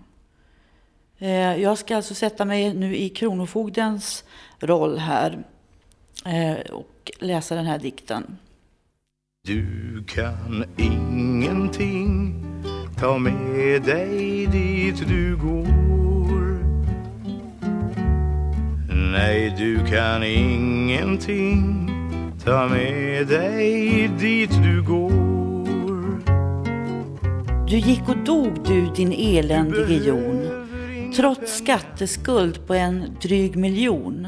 Eh, 1.17 1.55
jag 1.55 1.77
ska 1.77 1.95
alltså 1.95 2.15
sätta 2.15 2.45
mig 2.45 2.73
nu 2.73 2.95
i 2.95 3.09
Kronofogdens 3.09 4.23
roll 4.59 4.97
här 4.97 5.43
eh, 6.25 6.71
och 6.71 7.11
läsa 7.19 7.55
den 7.55 7.65
här 7.65 7.79
dikten. 7.79 8.37
Du 9.47 10.03
kan 10.07 10.65
ingenting 10.77 12.43
ta 12.99 13.17
med 13.17 13.83
dig 13.83 14.47
dit 14.47 15.07
du 15.07 15.37
går 15.37 15.82
Nej, 19.11 19.53
du 19.57 19.85
kan 19.85 20.23
ingenting 20.23 21.89
ta 22.45 22.67
med 22.67 23.27
dig 23.27 24.07
dit 24.19 24.51
du 24.63 24.83
går 24.83 25.33
Du 27.67 27.77
gick 27.77 28.09
och 28.09 28.17
dog 28.17 28.67
du 28.67 28.85
din 28.95 29.13
eländige 29.13 30.07
jon 30.07 30.63
trots 31.15 31.57
skatteskuld 31.57 32.67
på 32.67 32.73
en 32.73 33.17
dryg 33.21 33.55
miljon. 33.55 34.27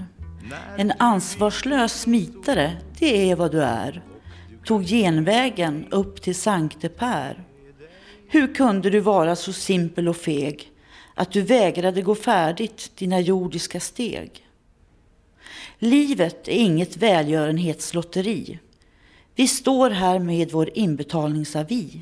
En 0.77 0.93
ansvarslös 0.97 2.01
smitare, 2.01 2.71
det 2.99 3.31
är 3.31 3.35
vad 3.35 3.51
du 3.51 3.63
är. 3.63 4.03
Tog 4.65 4.83
genvägen 4.83 5.85
upp 5.91 6.21
till 6.21 6.35
Sankte 6.35 6.89
Per. 6.89 7.43
Hur 8.27 8.55
kunde 8.55 8.89
du 8.89 8.99
vara 8.99 9.35
så 9.35 9.53
simpel 9.53 10.07
och 10.07 10.17
feg 10.17 10.71
att 11.13 11.31
du 11.31 11.41
vägrade 11.41 12.01
gå 12.01 12.15
färdigt 12.15 12.91
dina 12.95 13.19
jordiska 13.19 13.79
steg? 13.79 14.44
Livet 15.79 16.47
är 16.47 16.51
inget 16.51 16.97
välgörenhetslotteri. 16.97 18.59
Vi 19.35 19.47
står 19.47 19.89
här 19.89 20.19
med 20.19 20.51
vår 20.51 20.69
inbetalningsavi 20.73 22.01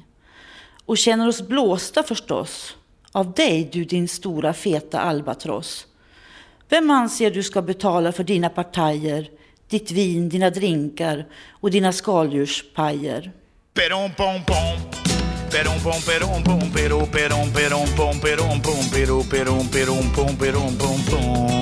och 0.86 0.98
känner 0.98 1.28
oss 1.28 1.42
blåsta 1.48 2.04
förstås 2.04 2.76
av 3.12 3.34
dig, 3.34 3.70
du 3.72 3.84
din 3.84 4.08
stora 4.08 4.54
feta 4.54 5.00
albatross. 5.00 5.88
Vem 6.70 6.90
anser 6.90 7.32
du 7.32 7.44
ska 7.44 7.62
betala 7.62 8.12
för 8.12 8.24
dina 8.24 8.50
partajer, 8.50 9.30
ditt 9.70 9.92
vin, 9.92 10.30
dina 10.30 10.50
drinkar 10.50 11.26
och 11.50 11.72
dina 11.72 11.94
skaldjurspajer? 11.94 13.32
Perom 13.74 14.12
pom 14.18 14.46
pom 14.46 15.04
Perom 15.52 15.80
pom 15.84 16.02
perom 16.02 16.44
pom 16.44 16.72
pero 16.76 17.06
perom 17.06 17.54
perom 17.54 17.88
pom 17.98 18.20
perom 18.20 18.62
pom 18.62 18.84
pero 18.94 19.24
perom 19.24 19.68
perom 19.68 20.14
pom 20.16 20.38
perom 20.38 20.78
pom 20.78 21.00
pom 21.10 21.53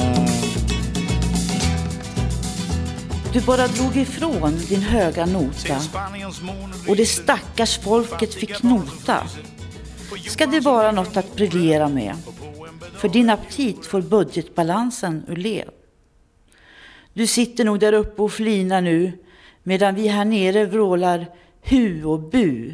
Du 3.34 3.42
bara 3.42 3.68
drog 3.68 3.98
ifrån 3.98 4.58
din 4.70 4.82
höga 4.82 5.26
nota 5.26 5.78
och 6.88 6.96
det 6.96 7.06
stackars 7.06 7.80
folket 7.80 8.34
fick 8.34 8.64
nota. 8.64 9.24
Ska 10.28 10.46
det 10.46 10.60
vara 10.60 10.92
något 10.92 11.18
att 11.18 11.36
briljera 11.36 11.90
med? 11.90 12.16
För 12.98 13.10
din 13.10 13.30
aptit 13.30 13.86
får 13.86 14.02
budgetbalansen 14.02 15.24
ur 15.28 15.36
led. 15.36 15.70
Du 17.14 17.28
sitter 17.28 17.66
nog 17.66 17.80
där 17.80 17.94
uppe 17.94 18.22
och 18.22 18.32
flinar 18.32 18.82
nu 18.82 19.12
medan 19.64 19.96
vi 19.96 20.08
här 20.08 20.26
nere 20.26 20.66
vrålar 20.66 21.26
hu 21.62 22.06
och 22.06 22.20
bu. 22.20 22.74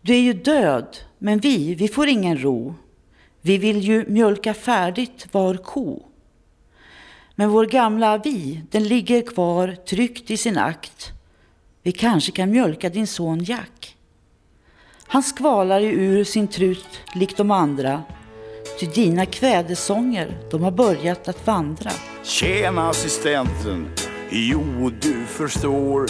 Du 0.00 0.14
är 0.14 0.20
ju 0.20 0.32
död, 0.32 0.96
men 1.18 1.38
vi, 1.38 1.74
vi 1.74 1.88
får 1.88 2.08
ingen 2.08 2.42
ro. 2.42 2.74
Vi 3.40 3.58
vill 3.58 3.80
ju 3.80 4.04
mjölka 4.08 4.54
färdigt 4.54 5.26
var 5.32 5.56
ko. 5.56 6.02
Men 7.34 7.50
vår 7.50 7.66
gamla 7.66 8.12
avi, 8.12 8.62
den 8.70 8.84
ligger 8.84 9.22
kvar 9.22 9.76
tryckt 9.88 10.30
i 10.30 10.36
sin 10.36 10.58
akt. 10.58 11.12
Vi 11.82 11.92
kanske 11.92 12.32
kan 12.32 12.50
mjölka 12.50 12.88
din 12.88 13.06
son 13.06 13.44
Jack. 13.44 13.96
Han 15.06 15.22
skvalar 15.22 15.80
ju 15.80 15.90
ur 15.90 16.24
sin 16.24 16.48
trut 16.48 17.00
likt 17.14 17.36
de 17.36 17.50
andra. 17.50 18.02
Ty 18.80 18.86
dina 18.86 19.26
kvädesånger, 19.26 20.38
de 20.50 20.62
har 20.62 20.70
börjat 20.70 21.28
att 21.28 21.46
vandra. 21.46 21.90
Tjena 22.22 22.88
assistenten 22.88 23.88
Jo, 24.30 24.90
du 25.00 25.24
förstår 25.26 26.06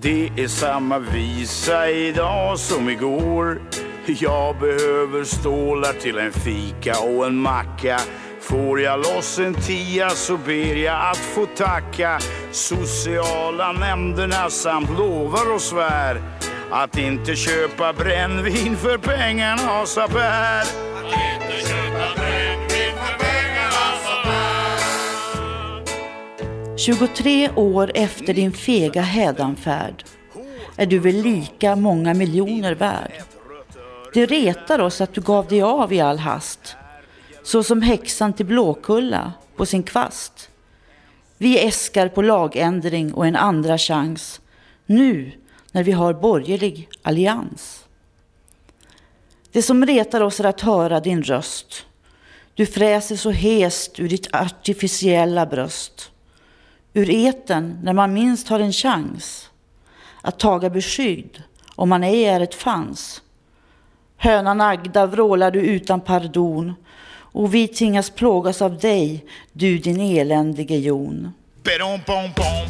Det 0.00 0.26
är 0.26 0.48
samma 0.48 0.98
visa 0.98 1.90
idag 1.90 2.58
som 2.58 2.88
igår 2.88 3.62
Jag 4.06 4.58
behöver 4.58 5.24
stålar 5.24 5.92
till 5.92 6.18
en 6.18 6.32
fika 6.32 7.00
och 7.00 7.26
en 7.26 7.36
macka 7.36 8.00
Får 8.48 8.80
jag 8.80 8.98
loss 8.98 9.38
en 9.38 9.54
tia 9.54 10.10
så 10.10 10.36
ber 10.36 10.74
jag 10.74 11.10
att 11.10 11.16
få 11.16 11.46
tacka 11.46 12.18
sociala 12.50 13.72
nämnderna 13.72 14.50
samt 14.50 14.98
lovar 14.98 15.54
och 15.54 15.60
svär 15.60 16.20
att 16.70 16.98
inte 16.98 17.36
köpa 17.36 17.92
brännvin 17.92 18.76
för 18.76 18.98
pengarna 18.98 19.86
sa 19.86 20.08
Per. 20.08 20.66
23 26.76 27.50
år 27.56 27.90
efter 27.94 28.34
din 28.34 28.52
fega 28.52 29.02
hädanfärd 29.02 30.04
är 30.76 30.86
du 30.86 30.98
väl 30.98 31.22
lika 31.22 31.76
många 31.76 32.14
miljoner 32.14 32.74
värd. 32.74 33.12
Det 34.14 34.26
retar 34.26 34.78
oss 34.78 35.00
att 35.00 35.14
du 35.14 35.20
gav 35.20 35.46
dig 35.46 35.62
av 35.62 35.92
i 35.92 36.00
all 36.00 36.18
hast, 36.18 36.76
så 37.46 37.62
som 37.62 37.82
häxan 37.82 38.32
till 38.32 38.46
Blåkulla 38.46 39.32
på 39.56 39.66
sin 39.66 39.82
kvast. 39.82 40.50
Vi 41.38 41.66
äskar 41.66 42.08
på 42.08 42.22
lagändring 42.22 43.14
och 43.14 43.26
en 43.26 43.36
andra 43.36 43.78
chans, 43.78 44.40
nu 44.86 45.32
när 45.72 45.82
vi 45.82 45.92
har 45.92 46.14
borgerlig 46.14 46.88
allians. 47.02 47.84
Det 49.52 49.62
som 49.62 49.86
retar 49.86 50.20
oss 50.20 50.40
är 50.40 50.44
att 50.44 50.60
höra 50.60 51.00
din 51.00 51.22
röst. 51.22 51.86
Du 52.54 52.66
fräser 52.66 53.16
så 53.16 53.30
hest 53.30 54.00
ur 54.00 54.08
ditt 54.08 54.34
artificiella 54.34 55.46
bröst. 55.46 56.10
Ur 56.92 57.10
eten 57.10 57.78
när 57.82 57.92
man 57.92 58.12
minst 58.12 58.48
har 58.48 58.60
en 58.60 58.72
chans 58.72 59.50
att 60.20 60.38
taga 60.38 60.70
beskydd 60.70 61.42
om 61.74 61.88
man 61.88 62.04
ej 62.04 62.24
är 62.24 62.40
ett 62.40 62.54
fans. 62.54 63.22
Hönan 64.16 64.60
Agda 64.60 65.06
vrålar 65.06 65.50
du 65.50 65.60
utan 65.60 66.00
pardon 66.00 66.74
och 67.36 67.54
vi 67.54 67.68
tvingas 67.68 68.10
plågas 68.10 68.62
av 68.62 68.78
dig, 68.78 69.24
du 69.52 69.78
din 69.78 70.00
eländige 70.00 70.76
jon. 70.76 71.32
Perom 71.62 72.00
pom 72.06 72.32
pom 72.34 72.66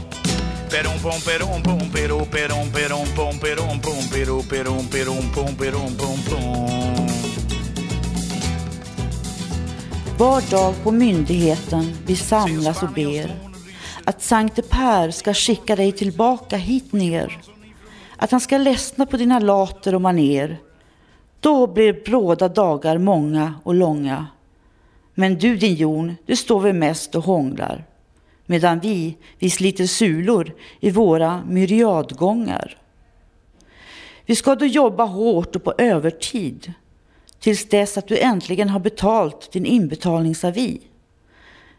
Perom 0.71 0.99
pom 1.03 1.21
perom 1.27 1.63
pom 1.63 1.91
pero 1.93 2.19
perom 2.25 2.73
perom 2.73 3.07
pom 3.17 3.39
perom 3.39 3.81
pom 3.81 4.03
pero 4.13 4.43
perom 4.43 4.87
perom 4.87 5.25
pom 5.35 5.57
perom 5.57 5.93
pom 5.99 6.19
pom 6.31 7.07
Var 10.19 10.51
dag 10.51 10.75
på 10.83 10.91
myndigheten 10.91 11.93
vi 12.07 12.17
samlas 12.17 12.83
och 12.83 12.93
ber 12.95 13.31
att 14.05 14.23
Sankte 14.23 14.63
Per 14.63 15.11
ska 15.11 15.35
skicka 15.35 15.77
dig 15.77 15.93
tillbaka 15.93 16.57
hit 16.57 16.93
ner. 16.93 17.39
Att 18.17 18.31
han 18.31 18.41
ska 18.41 18.59
ledsna 18.59 19.07
på 19.07 19.17
dina 19.17 19.39
later 19.39 19.95
och 19.95 20.01
maner. 20.01 20.59
Då 21.41 21.67
blir 21.67 22.05
bråda 22.05 22.49
dagar 22.49 22.99
många 22.99 23.55
och 23.63 23.75
långa. 23.75 24.27
Men 25.19 25.39
du 25.39 25.57
din 25.57 25.75
Jon, 25.75 26.17
du 26.27 26.37
står 26.37 26.61
väl 26.61 26.75
mest 26.75 27.15
och 27.15 27.25
hånglar. 27.25 27.85
Medan 28.47 28.81
vi, 28.81 29.17
vi 29.39 29.51
sliter 29.51 29.87
sulor 29.87 30.55
i 30.81 30.91
våra 30.91 31.43
myriadgångar. 31.49 32.79
Vi 34.27 34.37
ska 34.37 34.55
då 34.55 34.67
jobba 34.67 35.05
hårt 35.05 35.57
och 35.57 35.65
på 35.65 35.75
övertid 35.79 36.73
tills 37.41 37.69
dess 37.69 37.99
att 37.99 38.09
du 38.09 38.19
äntligen 38.19 38.69
har 38.69 38.81
betalt 38.81 39.53
din 39.53 39.67
inbetalningsavi. 39.67 40.81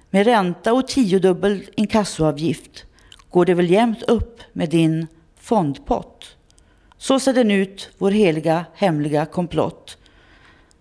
Med 0.09 0.25
ränta 0.25 0.73
och 0.73 0.87
tiodubbel 0.87 1.63
inkassoavgift 1.75 2.85
går 3.29 3.45
det 3.45 3.53
väl 3.53 3.71
jämnt 3.71 4.03
upp 4.03 4.41
med 4.53 4.69
din 4.69 5.07
fondpott. 5.39 6.35
Så 6.97 7.19
ser 7.19 7.33
den 7.33 7.51
ut, 7.51 7.89
vår 7.97 8.11
heliga 8.11 8.65
hemliga 8.75 9.25
komplott. 9.25 9.97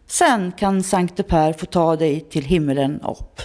Sen 0.07 0.53
kan 0.53 0.83
Sankte 0.83 1.23
Per 1.23 1.53
få 1.53 1.67
ta 1.67 1.97
dig 1.97 2.21
till 2.21 2.45
himmelen 2.45 3.01
upp. 3.01 3.41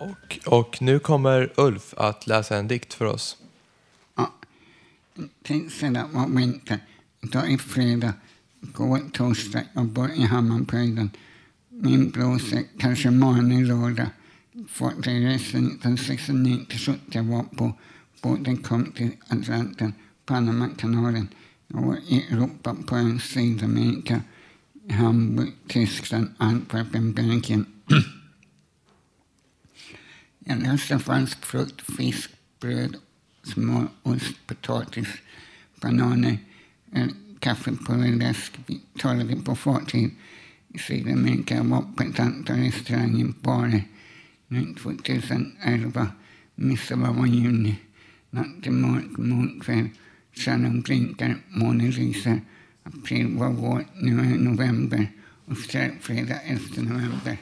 Och, 0.00 0.38
och 0.46 0.82
nu 0.82 0.98
kommer 0.98 1.52
Ulf 1.56 1.94
att 1.96 2.26
läsa 2.26 2.56
en 2.56 2.68
dikt 2.68 2.94
för 2.94 3.04
oss. 3.04 3.36
Tisdag 5.42 6.08
var 6.12 6.28
vinter. 6.28 6.78
Idag 7.20 7.52
är 7.52 7.58
fredag. 7.58 8.12
Går 8.60 9.00
torsdag. 9.12 9.62
Jag 9.72 9.84
bor 9.84 10.10
i 10.10 10.22
Hammarbyhöjden. 10.22 11.10
Blåser 11.82 12.64
kanske 12.78 13.08
i 13.08 13.64
lördag. 13.64 14.06
fartygsresan 14.68 15.78
från 15.82 15.98
69 15.98 16.64
till 16.68 16.78
70 16.78 17.00
jag 17.08 17.24
var 17.24 17.42
på 17.42 17.74
båten 18.22 18.56
kom 18.56 18.92
till 18.92 19.10
Atlanten, 19.28 19.92
Panamakanalen. 20.26 21.28
I 22.08 22.16
Europa 22.16 22.76
på 22.86 22.94
en 22.94 23.20
Sydamerika, 23.20 24.22
Hamburg, 24.90 25.52
Tyskland, 25.66 26.28
Antwerpen, 26.36 27.12
Belgien. 27.12 27.66
Jag 30.38 30.62
läste 30.62 30.98
fransk 30.98 31.44
frukt, 31.44 31.80
fisk, 31.96 32.30
bröd, 32.60 32.96
smör, 33.42 33.88
ost, 34.02 34.46
potatis, 34.46 35.08
bananer, 35.80 36.38
kaffepulver, 37.38 38.08
läsk. 38.08 38.52
Vi 38.66 38.80
talade 38.98 39.36
på 39.36 39.56
fartyg 39.56 40.16
Sydamerika. 40.76 41.56
Jag 41.56 41.64
var 41.64 41.84
på 41.96 42.02
ett 42.02 42.20
antal 42.20 42.56
restauranger. 42.56 43.82
Nu 44.48 44.74
2011, 44.82 46.06
midsommar 46.54 47.18
och 47.18 47.28
juni. 47.28 47.76
Natt 48.30 48.62
till 48.62 48.72
mörk, 48.72 49.18
månkväll, 49.18 49.88
Shannon 50.32 50.80
blinkar, 50.80 51.36
månen 51.48 51.90
lyser. 51.90 52.40
April 52.82 53.36
var 53.36 53.52
vår, 53.52 53.84
nu 53.94 54.20
är 54.20 54.38
november 54.38 55.10
och 55.46 55.58
fredag 56.00 56.40
11 56.44 56.62
november. 56.76 57.36